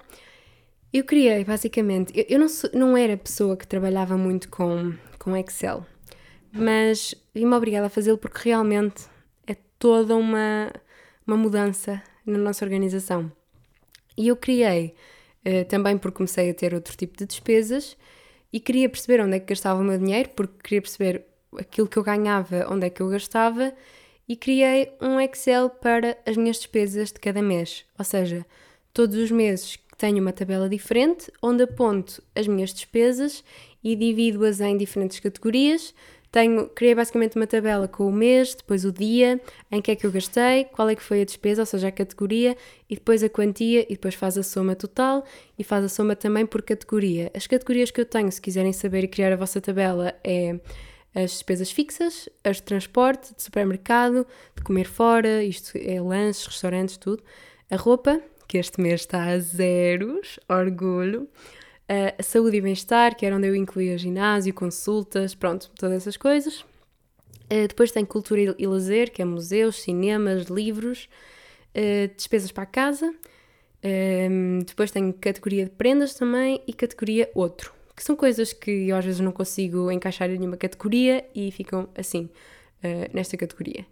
Eu 0.91 1.06
criei, 1.06 1.45
basicamente, 1.45 2.12
eu, 2.14 2.26
eu 2.28 2.39
não, 2.39 2.49
sou, 2.49 2.70
não 2.74 2.97
era 2.97 3.16
pessoa 3.16 3.56
que 3.56 3.66
trabalhava 3.66 4.18
muito 4.18 4.49
com, 4.49 4.93
com 5.18 5.38
Excel, 5.38 5.86
mas 6.51 7.16
vi-me 7.34 7.56
obrigada 7.56 7.88
a 7.88 7.89
fazê-lo 7.89 8.18
porque 8.18 8.49
realmente 8.49 9.06
é 9.45 9.56
toda 9.78 10.16
uma, 10.16 10.72
uma 11.26 11.38
mudança 11.38 12.01
na 12.30 12.38
nossa 12.38 12.65
organização. 12.65 13.32
E 14.17 14.28
eu 14.28 14.36
criei, 14.36 14.93
uh, 15.45 15.65
também 15.65 15.97
porque 15.97 16.17
comecei 16.17 16.49
a 16.49 16.53
ter 16.53 16.73
outro 16.73 16.95
tipo 16.95 17.17
de 17.17 17.25
despesas 17.25 17.97
e 18.51 18.59
queria 18.59 18.89
perceber 18.89 19.21
onde 19.21 19.38
é 19.38 19.39
que 19.39 19.47
gastava 19.47 19.80
o 19.80 19.84
meu 19.84 19.97
dinheiro, 19.97 20.30
porque 20.30 20.53
queria 20.63 20.82
perceber 20.82 21.25
aquilo 21.57 21.88
que 21.88 21.97
eu 21.97 22.03
ganhava, 22.03 22.67
onde 22.69 22.88
é 22.88 22.89
que 22.89 23.01
eu 23.01 23.09
gastava 23.09 23.73
e 24.28 24.36
criei 24.36 24.91
um 25.01 25.19
Excel 25.19 25.69
para 25.69 26.17
as 26.25 26.36
minhas 26.36 26.57
despesas 26.57 27.11
de 27.11 27.19
cada 27.19 27.41
mês. 27.41 27.86
Ou 27.97 28.03
seja, 28.03 28.45
todos 28.93 29.15
os 29.15 29.32
meses 29.32 29.80
tenho 29.97 30.21
uma 30.21 30.34
tabela 30.34 30.69
diferente 30.69 31.32
onde 31.41 31.63
aponto 31.63 32.21
as 32.36 32.47
minhas 32.47 32.73
despesas 32.73 33.43
e 33.84 33.95
divido-as 33.95 34.59
em 34.59 34.78
diferentes 34.78 35.19
categorias. 35.19 35.93
Tenho, 36.38 36.70
criei 36.70 36.94
basicamente 36.94 37.36
uma 37.36 37.48
tabela 37.48 37.88
com 37.88 38.06
o 38.06 38.12
mês, 38.12 38.54
depois 38.54 38.86
o 38.86 38.92
dia, 38.92 39.42
em 39.72 39.82
que 39.82 39.90
é 39.90 39.96
que 39.96 40.06
eu 40.06 40.12
gastei, 40.12 40.66
qual 40.66 40.88
é 40.88 40.96
que 40.96 41.02
foi 41.02 41.22
a 41.22 41.26
despesa, 41.26 41.64
ou 41.64 41.66
seja, 41.66 41.88
a 41.88 41.92
categoria, 41.92 42.56
e 42.88 42.94
depois 42.94 43.24
a 43.24 43.28
quantia, 43.28 43.88
e 43.90 43.96
depois 43.96 44.14
faz 44.14 44.38
a 44.38 44.44
soma 44.44 44.76
total 44.76 45.26
e 45.58 45.64
faz 45.64 45.84
a 45.84 45.90
soma 45.90 46.16
também 46.16 46.46
por 46.46 46.62
categoria. 46.62 47.32
As 47.34 47.48
categorias 47.48 47.90
que 47.90 48.00
eu 48.00 48.06
tenho, 48.06 48.32
se 48.32 48.40
quiserem 48.40 48.72
saber 48.72 49.04
e 49.04 49.08
criar 49.08 49.34
a 49.34 49.36
vossa 49.36 49.60
tabela, 49.60 50.14
é 50.24 50.60
as 51.16 51.32
despesas 51.32 51.72
fixas, 51.72 52.30
as 52.44 52.58
de 52.58 52.62
transporte, 52.62 53.34
de 53.34 53.42
supermercado, 53.42 54.24
de 54.56 54.62
comer 54.62 54.86
fora, 54.86 55.44
isto 55.44 55.76
é 55.76 56.00
lanches, 56.00 56.46
restaurantes, 56.46 56.98
tudo. 56.98 57.24
A 57.68 57.76
roupa, 57.78 58.22
que 58.48 58.60
este 58.60 58.80
mês 58.80 59.02
está 59.02 59.24
a 59.24 59.40
zeros, 59.40 60.40
orgulho 60.48 61.28
saúde 62.22 62.58
e 62.58 62.62
bem-estar, 62.62 63.16
que 63.16 63.26
era 63.26 63.36
onde 63.36 63.48
eu 63.48 63.56
incluía 63.56 63.98
ginásio, 63.98 64.54
consultas, 64.54 65.34
pronto, 65.34 65.72
todas 65.78 65.98
essas 65.98 66.18
coisas. 66.18 66.66
Uh, 67.52 67.68
depois 67.68 67.92
tem 67.92 68.04
cultura 68.04 68.56
e 68.58 68.68
lazer, 68.68 69.12
que 69.12 69.22
é 69.22 69.26
museus, 69.26 69.82
cinemas, 69.82 70.48
livros, 70.48 71.08
uh, 71.74 72.14
despesas 72.16 72.52
para 72.52 72.64
a 72.64 72.68
casa. 72.68 73.10
Uh, 73.10 74.64
depois 74.66 74.92
tem 74.92 75.12
categoria 75.14 75.64
de 75.64 75.72
prendas 75.72 76.14
também 76.14 76.62
e 76.68 76.74
categoria 76.74 77.30
outro, 77.34 77.74
que 77.96 78.04
são 78.04 78.16
coisas 78.16 78.52
que 78.52 78.90
eu 78.90 78.96
às 78.98 79.06
vezes 79.06 79.22
não 79.22 79.32
consigo 79.32 79.90
encaixar 79.90 80.30
em 80.30 80.38
nenhuma 80.38 80.58
categoria 80.58 81.26
e 81.34 81.52
ficam 81.52 81.88
assim, 81.96 82.30
nesta 83.14 83.36
categoria. 83.36 83.86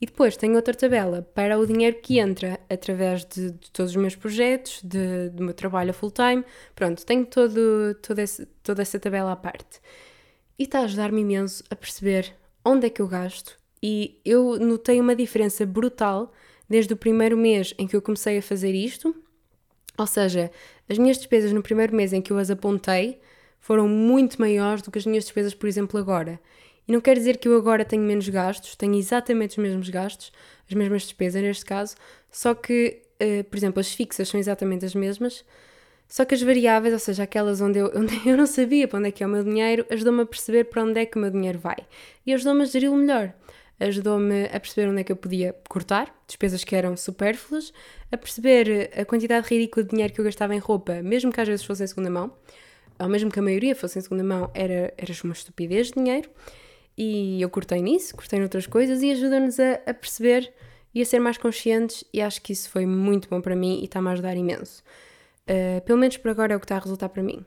E 0.00 0.06
depois 0.06 0.36
tenho 0.36 0.54
outra 0.54 0.74
tabela 0.74 1.22
para 1.34 1.58
o 1.58 1.66
dinheiro 1.66 1.96
que 2.00 2.20
entra 2.20 2.60
através 2.70 3.24
de, 3.24 3.50
de 3.50 3.70
todos 3.72 3.90
os 3.90 3.96
meus 3.96 4.14
projetos, 4.14 4.80
de, 4.82 5.28
do 5.30 5.42
meu 5.42 5.52
trabalho 5.52 5.90
a 5.90 5.92
full 5.92 6.12
time. 6.12 6.44
Pronto, 6.74 7.04
tenho 7.04 7.26
todo, 7.26 7.94
todo 8.00 8.18
esse, 8.20 8.46
toda 8.62 8.82
essa 8.82 8.98
tabela 9.00 9.32
à 9.32 9.36
parte. 9.36 9.80
E 10.56 10.62
está 10.64 10.80
a 10.80 10.84
ajudar-me 10.84 11.20
imenso 11.20 11.64
a 11.68 11.74
perceber 11.74 12.34
onde 12.64 12.86
é 12.86 12.90
que 12.90 13.02
eu 13.02 13.08
gasto. 13.08 13.56
E 13.82 14.20
eu 14.24 14.58
notei 14.58 15.00
uma 15.00 15.16
diferença 15.16 15.66
brutal 15.66 16.32
desde 16.68 16.92
o 16.92 16.96
primeiro 16.96 17.36
mês 17.36 17.74
em 17.78 17.86
que 17.86 17.96
eu 17.96 18.02
comecei 18.02 18.38
a 18.38 18.42
fazer 18.42 18.74
isto. 18.74 19.14
Ou 19.96 20.06
seja, 20.06 20.50
as 20.88 20.96
minhas 20.96 21.18
despesas 21.18 21.52
no 21.52 21.62
primeiro 21.62 21.94
mês 21.94 22.12
em 22.12 22.22
que 22.22 22.32
eu 22.32 22.38
as 22.38 22.50
apontei 22.50 23.20
foram 23.58 23.88
muito 23.88 24.40
maiores 24.40 24.82
do 24.82 24.90
que 24.90 24.98
as 24.98 25.06
minhas 25.06 25.24
despesas, 25.24 25.54
por 25.54 25.68
exemplo, 25.68 25.98
agora. 25.98 26.40
E 26.88 26.92
não 26.92 27.02
quer 27.02 27.16
dizer 27.16 27.36
que 27.36 27.46
eu 27.46 27.56
agora 27.56 27.84
tenho 27.84 28.02
menos 28.02 28.26
gastos, 28.30 28.74
tenho 28.74 28.94
exatamente 28.94 29.50
os 29.52 29.58
mesmos 29.58 29.90
gastos, 29.90 30.32
as 30.66 30.74
mesmas 30.74 31.02
despesas 31.02 31.42
neste 31.42 31.64
caso, 31.64 31.94
só 32.32 32.54
que, 32.54 33.02
uh, 33.22 33.44
por 33.44 33.56
exemplo, 33.56 33.78
as 33.78 33.92
fixas 33.92 34.26
são 34.26 34.40
exatamente 34.40 34.86
as 34.86 34.94
mesmas, 34.94 35.44
só 36.08 36.24
que 36.24 36.34
as 36.34 36.40
variáveis, 36.40 36.94
ou 36.94 36.98
seja, 36.98 37.24
aquelas 37.24 37.60
onde 37.60 37.78
eu, 37.78 37.92
onde 37.94 38.26
eu 38.26 38.36
não 38.36 38.46
sabia 38.46 38.88
para 38.88 38.98
onde 38.98 39.08
é 39.08 39.12
que 39.12 39.22
é 39.22 39.26
o 39.26 39.30
meu 39.30 39.44
dinheiro, 39.44 39.84
ajudou-me 39.90 40.22
a 40.22 40.26
perceber 40.26 40.64
para 40.64 40.82
onde 40.82 40.98
é 40.98 41.04
que 41.04 41.18
o 41.18 41.20
meu 41.20 41.30
dinheiro 41.30 41.58
vai. 41.58 41.76
E 42.24 42.32
ajudou-me 42.32 42.62
a 42.62 42.64
gerir 42.64 42.90
o 42.90 42.96
melhor. 42.96 43.34
Ajudou-me 43.78 44.46
a 44.46 44.58
perceber 44.58 44.88
onde 44.88 45.02
é 45.02 45.04
que 45.04 45.12
eu 45.12 45.16
podia 45.16 45.54
cortar, 45.68 46.12
despesas 46.26 46.64
que 46.64 46.74
eram 46.74 46.96
supérfluas, 46.96 47.72
a 48.10 48.16
perceber 48.16 48.90
a 48.98 49.04
quantidade 49.04 49.46
ridícula 49.46 49.84
de 49.84 49.90
dinheiro 49.90 50.12
que 50.12 50.20
eu 50.20 50.24
gastava 50.24 50.54
em 50.54 50.58
roupa, 50.58 51.00
mesmo 51.02 51.30
que 51.30 51.40
às 51.40 51.46
vezes 51.46 51.64
fosse 51.64 51.84
em 51.84 51.86
segunda 51.86 52.10
mão, 52.10 52.32
ou 52.98 53.08
mesmo 53.08 53.30
que 53.30 53.38
a 53.38 53.42
maioria 53.42 53.76
fosse 53.76 53.98
em 53.98 54.02
segunda 54.02 54.24
mão, 54.24 54.50
era, 54.52 54.92
era 54.96 55.12
uma 55.22 55.32
estupidez 55.32 55.88
de 55.88 55.92
dinheiro. 55.92 56.28
E 57.00 57.40
eu 57.40 57.48
cortei 57.48 57.80
nisso, 57.80 58.16
cortei 58.16 58.40
noutras 58.40 58.66
coisas 58.66 59.00
e 59.02 59.12
ajuda-nos 59.12 59.60
a, 59.60 59.74
a, 59.86 59.94
perceber 59.94 60.52
e 60.92 61.00
a 61.00 61.04
ser 61.04 61.20
mais 61.20 61.38
conscientes 61.38 62.02
e 62.12 62.20
acho 62.20 62.42
que 62.42 62.52
isso 62.52 62.68
foi 62.68 62.86
muito 62.86 63.28
bom 63.28 63.40
para 63.40 63.54
mim 63.54 63.78
e 63.80 63.84
está-me 63.84 64.08
a 64.08 64.10
ajudar 64.10 64.36
imenso. 64.36 64.82
Uh, 65.48 65.80
pelo 65.82 65.96
menos 65.96 66.16
por 66.16 66.28
agora 66.28 66.54
é 66.54 66.56
o 66.56 66.58
que 66.58 66.64
está 66.64 66.74
a 66.74 66.80
resultar 66.80 67.08
para 67.10 67.22
mim. 67.22 67.44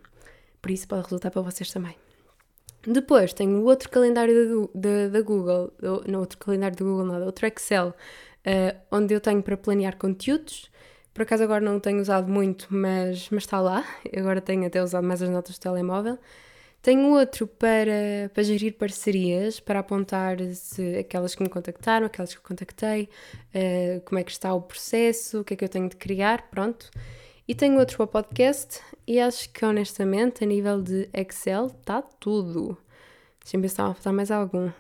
Por 0.62 0.72
isso 0.72 0.88
pode 0.88 1.04
resultar 1.04 1.32
para 1.32 1.42
vocês 1.42 1.70
também. 1.70 1.98
Depois 2.88 3.34
tenho 3.34 3.60
o 3.60 3.66
outro 3.66 3.90
calendário 3.90 4.70
da, 4.74 5.22
Google, 5.22 5.74
não 6.08 6.22
outro 6.22 6.38
calendário 6.38 6.78
da 6.78 6.86
Google, 6.86 7.06
nada, 7.06 7.26
outro 7.26 7.46
Excel, 7.46 7.90
uh, 7.90 8.80
onde 8.90 9.14
eu 9.14 9.20
tenho 9.20 9.44
para 9.44 9.58
planear 9.58 9.98
conteúdos. 9.98 10.72
Por 11.14 11.24
acaso 11.24 11.44
agora 11.44 11.60
não 11.60 11.76
o 11.76 11.80
tenho 11.82 12.00
usado 12.00 12.32
muito, 12.32 12.68
mas, 12.70 13.30
mas 13.30 13.44
está 13.44 13.60
lá. 13.60 13.86
Agora 14.16 14.40
tenho 14.40 14.66
até 14.66 14.82
usado 14.82 15.06
mais 15.06 15.22
as 15.22 15.28
notas 15.28 15.58
do 15.58 15.62
telemóvel. 15.62 16.18
Tenho 16.82 17.12
outro 17.12 17.46
para, 17.46 18.32
para 18.34 18.42
gerir 18.42 18.74
parcerias, 18.74 19.60
para 19.60 19.80
apontar 19.80 20.38
se 20.56 20.98
aquelas 20.98 21.36
que 21.36 21.44
me 21.44 21.50
contactaram, 21.50 22.08
aquelas 22.08 22.34
que 22.34 22.40
eu 22.40 22.44
contactei, 22.44 23.08
uh, 23.54 24.02
como 24.02 24.18
é 24.18 24.24
que 24.24 24.32
está 24.32 24.52
o 24.52 24.62
processo, 24.62 25.42
o 25.42 25.44
que 25.44 25.54
é 25.54 25.58
que 25.58 25.64
eu 25.64 25.70
tenho 25.70 25.88
de 25.88 25.96
criar, 25.96 26.50
pronto. 26.50 26.90
E 27.48 27.54
tenho 27.54 27.78
outro 27.78 27.98
para 27.98 28.08
podcast 28.08 28.82
e 29.06 29.20
acho 29.20 29.50
que 29.52 29.64
honestamente, 29.64 30.44
a 30.44 30.48
nível 30.48 30.82
de 30.82 31.08
Excel, 31.14 31.68
está 31.68 32.02
tudo. 32.02 32.76
Deixa-me 33.44 33.68
estava 33.68 33.92
a 33.92 33.94
faltar 33.94 34.14
mais 34.14 34.32
algum. 34.32 34.72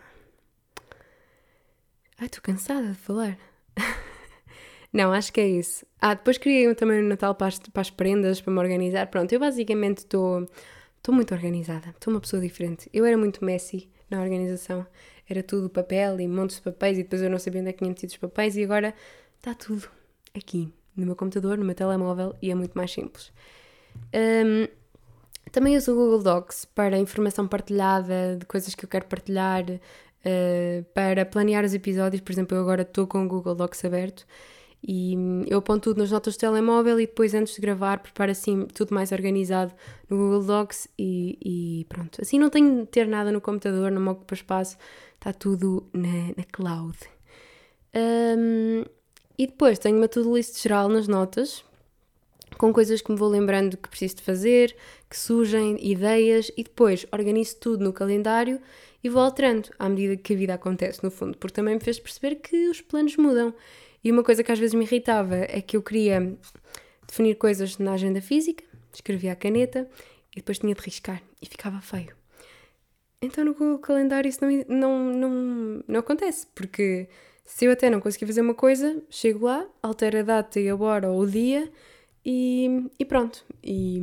Ai, 2.17 2.25
estou 2.25 2.41
cansada 2.41 2.89
de 2.89 2.97
falar. 2.97 3.37
Não, 4.93 5.13
acho 5.13 5.31
que 5.31 5.41
é 5.41 5.47
isso. 5.47 5.85
Ah, 5.99 6.13
depois 6.13 6.37
criei 6.37 6.67
um 6.67 6.73
também 6.73 7.01
no 7.01 7.09
Natal 7.09 7.35
para 7.35 7.47
as, 7.47 7.59
para 7.59 7.81
as 7.81 7.89
prendas, 7.89 8.41
para 8.41 8.53
me 8.53 8.59
organizar. 8.59 9.07
Pronto, 9.07 9.31
eu 9.31 9.39
basicamente 9.39 9.99
estou 9.99 10.47
Estou 11.01 11.15
muito 11.15 11.33
organizada, 11.33 11.89
estou 11.89 12.13
uma 12.13 12.21
pessoa 12.21 12.39
diferente. 12.39 12.87
Eu 12.93 13.05
era 13.05 13.17
muito 13.17 13.43
messy 13.43 13.89
na 14.07 14.21
organização, 14.21 14.85
era 15.27 15.41
tudo 15.41 15.67
papel 15.67 16.19
e 16.19 16.27
montes 16.27 16.57
de 16.57 16.61
papéis 16.61 16.99
e 16.99 17.01
depois 17.01 17.23
eu 17.23 17.29
não 17.29 17.39
sabia 17.39 17.59
onde 17.59 17.71
é 17.71 17.73
que 17.73 17.79
tinha 17.79 17.89
metido 17.89 18.11
os 18.11 18.17
papéis 18.17 18.55
e 18.55 18.63
agora 18.63 18.93
está 19.35 19.55
tudo 19.55 19.89
aqui, 20.35 20.71
no 20.95 21.07
meu 21.07 21.15
computador, 21.15 21.57
no 21.57 21.65
meu 21.65 21.73
telemóvel 21.73 22.35
e 22.39 22.51
é 22.51 22.55
muito 22.55 22.73
mais 22.75 22.91
simples. 22.91 23.33
Um, 24.13 24.67
também 25.51 25.75
uso 25.75 25.91
o 25.91 25.95
Google 25.95 26.21
Docs 26.21 26.65
para 26.65 26.99
informação 26.99 27.47
partilhada 27.47 28.37
de 28.39 28.45
coisas 28.45 28.75
que 28.75 28.85
eu 28.85 28.89
quero 28.89 29.07
partilhar, 29.07 29.63
uh, 29.63 30.83
para 30.93 31.25
planear 31.25 31.65
os 31.65 31.73
episódios. 31.73 32.21
Por 32.21 32.31
exemplo, 32.31 32.55
eu 32.55 32.61
agora 32.61 32.83
estou 32.83 33.07
com 33.07 33.25
o 33.25 33.27
Google 33.27 33.55
Docs 33.55 33.83
aberto 33.85 34.23
e 34.83 35.15
hum, 35.15 35.43
eu 35.47 35.59
aponto 35.59 35.89
tudo 35.89 35.99
nas 35.99 36.11
notas 36.11 36.35
do 36.35 36.39
telemóvel 36.39 36.99
e 36.99 37.05
depois, 37.05 37.33
antes 37.33 37.55
de 37.55 37.61
gravar, 37.61 37.99
preparo 37.99 38.31
assim 38.31 38.65
tudo 38.73 38.93
mais 38.93 39.11
organizado 39.11 39.73
no 40.09 40.17
Google 40.17 40.43
Docs 40.43 40.87
e, 40.97 41.37
e 41.43 41.85
pronto. 41.85 42.19
Assim 42.21 42.39
não 42.39 42.49
tenho 42.49 42.81
de 42.81 42.87
ter 42.87 43.07
nada 43.07 43.31
no 43.31 43.39
computador, 43.39 43.91
não 43.91 44.01
me 44.01 44.09
ocupa 44.09 44.33
espaço, 44.33 44.77
está 45.15 45.31
tudo 45.31 45.87
na, 45.93 46.33
na 46.35 46.43
cloud. 46.51 46.97
Um, 47.93 48.83
e 49.37 49.47
depois 49.47 49.77
tenho 49.77 49.97
uma 49.97 50.07
to-do 50.07 50.35
list 50.35 50.61
geral 50.61 50.89
nas 50.89 51.07
notas, 51.07 51.63
com 52.57 52.73
coisas 52.73 53.01
que 53.01 53.11
me 53.11 53.17
vou 53.17 53.29
lembrando 53.29 53.77
que 53.77 53.89
preciso 53.89 54.17
de 54.17 54.23
fazer, 54.23 54.75
que 55.09 55.17
surgem, 55.17 55.77
ideias, 55.79 56.51
e 56.57 56.63
depois 56.63 57.05
organizo 57.11 57.57
tudo 57.57 57.83
no 57.83 57.93
calendário 57.93 58.59
e 59.03 59.09
vou 59.09 59.21
alterando 59.21 59.69
à 59.79 59.89
medida 59.89 60.15
que 60.15 60.33
a 60.33 60.37
vida 60.37 60.53
acontece, 60.53 61.03
no 61.03 61.11
fundo, 61.11 61.37
porque 61.37 61.55
também 61.55 61.75
me 61.75 61.81
fez 61.81 61.99
perceber 61.99 62.35
que 62.35 62.69
os 62.69 62.81
planos 62.81 63.15
mudam 63.17 63.53
e 64.03 64.11
uma 64.11 64.23
coisa 64.23 64.43
que 64.43 64.51
às 64.51 64.59
vezes 64.59 64.73
me 64.73 64.85
irritava 64.85 65.35
é 65.35 65.61
que 65.61 65.77
eu 65.77 65.81
queria 65.81 66.35
definir 67.07 67.35
coisas 67.35 67.77
na 67.77 67.93
agenda 67.93 68.21
física, 68.21 68.63
escrevia 68.93 69.33
a 69.33 69.35
caneta 69.35 69.87
e 70.31 70.37
depois 70.37 70.59
tinha 70.59 70.73
de 70.73 70.81
riscar 70.81 71.21
e 71.41 71.45
ficava 71.45 71.81
feio. 71.81 72.15
Então 73.21 73.45
no 73.45 73.53
Google 73.53 73.79
Calendário 73.79 74.27
isso 74.29 74.39
não, 74.41 74.65
não, 74.67 75.13
não, 75.13 75.83
não 75.87 75.99
acontece, 75.99 76.47
porque 76.55 77.07
se 77.45 77.65
eu 77.65 77.71
até 77.71 77.89
não 77.89 77.99
conseguir 77.99 78.25
fazer 78.25 78.41
uma 78.41 78.55
coisa, 78.55 79.01
chego 79.09 79.45
lá, 79.45 79.67
altero 79.83 80.19
a 80.19 80.23
data 80.23 80.59
e 80.59 80.69
a 80.69 80.75
hora 80.75 81.11
ou 81.11 81.21
o 81.21 81.27
dia 81.27 81.71
e, 82.25 82.89
e 82.97 83.05
pronto. 83.05 83.45
E, 83.63 84.01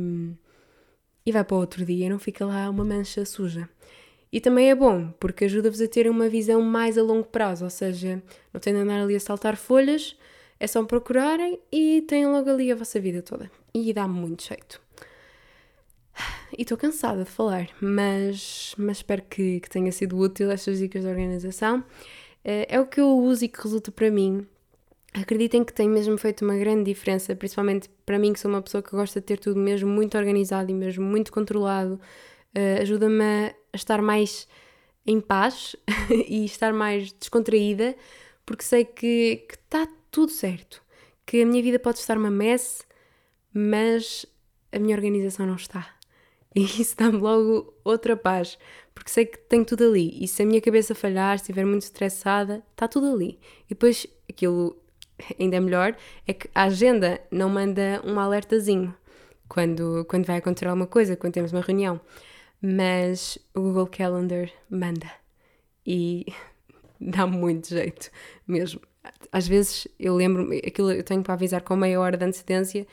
e 1.25 1.31
vai 1.31 1.43
para 1.43 1.57
outro 1.57 1.83
dia, 1.83 2.09
não 2.09 2.19
fica 2.19 2.45
lá 2.45 2.69
uma 2.69 2.85
mancha 2.85 3.25
suja. 3.25 3.67
E 4.31 4.39
também 4.39 4.69
é 4.69 4.75
bom, 4.75 5.11
porque 5.19 5.45
ajuda-vos 5.45 5.81
a 5.81 5.87
ter 5.87 6.09
uma 6.09 6.29
visão 6.29 6.61
mais 6.61 6.97
a 6.97 7.01
longo 7.01 7.25
prazo, 7.25 7.63
ou 7.63 7.69
seja, 7.69 8.21
não 8.53 8.61
têm 8.61 8.73
de 8.73 8.79
andar 8.79 9.01
ali 9.01 9.15
a 9.15 9.19
saltar 9.19 9.55
folhas, 9.57 10.15
é 10.59 10.67
só 10.67 10.83
procurarem 10.83 11.59
e 11.71 12.01
têm 12.01 12.27
logo 12.27 12.49
ali 12.49 12.71
a 12.71 12.75
vossa 12.75 12.99
vida 12.99 13.21
toda. 13.21 13.49
E 13.73 13.91
dá 13.93 14.07
muito 14.07 14.43
jeito. 14.43 14.79
E 16.57 16.63
estou 16.63 16.77
cansada 16.77 17.23
de 17.23 17.29
falar, 17.29 17.69
mas, 17.81 18.75
mas 18.77 18.97
espero 18.97 19.23
que, 19.29 19.59
que 19.61 19.69
tenha 19.69 19.91
sido 19.91 20.17
útil 20.17 20.51
estas 20.51 20.79
dicas 20.79 21.03
de 21.03 21.07
organização. 21.07 21.83
É, 22.43 22.75
é 22.75 22.79
o 22.79 22.85
que 22.85 22.99
eu 22.99 23.17
uso 23.17 23.45
e 23.45 23.47
que 23.47 23.61
resulta 23.61 23.91
para 23.91 24.11
mim. 24.11 24.45
Acreditem 25.13 25.63
que 25.63 25.73
tem 25.73 25.89
mesmo 25.89 26.17
feito 26.17 26.43
uma 26.43 26.57
grande 26.57 26.83
diferença, 26.83 27.35
principalmente 27.35 27.89
para 28.05 28.19
mim, 28.19 28.33
que 28.33 28.39
sou 28.39 28.51
uma 28.51 28.61
pessoa 28.61 28.81
que 28.81 28.91
gosta 28.91 29.19
de 29.19 29.25
ter 29.25 29.39
tudo 29.39 29.59
mesmo 29.59 29.89
muito 29.89 30.17
organizado 30.17 30.69
e 30.69 30.73
mesmo 30.73 31.03
muito 31.03 31.31
controlado. 31.31 31.99
Uh, 32.55 32.81
Ajuda-me 32.81 33.23
a 33.23 33.53
estar 33.73 34.01
mais 34.01 34.47
em 35.05 35.19
paz 35.19 35.75
e 36.27 36.45
estar 36.45 36.73
mais 36.73 37.11
descontraída, 37.11 37.95
porque 38.45 38.63
sei 38.63 38.85
que 38.85 39.45
está 39.51 39.87
tudo 40.11 40.31
certo, 40.31 40.81
que 41.25 41.41
a 41.41 41.45
minha 41.45 41.61
vida 41.61 41.79
pode 41.79 41.99
estar 41.99 42.17
uma 42.17 42.31
mess, 42.31 42.85
mas 43.53 44.25
a 44.71 44.79
minha 44.79 44.95
organização 44.95 45.45
não 45.45 45.55
está. 45.55 45.87
E 46.55 46.63
isso 46.63 46.97
dá-me 46.97 47.19
logo 47.19 47.75
outra 47.83 48.17
paz, 48.17 48.57
porque 48.95 49.11
sei 49.11 49.27
que 49.27 49.37
tenho 49.37 49.63
tudo 49.63 49.83
ali. 49.83 50.17
E 50.19 50.27
se 50.27 50.41
a 50.41 50.45
minha 50.47 50.59
cabeça 50.59 50.95
falhar, 50.95 51.37
se 51.37 51.43
estiver 51.43 51.63
muito 51.63 51.83
estressada, 51.83 52.63
está 52.71 52.87
tudo 52.87 53.13
ali. 53.13 53.39
E 53.65 53.69
depois, 53.69 54.07
aquilo 54.27 54.75
ainda 55.39 55.57
é 55.57 55.59
melhor, 55.59 55.95
é 56.27 56.33
que 56.33 56.49
a 56.55 56.63
agenda 56.63 57.21
não 57.29 57.49
manda 57.49 58.01
um 58.03 58.19
alertazinho 58.19 58.93
quando, 59.47 60.05
quando 60.09 60.25
vai 60.25 60.37
acontecer 60.37 60.67
alguma 60.67 60.87
coisa, 60.87 61.15
quando 61.15 61.33
temos 61.33 61.51
uma 61.51 61.61
reunião. 61.61 62.01
Mas 62.61 63.37
o 63.53 63.61
Google 63.61 63.87
Calendar 63.87 64.49
manda 64.69 65.09
e 65.85 66.25
dá 66.99 67.25
muito 67.25 67.69
jeito 67.69 68.11
mesmo. 68.47 68.81
Às 69.31 69.47
vezes 69.47 69.87
eu 69.99 70.15
lembro, 70.15 70.49
aquilo 70.65 70.91
eu 70.91 71.03
tenho 71.03 71.23
para 71.23 71.33
avisar 71.33 71.61
com 71.61 71.75
meia 71.75 71.99
hora 71.99 72.17
de 72.17 72.25
antecedência 72.25 72.85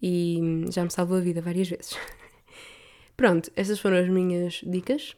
e 0.00 0.64
já 0.70 0.84
me 0.84 0.90
salvou 0.90 1.18
a 1.18 1.20
vida 1.20 1.40
várias 1.40 1.68
vezes. 1.68 1.96
Pronto, 3.16 3.50
estas 3.54 3.78
foram 3.78 3.98
as 3.98 4.08
minhas 4.08 4.60
dicas. 4.64 5.16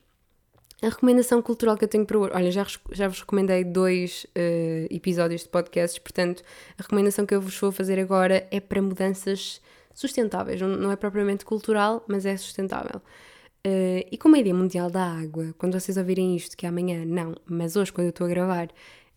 A 0.82 0.89
recomendação 0.89 1.41
cultural 1.41 1.78
que 1.78 1.85
eu 1.85 1.89
tenho 1.89 2.05
para 2.05 2.18
hoje. 2.18 2.32
Olha, 2.35 2.51
já, 2.51 2.66
já 2.93 3.09
vos 3.09 3.20
recomendei 3.20 3.64
dois 3.64 4.26
uh, 4.37 4.87
episódios 4.91 5.43
de 5.43 5.49
podcasts, 5.49 5.99
portanto, 5.99 6.43
a 6.76 6.82
recomendação 6.82 7.24
que 7.24 7.35
eu 7.35 7.41
vos 7.41 7.57
vou 7.59 7.72
fazer 7.72 7.99
agora 7.99 8.47
é 8.51 8.61
para 8.61 8.82
mudanças 8.82 9.62
sustentáveis. 9.95 10.61
Não, 10.61 10.68
não 10.68 10.93
é 10.93 10.97
propriamente 10.97 11.45
cultural, 11.45 12.05
mas 12.07 12.26
é 12.26 12.37
sustentável. 12.37 13.01
Uh, 13.67 14.05
e 14.11 14.19
como 14.19 14.37
é 14.37 14.43
Dia 14.43 14.55
Mundial 14.55 14.91
da 14.91 15.03
Água, 15.03 15.55
quando 15.57 15.81
vocês 15.81 15.97
ouvirem 15.97 16.37
isto, 16.37 16.55
que 16.57 16.67
é 16.67 16.69
amanhã, 16.69 17.05
não, 17.05 17.35
mas 17.47 17.77
hoje, 17.77 17.93
quando 17.93 18.09
eu 18.09 18.11
estou 18.11 18.27
a 18.27 18.31
gravar, 18.31 18.69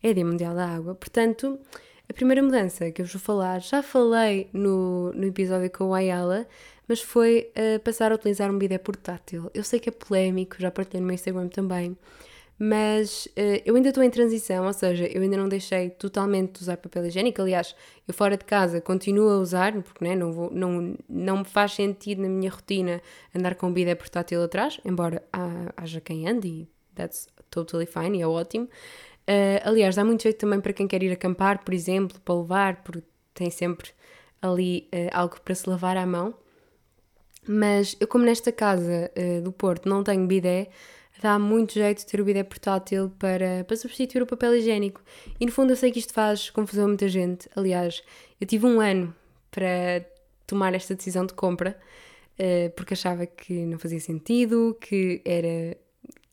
é 0.01 0.13
Dia 0.13 0.25
Mundial 0.25 0.55
da 0.55 0.65
Água, 0.65 0.95
portanto, 0.95 1.59
a 2.09 2.13
primeira 2.13 2.41
mudança 2.41 2.89
que 2.89 3.01
eu 3.01 3.05
vos 3.05 3.13
vou 3.13 3.21
falar, 3.21 3.59
já 3.59 3.83
falei 3.83 4.49
no, 4.53 5.11
no 5.11 5.25
episódio 5.25 5.69
com 5.69 5.93
a 5.93 5.97
Ayala, 5.97 6.47
mas 6.87 7.01
foi 7.01 7.51
uh, 7.57 7.79
passar 7.81 8.13
a 8.13 8.15
utilizar 8.15 8.49
um 8.49 8.57
bidé 8.57 8.77
portátil. 8.77 9.51
Eu 9.53 9.63
sei 9.65 9.79
que 9.79 9.89
é 9.89 9.91
polémico, 9.91 10.55
já 10.57 10.71
partilhei 10.71 11.01
no 11.01 11.07
meu 11.07 11.15
Instagram 11.15 11.49
também, 11.49 11.97
mas 12.59 13.27
uh, 13.27 13.61
eu 13.63 13.75
ainda 13.75 13.89
estou 13.89 14.03
em 14.03 14.09
transição, 14.09 14.65
ou 14.65 14.73
seja, 14.73 15.05
eu 15.05 15.21
ainda 15.21 15.37
não 15.37 15.47
deixei 15.47 15.91
totalmente 15.91 16.53
de 16.53 16.63
usar 16.63 16.77
papel 16.77 17.05
higiênico. 17.05 17.41
Aliás, 17.41 17.75
eu 18.07 18.13
fora 18.13 18.35
de 18.35 18.45
casa 18.45 18.81
continuo 18.81 19.29
a 19.29 19.37
usar, 19.37 19.73
porque 19.83 20.03
né, 20.03 20.15
não, 20.15 20.31
vou, 20.31 20.51
não, 20.51 20.95
não 21.07 21.37
me 21.39 21.45
faz 21.45 21.73
sentido 21.73 22.23
na 22.23 22.29
minha 22.29 22.49
rotina 22.49 22.99
andar 23.35 23.55
com 23.55 23.67
um 23.67 23.73
bidé 23.73 23.93
portátil 23.93 24.41
atrás, 24.41 24.79
embora 24.83 25.23
haja 25.75 26.01
quem 26.01 26.27
ande 26.27 26.47
e 26.47 26.67
that's 26.95 27.27
totally 27.51 27.85
fine 27.85 28.17
e 28.17 28.21
é 28.21 28.27
ótimo. 28.27 28.65
Uh, 28.65 29.61
aliás, 29.63 29.95
dá 29.95 30.03
muito 30.03 30.23
jeito 30.23 30.39
também 30.39 30.59
para 30.59 30.73
quem 30.73 30.87
quer 30.87 31.03
ir 31.03 31.11
acampar, 31.11 31.63
por 31.63 31.73
exemplo, 31.75 32.19
para 32.21 32.35
levar, 32.35 32.83
porque 32.83 33.03
tem 33.35 33.51
sempre 33.51 33.91
ali 34.41 34.89
uh, 34.93 35.09
algo 35.11 35.39
para 35.41 35.53
se 35.53 35.69
lavar 35.69 35.95
à 35.95 36.07
mão. 36.07 36.33
Mas 37.47 37.95
eu, 37.99 38.07
como 38.07 38.25
nesta 38.25 38.51
casa 38.51 39.09
do 39.41 39.53
Porto 39.53 39.87
não 39.87 40.03
tenho 40.03 40.27
bidé, 40.27 40.67
dá 41.21 41.37
muito 41.39 41.73
jeito 41.73 42.05
ter 42.05 42.21
o 42.21 42.25
bidé 42.25 42.43
portátil 42.43 43.11
para, 43.17 43.63
para 43.63 43.75
substituir 43.75 44.21
o 44.21 44.25
papel 44.25 44.55
higiênico. 44.55 45.01
E 45.39 45.45
no 45.45 45.51
fundo 45.51 45.71
eu 45.71 45.75
sei 45.75 45.91
que 45.91 45.99
isto 45.99 46.13
faz 46.13 46.49
confusão 46.49 46.85
a 46.85 46.87
muita 46.87 47.07
gente. 47.07 47.49
Aliás, 47.55 48.03
eu 48.39 48.47
tive 48.47 48.65
um 48.65 48.79
ano 48.79 49.13
para 49.51 50.05
tomar 50.45 50.73
esta 50.73 50.95
decisão 50.95 51.25
de 51.25 51.33
compra 51.33 51.77
uh, 52.39 52.69
porque 52.75 52.93
achava 52.93 53.25
que 53.25 53.65
não 53.65 53.79
fazia 53.79 53.99
sentido, 53.99 54.77
que 54.79 55.21
era. 55.25 55.77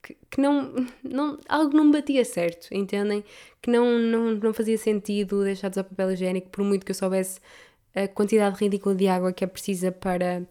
que, 0.01 0.17
que 0.29 0.41
não, 0.41 0.73
não. 1.03 1.39
algo 1.49 1.75
não 1.75 1.91
batia 1.91 2.23
certo, 2.23 2.67
entendem? 2.71 3.23
Que 3.61 3.69
não, 3.69 3.99
não, 3.99 4.35
não 4.35 4.53
fazia 4.53 4.77
sentido 4.77 5.43
deixar 5.43 5.69
de 5.69 5.75
usar 5.75 5.83
papel 5.83 6.11
higiênico 6.11 6.49
por 6.49 6.63
muito 6.63 6.85
que 6.85 6.91
eu 6.91 6.95
soubesse 6.95 7.39
a 7.93 8.07
quantidade 8.07 8.57
ridícula 8.61 8.93
de 8.93 9.07
água 9.07 9.31
que 9.33 9.43
é 9.43 9.47
precisa 9.47 9.91
para 9.91 10.45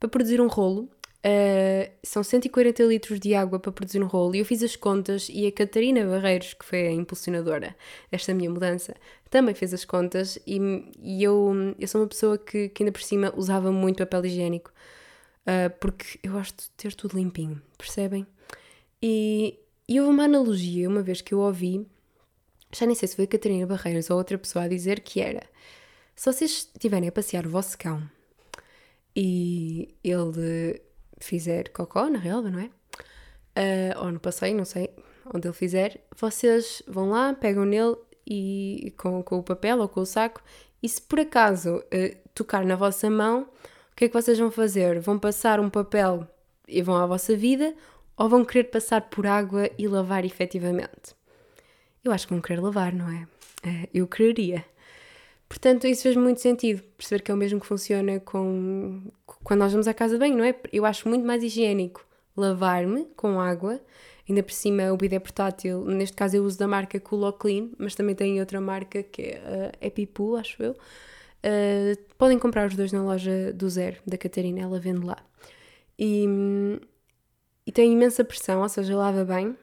para 0.00 0.08
produzir 0.08 0.40
um 0.40 0.48
rolo. 0.48 0.88
Uh, 1.22 1.90
são 2.02 2.22
140 2.22 2.82
litros 2.84 3.20
de 3.20 3.34
água 3.34 3.58
para 3.58 3.70
produzir 3.70 4.02
um 4.02 4.06
rolo 4.06 4.34
e 4.34 4.38
eu 4.38 4.44
fiz 4.44 4.62
as 4.62 4.74
contas 4.74 5.28
e 5.30 5.46
a 5.46 5.52
Catarina 5.52 6.02
Barreiros, 6.04 6.54
que 6.54 6.64
foi 6.64 6.86
a 6.86 6.92
impulsionadora 6.92 7.76
desta 8.10 8.32
minha 8.32 8.48
mudança, 8.48 8.94
também 9.28 9.54
fez 9.54 9.74
as 9.74 9.84
contas 9.84 10.38
e, 10.46 10.58
e 10.98 11.22
eu, 11.22 11.74
eu 11.78 11.86
sou 11.86 12.00
uma 12.00 12.06
pessoa 12.06 12.38
que, 12.38 12.70
que 12.70 12.82
ainda 12.82 12.92
por 12.92 13.02
cima 13.02 13.30
usava 13.36 13.70
muito 13.70 13.98
papel 13.98 14.24
higiênico 14.24 14.72
uh, 15.42 15.70
porque 15.78 16.18
eu 16.22 16.32
gosto 16.32 16.56
de 16.56 16.70
ter 16.70 16.94
tudo 16.94 17.18
limpinho, 17.18 17.60
percebem? 17.76 18.26
E, 19.02 19.58
e 19.86 20.00
houve 20.00 20.12
uma 20.12 20.24
analogia 20.24 20.88
uma 20.88 21.02
vez 21.02 21.20
que 21.20 21.34
eu 21.34 21.40
ouvi, 21.40 21.86
já 22.72 22.86
nem 22.86 22.94
sei 22.94 23.08
se 23.08 23.16
foi 23.16 23.26
a 23.26 23.28
Catarina 23.28 23.66
Barreiros 23.66 24.08
ou 24.08 24.16
outra 24.16 24.38
pessoa 24.38 24.64
a 24.64 24.68
dizer 24.68 25.00
que 25.00 25.20
era 25.20 25.42
se 26.20 26.30
vocês 26.30 26.68
estiverem 26.74 27.08
a 27.08 27.12
passear 27.12 27.46
o 27.46 27.48
vosso 27.48 27.78
cão 27.78 28.02
e 29.16 29.94
ele 30.04 30.80
fizer 31.20 31.68
cocó 31.68 32.08
na 32.08 32.18
relva, 32.18 32.50
não 32.50 32.60
é? 32.60 32.70
Uh, 33.56 34.04
ou 34.04 34.12
no 34.12 34.20
passeio, 34.20 34.56
não 34.56 34.64
sei 34.64 34.90
onde 35.32 35.46
ele 35.46 35.54
fizer, 35.54 36.00
vocês 36.16 36.82
vão 36.88 37.10
lá, 37.10 37.32
pegam 37.34 37.64
nele 37.64 37.96
e 38.26 38.92
com, 38.96 39.22
com 39.22 39.38
o 39.38 39.42
papel 39.42 39.78
ou 39.78 39.88
com 39.88 40.00
o 40.00 40.06
saco 40.06 40.42
e 40.82 40.88
se 40.88 41.00
por 41.00 41.20
acaso 41.20 41.76
uh, 41.76 42.28
tocar 42.34 42.64
na 42.64 42.74
vossa 42.74 43.10
mão, 43.10 43.42
o 43.92 43.96
que 43.96 44.06
é 44.06 44.08
que 44.08 44.14
vocês 44.14 44.38
vão 44.38 44.50
fazer? 44.50 44.98
Vão 45.00 45.18
passar 45.18 45.60
um 45.60 45.68
papel 45.68 46.26
e 46.66 46.80
vão 46.82 46.96
à 46.96 47.06
vossa 47.06 47.36
vida 47.36 47.74
ou 48.16 48.28
vão 48.28 48.44
querer 48.44 48.64
passar 48.64 49.02
por 49.02 49.26
água 49.26 49.70
e 49.78 49.86
lavar 49.86 50.24
efetivamente? 50.24 51.14
Eu 52.02 52.12
acho 52.12 52.26
que 52.26 52.32
vão 52.32 52.40
querer 52.42 52.60
lavar, 52.60 52.94
não 52.94 53.10
é? 53.10 53.24
Uh, 53.66 53.88
eu 53.92 54.06
quereria. 54.06 54.64
Portanto, 55.50 55.84
isso 55.88 56.04
fez 56.04 56.14
muito 56.14 56.40
sentido, 56.40 56.80
perceber 56.96 57.22
que 57.24 57.30
é 57.32 57.34
o 57.34 57.36
mesmo 57.36 57.58
que 57.58 57.66
funciona 57.66 58.20
com 58.20 59.02
quando 59.42 59.58
nós 59.58 59.72
vamos 59.72 59.88
à 59.88 59.92
casa 59.92 60.14
de 60.14 60.20
banho, 60.20 60.36
não 60.38 60.44
é? 60.44 60.54
Eu 60.72 60.86
acho 60.86 61.08
muito 61.08 61.26
mais 61.26 61.42
higiênico 61.42 62.06
lavar-me 62.36 63.06
com 63.16 63.40
água, 63.40 63.80
ainda 64.28 64.44
por 64.44 64.52
cima 64.52 64.92
o 64.92 64.96
bidé 64.96 65.18
portátil, 65.18 65.84
neste 65.86 66.16
caso 66.16 66.36
eu 66.36 66.44
uso 66.44 66.56
da 66.56 66.68
marca 66.68 67.00
Cool 67.00 67.32
Clean, 67.32 67.68
mas 67.76 67.96
também 67.96 68.14
tem 68.14 68.38
outra 68.38 68.60
marca 68.60 69.02
que 69.02 69.22
é 69.22 69.72
a 69.80 69.86
Epipool, 69.86 70.36
acho 70.36 70.62
eu. 70.62 70.70
Uh, 70.72 71.98
podem 72.16 72.38
comprar 72.38 72.68
os 72.68 72.76
dois 72.76 72.92
na 72.92 73.02
loja 73.02 73.52
do 73.52 73.68
Zero, 73.68 73.96
da 74.06 74.16
Catarina, 74.16 74.60
ela 74.60 74.78
vende 74.78 75.04
lá. 75.04 75.18
E, 75.98 76.26
e 77.66 77.72
tem 77.72 77.92
imensa 77.92 78.24
pressão, 78.24 78.62
ou 78.62 78.68
seja, 78.68 78.96
lava 78.96 79.24
bem, 79.24 79.56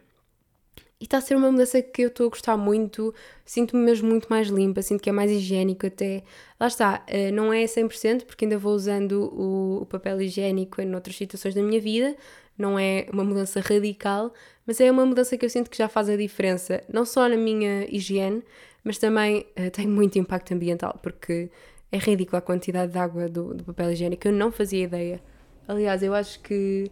e 0.99 1.03
está 1.03 1.17
a 1.17 1.21
ser 1.21 1.35
uma 1.35 1.51
mudança 1.51 1.81
que 1.81 2.01
eu 2.01 2.07
estou 2.07 2.27
a 2.27 2.29
gostar 2.29 2.57
muito, 2.57 3.13
sinto-me 3.45 3.83
mesmo 3.83 4.09
muito 4.09 4.27
mais 4.29 4.47
limpa, 4.47 4.81
sinto 4.81 5.01
que 5.01 5.09
é 5.09 5.13
mais 5.13 5.31
higiênico 5.31 5.85
até. 5.85 6.23
Lá 6.59 6.67
está, 6.67 7.03
eh, 7.07 7.31
não 7.31 7.53
é 7.53 7.65
100% 7.65 8.25
porque 8.25 8.45
ainda 8.45 8.57
vou 8.57 8.73
usando 8.73 9.25
o, 9.33 9.85
papel 9.85 10.21
higiênico 10.21 10.81
em 10.81 10.95
outras 10.95 11.15
situações 11.15 11.53
da 11.53 11.61
minha 11.61 11.79
vida, 11.79 12.15
não 12.57 12.79
é 12.79 13.05
uma 13.13 13.23
mudança 13.23 13.59
radical, 13.61 14.33
mas 14.65 14.81
é 14.81 14.89
uma 14.91 15.05
mudança 15.05 15.37
que 15.37 15.45
eu 15.45 15.49
sinto 15.49 15.69
que 15.69 15.77
já 15.77 15.87
faz 15.87 16.09
a 16.09 16.17
diferença, 16.17 16.83
não 16.91 17.05
só 17.05 17.29
na 17.29 17.37
minha 17.37 17.85
higiene, 17.93 18.43
mas 18.83 18.97
também 18.97 19.45
uh, 19.59 19.69
tem 19.71 19.87
muito 19.87 20.17
impacto 20.17 20.53
ambiental, 20.53 20.99
porque 21.03 21.49
é 21.91 21.97
ridícula 21.97 22.39
a 22.39 22.41
quantidade 22.41 22.91
de 22.91 22.97
água 22.97 23.29
do, 23.29 23.53
do 23.53 23.63
papel 23.63 23.91
higiênico, 23.91 24.27
eu 24.27 24.33
não 24.33 24.51
fazia 24.51 24.83
ideia. 24.83 25.21
Aliás, 25.67 26.01
eu 26.01 26.13
acho 26.13 26.39
que. 26.41 26.89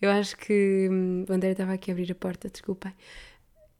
Eu 0.00 0.10
acho 0.10 0.36
que. 0.36 0.88
Hum, 0.90 1.24
o 1.28 1.32
André 1.32 1.52
estava 1.52 1.72
aqui 1.72 1.90
a 1.90 1.94
abrir 1.94 2.10
a 2.10 2.14
porta, 2.14 2.48
desculpem. 2.48 2.92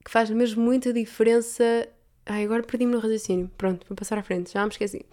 Que 0.04 0.10
faz 0.10 0.30
mesmo 0.30 0.62
muita 0.62 0.92
diferença. 0.92 1.88
Ai, 2.26 2.44
agora 2.44 2.62
perdi-me 2.62 2.92
no 2.92 2.98
raciocínio. 2.98 3.50
Pronto, 3.56 3.86
vou 3.88 3.96
passar 3.96 4.18
à 4.18 4.22
frente, 4.22 4.52
já 4.52 4.62
me 4.62 4.70
esqueci. 4.70 5.04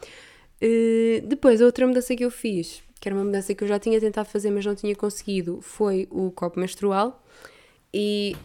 Uh, 0.62 1.26
depois, 1.26 1.62
a 1.62 1.66
outra 1.66 1.88
mudança 1.88 2.16
que 2.16 2.26
eu 2.26 2.32
fiz, 2.32 2.84
que 3.00 3.08
era 3.08 3.16
uma 3.16 3.24
mudança 3.24 3.54
que 3.54 3.64
eu 3.64 3.68
já 3.68 3.80
tinha 3.80 4.00
tentado 4.00 4.28
fazer, 4.28 4.52
mas 4.52 4.66
não 4.66 4.76
tinha 4.76 4.96
conseguido, 4.96 5.62
foi 5.62 6.08
o 6.12 6.32
copo 6.32 6.60
menstrual. 6.60 7.24
E 7.94 8.36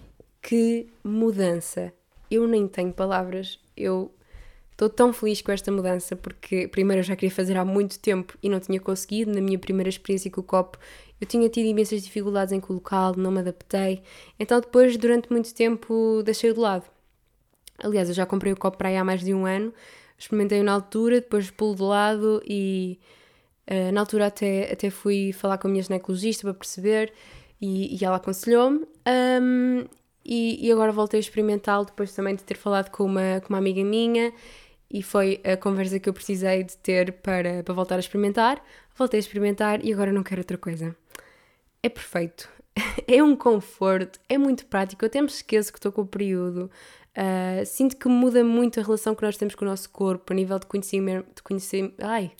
que 0.41 0.87
mudança! 1.05 1.93
Eu 2.31 2.47
nem 2.47 2.67
tenho 2.67 2.93
palavras. 2.93 3.59
Eu 3.77 4.13
estou 4.73 4.89
tão 4.89 5.13
feliz 5.13 5.43
com 5.43 5.53
esta 5.53 5.71
mudança 5.71 6.17
porque, 6.17 6.67
primeiro, 6.67 7.01
eu 7.01 7.05
já 7.05 7.15
queria 7.15 7.35
fazer 7.35 7.57
há 7.57 7.65
muito 7.65 7.99
tempo 7.99 8.37
e 8.43 8.49
não 8.49 8.59
tinha 8.59 8.81
conseguido. 8.81 9.33
Na 9.33 9.41
minha 9.41 9.59
primeira 9.59 9.89
experiência 9.89 10.31
com 10.31 10.41
o 10.41 10.45
copo, 10.45 10.79
eu 11.23 11.27
tinha 11.27 11.49
tido 11.49 11.66
imensas 11.66 12.03
dificuldades 12.03 12.53
em 12.53 12.59
colocá-lo, 12.59 13.16
não 13.16 13.31
me 13.31 13.39
adaptei, 13.39 14.03
então 14.41 14.61
depois, 14.61 14.97
durante 14.97 15.31
muito 15.31 15.55
tempo, 15.55 16.20
deixei-o 16.25 16.53
de 16.53 16.59
lado. 16.59 16.85
Aliás, 17.79 18.09
eu 18.09 18.14
já 18.14 18.27
comprei 18.27 18.53
o 18.53 18.57
copo 18.57 18.77
para 18.77 18.89
aí 18.89 18.97
há 18.97 19.05
mais 19.05 19.20
de 19.20 19.33
um 19.33 19.47
ano, 19.47 19.73
experimentei-o 20.18 20.64
na 20.64 20.73
altura, 20.73 21.20
depois 21.20 21.49
pulo 21.49 21.77
de 21.77 21.83
lado 21.83 22.43
e 22.45 22.99
uh, 23.70 23.93
na 23.93 24.01
altura 24.01 24.27
até, 24.27 24.73
até 24.73 24.91
fui 24.91 25.33
falar 25.33 25.59
com 25.59 25.68
a 25.68 25.70
minha 25.70 25.83
ginecologista 25.85 26.43
para 26.43 26.55
perceber 26.55 27.12
e, 27.61 27.97
e 27.97 28.05
ela 28.05 28.16
aconselhou-me. 28.16 28.85
Um, 29.41 29.85
e, 30.25 30.66
e, 30.66 30.73
agora 30.73 30.91
voltei 30.91 31.18
a 31.18 31.20
experimentá-lo 31.20 31.85
depois 31.85 32.12
também 32.12 32.35
de 32.35 32.43
ter 32.43 32.57
falado 32.57 32.91
com 32.91 33.05
uma, 33.05 33.41
com 33.43 33.51
uma 33.51 33.59
amiga 33.59 33.85
minha 33.85 34.33
e 34.91 35.05
foi 35.05 35.41
a 35.45 35.57
conversa 35.57 36.01
que 36.01 36.09
eu 36.09 36.12
precisei 36.12 36.64
de 36.64 36.77
ter 36.79 37.12
para, 37.12 37.62
para 37.62 37.75
voltar 37.75 37.95
a 37.97 38.01
experimentar. 38.01 38.61
Voltei 38.97 39.18
a 39.18 39.20
experimentar 39.20 39.85
e 39.85 39.93
agora 39.93 40.12
não 40.12 40.25
quero 40.25 40.41
outra 40.41 40.59
coisa 40.59 40.97
é 41.83 41.89
perfeito. 41.89 42.49
é 43.07 43.22
um 43.22 43.37
conforto, 43.37 44.18
é 44.28 44.39
muito 44.39 44.66
prático. 44.66 45.05
Eu 45.05 45.09
até 45.09 45.20
me 45.20 45.26
esqueço 45.26 45.72
que 45.72 45.78
estou 45.78 45.93
com 45.93 46.03
o 46.03 46.07
período. 46.07 46.70
Uh, 47.16 47.64
sinto 47.66 47.97
que 47.97 48.09
muda 48.09 48.43
muito 48.43 48.80
a 48.80 48.83
relação 48.83 49.14
que 49.14 49.22
nós 49.22 49.37
temos 49.37 49.55
com 49.55 49.64
o 49.64 49.68
nosso 49.68 49.91
corpo 49.91 50.33
a 50.33 50.37
nível 50.37 50.59
de 50.59 50.66
conhecimento, 50.66 51.26
de 51.35 51.43
conhecimento, 51.43 51.95
ai, 51.99 52.33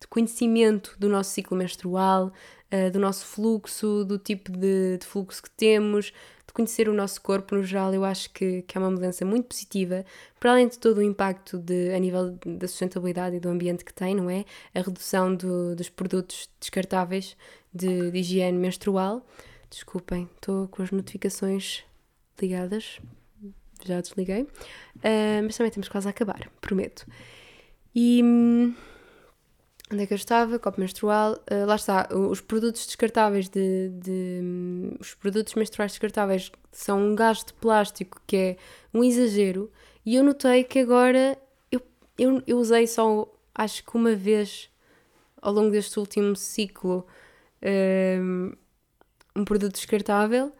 de 0.00 0.06
conhecimento 0.06 0.94
do 0.96 1.08
nosso 1.08 1.30
ciclo 1.30 1.56
menstrual, 1.56 2.32
uh, 2.72 2.90
do 2.92 3.00
nosso 3.00 3.26
fluxo, 3.26 4.04
do 4.04 4.18
tipo 4.18 4.52
de, 4.52 4.98
de, 4.98 5.06
fluxo 5.06 5.42
que 5.42 5.50
temos, 5.50 6.12
de 6.46 6.52
conhecer 6.52 6.88
o 6.88 6.92
nosso 6.94 7.20
corpo 7.20 7.56
no 7.56 7.64
geral, 7.64 7.92
eu 7.92 8.04
acho 8.04 8.30
que, 8.32 8.62
que 8.62 8.78
é 8.78 8.80
uma 8.80 8.92
mudança 8.92 9.24
muito 9.24 9.48
positiva, 9.48 10.04
para 10.38 10.52
além 10.52 10.68
de 10.68 10.78
todo 10.78 10.98
o 10.98 11.02
impacto 11.02 11.58
de, 11.58 11.92
a 11.92 11.98
nível 11.98 12.38
da 12.46 12.68
sustentabilidade 12.68 13.36
e 13.36 13.40
do 13.40 13.48
ambiente 13.48 13.84
que 13.84 13.92
tem, 13.92 14.14
não 14.14 14.30
é? 14.30 14.44
A 14.72 14.82
redução 14.82 15.34
do, 15.34 15.74
dos 15.74 15.88
produtos 15.88 16.48
descartáveis 16.60 17.36
de, 17.72 18.10
de 18.10 18.18
higiene 18.18 18.58
menstrual. 18.58 19.26
Desculpem, 19.70 20.28
estou 20.34 20.68
com 20.68 20.82
as 20.82 20.90
notificações 20.90 21.82
ligadas, 22.40 23.00
já 23.84 24.00
desliguei, 24.00 24.42
uh, 24.42 25.42
mas 25.44 25.56
também 25.56 25.72
temos 25.72 25.88
quase 25.88 26.06
a 26.06 26.10
acabar, 26.10 26.50
prometo. 26.60 27.06
E. 27.94 28.22
Hum, 28.22 28.74
Onde 29.92 30.04
é 30.04 30.06
que 30.06 30.14
eu 30.14 30.16
estava? 30.16 30.58
Copo 30.58 30.80
menstrual. 30.80 31.34
Uh, 31.50 31.66
lá 31.66 31.76
está, 31.76 32.08
os 32.10 32.40
produtos 32.40 32.86
descartáveis 32.86 33.50
de, 33.50 33.90
de 33.90 34.40
um, 34.42 34.96
Os 34.98 35.12
produtos 35.14 35.54
menstruais 35.54 35.92
descartáveis 35.92 36.50
são 36.70 36.98
um 36.98 37.14
gasto 37.14 37.48
de 37.48 37.52
plástico 37.54 38.18
que 38.26 38.36
é 38.36 38.56
um 38.94 39.04
exagero. 39.04 39.70
E 40.06 40.14
eu 40.14 40.24
notei 40.24 40.64
que 40.64 40.78
agora 40.78 41.36
eu, 41.70 41.82
eu, 42.18 42.42
eu 42.46 42.58
usei 42.58 42.86
só, 42.86 43.30
acho 43.54 43.84
que 43.84 43.94
uma 43.94 44.14
vez 44.14 44.70
ao 45.42 45.52
longo 45.52 45.70
deste 45.70 45.98
último 45.98 46.34
ciclo, 46.36 47.06
um, 47.64 48.52
um 49.36 49.44
produto 49.44 49.74
descartável 49.74 50.52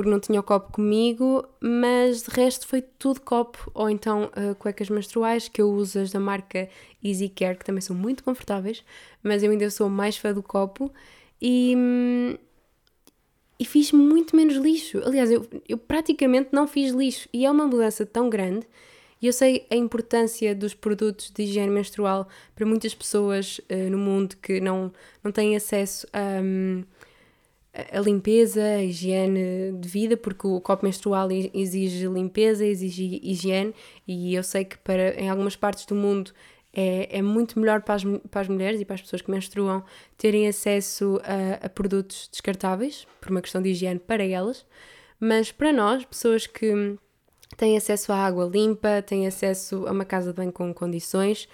porque 0.00 0.10
não 0.10 0.18
tinha 0.18 0.40
o 0.40 0.42
copo 0.42 0.72
comigo, 0.72 1.46
mas 1.60 2.22
de 2.22 2.30
resto 2.30 2.66
foi 2.66 2.80
tudo 2.80 3.20
copo, 3.20 3.70
ou 3.74 3.90
então 3.90 4.30
uh, 4.36 4.54
cuecas 4.54 4.88
menstruais 4.88 5.46
que 5.46 5.60
eu 5.60 5.70
uso 5.70 5.98
as 5.98 6.10
da 6.10 6.18
marca 6.18 6.70
Easy 7.04 7.28
Care, 7.28 7.58
que 7.58 7.64
também 7.66 7.82
são 7.82 7.94
muito 7.94 8.24
confortáveis, 8.24 8.82
mas 9.22 9.42
eu 9.42 9.50
ainda 9.50 9.68
sou 9.70 9.90
mais 9.90 10.16
fã 10.16 10.32
do 10.32 10.42
copo 10.42 10.90
e, 11.40 11.74
e 13.58 13.64
fiz 13.66 13.92
muito 13.92 14.34
menos 14.34 14.56
lixo. 14.56 15.02
Aliás, 15.04 15.30
eu, 15.30 15.46
eu 15.68 15.76
praticamente 15.76 16.48
não 16.50 16.66
fiz 16.66 16.92
lixo 16.92 17.28
e 17.30 17.44
é 17.44 17.50
uma 17.50 17.66
mudança 17.66 18.06
tão 18.06 18.30
grande. 18.30 18.66
E 19.20 19.26
eu 19.26 19.32
sei 19.32 19.66
a 19.70 19.76
importância 19.76 20.54
dos 20.54 20.74
produtos 20.74 21.30
de 21.30 21.42
higiene 21.42 21.70
menstrual 21.70 22.28
para 22.54 22.64
muitas 22.64 22.94
pessoas 22.94 23.58
uh, 23.70 23.90
no 23.90 23.98
mundo 23.98 24.36
que 24.36 24.60
não, 24.60 24.92
não 25.22 25.30
têm 25.30 25.56
acesso 25.56 26.06
a. 26.12 26.40
Um, 26.42 26.84
a 27.72 28.00
limpeza, 28.00 28.62
a 28.62 28.82
higiene 28.82 29.72
de 29.78 29.88
vida, 29.88 30.16
porque 30.16 30.46
o 30.46 30.60
copo 30.60 30.84
menstrual 30.84 31.28
exige 31.30 32.06
limpeza, 32.08 32.66
exige 32.66 33.20
higiene, 33.22 33.72
e 34.06 34.34
eu 34.34 34.42
sei 34.42 34.64
que 34.64 34.76
para, 34.78 35.14
em 35.14 35.28
algumas 35.28 35.54
partes 35.54 35.86
do 35.86 35.94
mundo 35.94 36.32
é, 36.72 37.18
é 37.18 37.22
muito 37.22 37.58
melhor 37.58 37.82
para 37.82 37.94
as, 37.94 38.04
para 38.30 38.40
as 38.40 38.48
mulheres 38.48 38.80
e 38.80 38.84
para 38.84 38.94
as 38.94 39.02
pessoas 39.02 39.22
que 39.22 39.30
menstruam 39.30 39.84
terem 40.16 40.48
acesso 40.48 41.20
a, 41.22 41.66
a 41.66 41.68
produtos 41.68 42.28
descartáveis, 42.30 43.06
por 43.20 43.30
uma 43.30 43.40
questão 43.40 43.62
de 43.62 43.70
higiene 43.70 44.00
para 44.00 44.24
elas, 44.24 44.66
mas 45.18 45.52
para 45.52 45.72
nós, 45.72 46.04
pessoas 46.04 46.46
que 46.46 46.96
têm 47.60 47.76
acesso 47.76 48.10
à 48.10 48.16
água 48.16 48.46
limpa, 48.46 49.02
têm 49.02 49.26
acesso 49.26 49.86
a 49.86 49.92
uma 49.92 50.06
casa 50.06 50.30
de 50.30 50.36
banho 50.36 50.50
com 50.50 50.72
condições, 50.72 51.46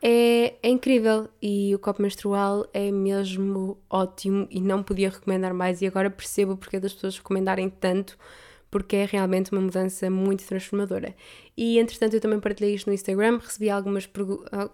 é, 0.00 0.54
é, 0.62 0.70
incrível 0.70 1.28
e 1.42 1.74
o 1.74 1.78
copo 1.78 2.00
menstrual 2.00 2.66
é 2.72 2.90
mesmo 2.90 3.76
ótimo 3.90 4.46
e 4.50 4.62
não 4.62 4.82
podia 4.82 5.10
recomendar 5.10 5.52
mais. 5.52 5.82
E 5.82 5.86
agora 5.86 6.08
percebo 6.08 6.56
porque 6.56 6.80
das 6.80 6.94
pessoas 6.94 7.18
recomendarem 7.18 7.68
tanto 7.68 8.16
porque 8.70 8.96
é 8.96 9.04
realmente 9.04 9.52
uma 9.52 9.60
mudança 9.60 10.10
muito 10.10 10.44
transformadora. 10.44 11.14
E 11.56 11.78
entretanto 11.78 12.14
eu 12.14 12.20
também 12.20 12.38
partilhei 12.40 12.74
isto 12.74 12.86
no 12.86 12.94
Instagram, 12.94 13.38
recebi 13.38 13.70
algumas, 13.70 14.08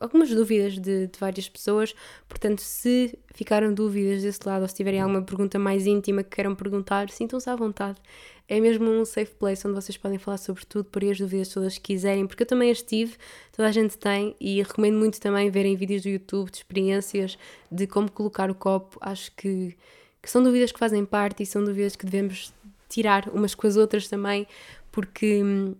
algumas 0.01 0.31
dúvidas 0.31 0.75
de, 0.75 1.07
de, 1.07 1.19
várias 1.19 1.49
pessoas, 1.49 1.95
portanto, 2.29 2.61
se 2.61 3.17
ficaram 3.35 3.73
dúvidas 3.73 4.23
desse 4.23 4.41
lado 4.45 4.63
ou 4.63 4.69
se 4.69 4.75
tiverem 4.75 5.01
alguma 5.01 5.23
pergunta 5.23 5.59
mais 5.59 5.87
íntima 5.87 6.23
que 6.23 6.31
queiram 6.31 6.55
perguntar, 6.55 7.09
sintam-se 7.11 7.49
à 7.49 7.55
vontade. 7.55 7.99
É 8.49 8.61
mesmo 8.61 8.91
um 8.91 9.05
safe 9.05 9.33
place 9.37 9.67
onde 9.67 9.77
vocês 9.77 9.97
podem 9.97 10.19
falar 10.19 10.37
sobre 10.37 10.65
tudo, 10.65 10.85
por 10.85 11.05
as 11.05 11.17
dúvidas 11.17 11.49
todas 11.49 11.79
que 11.79 11.95
quiserem, 11.95 12.27
porque 12.27 12.43
eu 12.43 12.47
também 12.47 12.71
as 12.71 12.83
tive, 12.83 13.15
toda 13.53 13.69
a 13.69 13.73
gente 13.73 13.97
tem, 13.97 14.35
e 14.41 14.61
recomendo 14.61 14.99
muito 14.99 15.21
também 15.21 15.49
verem 15.51 15.77
vídeos 15.77 16.03
do 16.03 16.09
YouTube 16.09 16.51
de 16.51 16.59
experiências 16.59 17.39
de 17.71 17.87
como 17.87 18.11
colocar 18.11 18.51
o 18.51 18.55
copo. 18.55 18.99
Acho 19.01 19.31
que, 19.37 19.77
que 20.21 20.29
são 20.29 20.43
dúvidas 20.43 20.73
que 20.73 20.79
fazem 20.79 21.05
parte 21.05 21.43
e 21.43 21.47
são 21.47 21.65
dúvidas 21.65 21.95
que 21.95 22.05
devemos 22.05 22.53
tirar 22.93 23.29
umas 23.29 23.55
com 23.55 23.67
as 23.67 23.77
outras 23.77 24.09
também, 24.09 24.47
porque 24.91 25.43
hum, 25.43 25.75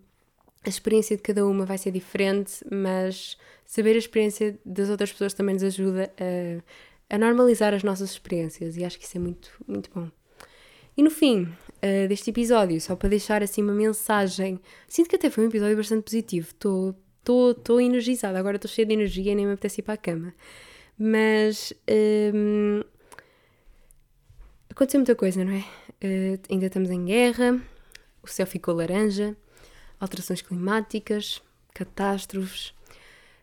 a 0.65 0.69
experiência 0.69 1.17
de 1.17 1.23
cada 1.23 1.47
uma 1.47 1.65
vai 1.65 1.79
ser 1.79 1.91
diferente, 1.91 2.65
mas 2.71 3.37
saber 3.67 3.95
a 3.95 3.99
experiência 3.99 4.59
das 4.65 4.89
outras 4.89 5.13
pessoas 5.13 5.35
também 5.35 5.55
nos 5.55 5.63
ajuda 5.63 6.13
a, 6.19 7.15
a 7.15 7.19
normalizar 7.19 7.75
as 7.75 7.83
nossas 7.83 8.11
experiências 8.11 8.77
e 8.77 8.85
acho 8.85 8.99
que 8.99 9.05
isso 9.05 9.17
é 9.17 9.21
muito, 9.21 9.51
muito 9.67 9.91
bom. 9.95 10.09
E 10.97 11.03
no 11.03 11.11
fim 11.11 11.45
uh, 11.45 12.09
deste 12.09 12.31
episódio, 12.31 12.81
só 12.81 12.95
para 12.95 13.09
deixar 13.09 13.43
assim 13.43 13.63
uma 13.63 13.73
mensagem, 13.73 14.61
sinto 14.87 15.09
que 15.09 15.17
até 15.17 15.31
foi 15.31 15.45
um 15.45 15.49
episódio 15.49 15.77
bastante 15.77 16.03
positivo, 16.05 16.49
estou 16.49 17.81
energizada, 17.81 18.39
agora 18.39 18.57
estou 18.57 18.71
cheia 18.71 18.87
de 18.87 18.93
energia 18.93 19.33
e 19.33 19.35
nem 19.35 19.47
me 19.47 19.53
apetece 19.53 19.81
ir 19.81 19.85
para 19.85 19.95
a 19.95 19.97
cama. 19.97 20.35
Mas 20.99 21.73
um, 22.35 22.83
aconteceu 24.71 25.01
muita 25.01 25.15
coisa, 25.15 25.45
não 25.45 25.53
é? 25.53 25.65
Uh, 26.03 26.39
ainda 26.51 26.67
estamos 26.67 26.91
em 26.91 27.05
guerra, 27.05 27.61
o 28.23 28.27
céu 28.27 28.47
ficou 28.47 28.75
laranja, 28.75 29.37
alterações 30.01 30.43
climáticas, 30.43 31.41
catástrofes. 31.73 32.75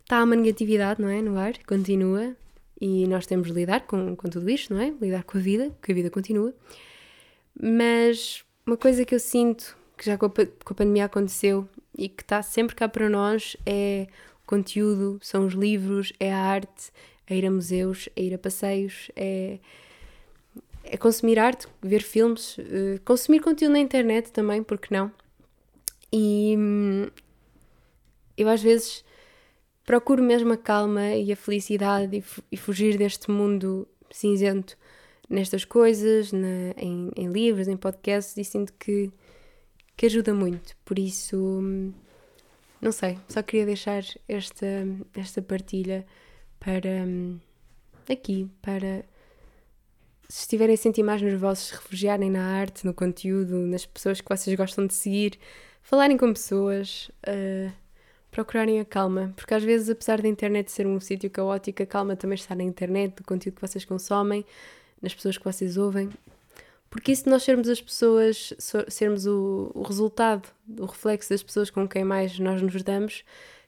Está 0.01 0.23
uma 0.23 0.35
negatividade, 0.35 1.01
não 1.01 1.07
é? 1.07 1.21
No 1.21 1.37
ar, 1.37 1.53
continua. 1.65 2.35
E 2.81 3.07
nós 3.07 3.25
temos 3.25 3.47
de 3.47 3.53
lidar 3.53 3.81
com, 3.81 4.15
com 4.15 4.29
tudo 4.29 4.49
isto, 4.49 4.73
não 4.73 4.81
é? 4.81 4.93
Lidar 5.01 5.23
com 5.23 5.37
a 5.37 5.41
vida, 5.41 5.69
porque 5.79 5.91
a 5.91 5.95
vida 5.95 6.09
continua. 6.09 6.53
Mas 7.61 8.43
uma 8.65 8.77
coisa 8.77 9.05
que 9.05 9.13
eu 9.13 9.19
sinto 9.19 9.77
que 9.97 10.05
já 10.05 10.17
com 10.17 10.25
a, 10.27 10.29
com 10.29 10.73
a 10.73 10.73
pandemia 10.73 11.05
aconteceu 11.05 11.67
e 11.97 12.07
que 12.07 12.23
está 12.23 12.41
sempre 12.41 12.75
cá 12.75 12.87
para 12.87 13.09
nós 13.09 13.57
é 13.65 14.07
o 14.43 14.47
conteúdo, 14.47 15.19
são 15.21 15.45
os 15.45 15.53
livros, 15.53 16.13
é 16.19 16.33
a 16.33 16.39
arte, 16.39 16.91
é 17.27 17.35
ir 17.35 17.45
a 17.45 17.51
museus, 17.51 18.07
é 18.15 18.23
ir 18.23 18.33
a 18.33 18.37
passeios, 18.37 19.11
é 19.15 19.59
é 20.89 20.97
consumir 20.97 21.37
arte, 21.37 21.67
ver 21.81 22.01
filmes, 22.01 22.57
uh, 22.57 22.99
consumir 23.05 23.39
conteúdo 23.41 23.73
na 23.73 23.79
internet 23.79 24.31
também, 24.31 24.63
porque 24.63 24.93
não? 24.93 25.11
E 26.11 26.55
hum, 26.57 27.07
eu 28.35 28.49
às 28.49 28.61
vezes 28.61 29.05
procuro 29.85 30.23
mesmo 30.23 30.51
a 30.51 30.57
calma 30.57 31.13
e 31.13 31.31
a 31.31 31.35
felicidade 31.35 32.17
e, 32.17 32.23
e 32.51 32.57
fugir 32.57 32.97
deste 32.97 33.29
mundo 33.29 33.87
cinzento 34.09 34.75
nestas 35.29 35.63
coisas, 35.63 36.31
na, 36.31 36.73
em, 36.75 37.11
em, 37.15 37.31
livros, 37.31 37.67
em 37.67 37.77
podcasts, 37.77 38.35
e 38.35 38.43
sinto 38.43 38.73
que, 38.73 39.11
que 39.95 40.07
ajuda 40.07 40.33
muito. 40.33 40.75
Por 40.83 40.97
isso, 40.97 41.37
hum, 41.37 41.93
não 42.81 42.91
sei, 42.91 43.19
só 43.27 43.43
queria 43.43 43.67
deixar 43.67 44.03
esta, 44.27 44.65
esta 45.13 45.39
partilha 45.39 46.03
para 46.59 47.05
hum, 47.05 47.39
aqui, 48.09 48.49
para 48.59 49.05
se 50.29 50.41
estiverem 50.41 50.75
a 50.75 50.77
sentir 50.77 51.01
mais 51.01 51.21
nervosos, 51.21 51.71
refugiarem 51.71 52.29
na 52.29 52.43
arte, 52.43 52.85
no 52.85 52.93
conteúdo, 52.93 53.57
nas 53.57 53.85
pessoas 53.85 54.21
que 54.21 54.29
vocês 54.29 54.55
gostam 54.55 54.85
de 54.85 54.93
seguir, 54.93 55.39
falarem 55.81 56.15
com 56.15 56.31
pessoas, 56.31 57.09
uh, 57.27 57.71
procurarem 58.29 58.79
a 58.79 58.85
calma, 58.85 59.33
porque 59.35 59.55
às 59.55 59.63
vezes, 59.63 59.89
apesar 59.89 60.21
da 60.21 60.27
internet 60.27 60.71
ser 60.71 60.85
um 60.85 60.99
sítio 60.99 61.31
caótico, 61.31 61.81
a 61.81 61.85
calma 61.85 62.15
também 62.15 62.35
está 62.35 62.53
na 62.53 62.61
internet, 62.61 63.15
no 63.17 63.25
conteúdo 63.25 63.55
que 63.55 63.67
vocês 63.67 63.83
consomem, 63.83 64.45
nas 65.01 65.15
pessoas 65.15 65.35
que 65.35 65.43
vocês 65.43 65.77
ouvem. 65.77 66.09
Porque 66.91 67.11
isso 67.11 67.23
de 67.23 67.31
nós 67.31 67.41
sermos 67.41 67.67
as 67.67 67.81
pessoas, 67.81 68.53
sermos 68.87 69.25
o, 69.25 69.71
o 69.73 69.81
resultado, 69.81 70.47
o 70.77 70.85
reflexo 70.85 71.31
das 71.31 71.41
pessoas 71.41 71.71
com 71.71 71.87
quem 71.87 72.03
mais 72.03 72.37
nós 72.37 72.61
nos 72.61 72.83
damos, 72.83 73.23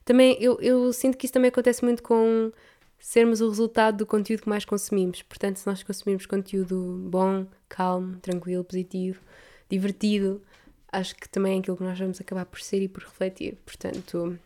também 0.06 0.38
eu, 0.40 0.60
eu 0.62 0.94
sinto 0.94 1.18
que 1.18 1.26
isso 1.26 1.34
também 1.34 1.50
acontece 1.50 1.84
muito 1.84 2.04
com 2.04 2.52
sermos 3.02 3.42
o 3.42 3.50
resultado 3.50 3.98
do 3.98 4.06
conteúdo 4.06 4.44
que 4.44 4.50
mais 4.50 4.64
consumimos. 4.64 5.22
Portanto, 5.24 5.58
se 5.58 5.68
nós 5.68 5.84
consumirmos 5.84 6.26
conteúdo 6.26 7.08
bom, 7.10 7.48
calmo, 7.68 8.18
tranquilo, 8.18 8.64
positivo, 8.64 9.20
divertido, 9.68 10.42
acho 10.92 11.16
que 11.16 11.28
também 11.28 11.58
é 11.58 11.60
aquilo 11.60 11.76
que 11.76 11.84
nós 11.84 11.98
vamos 11.98 12.22
acabar 12.22 12.46
por 12.46 12.62
ser 12.62 12.82
e 12.82 12.88
por 12.88 13.04
refletir. 13.04 13.58
Portanto, 13.66 14.38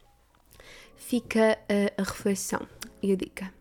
fica 0.96 1.60
a, 1.70 2.02
a 2.02 2.04
reflexão 2.04 2.68
e 3.04 3.12
a 3.12 3.16
dica. 3.16 3.54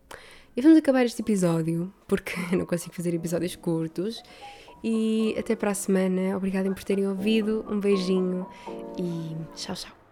E 0.55 0.61
vamos 0.61 0.77
acabar 0.77 1.05
este 1.05 1.21
episódio, 1.21 1.93
porque 2.07 2.33
não 2.55 2.65
consigo 2.65 2.95
fazer 2.95 3.13
episódios 3.13 3.55
curtos. 3.55 4.23
E 4.83 5.35
até 5.37 5.55
para 5.55 5.71
a 5.71 5.75
semana. 5.75 6.37
Obrigada 6.37 6.71
por 6.73 6.83
terem 6.83 7.07
ouvido. 7.07 7.65
Um 7.67 7.79
beijinho 7.79 8.47
e 8.97 9.35
tchau, 9.55 9.75
tchau. 9.75 10.04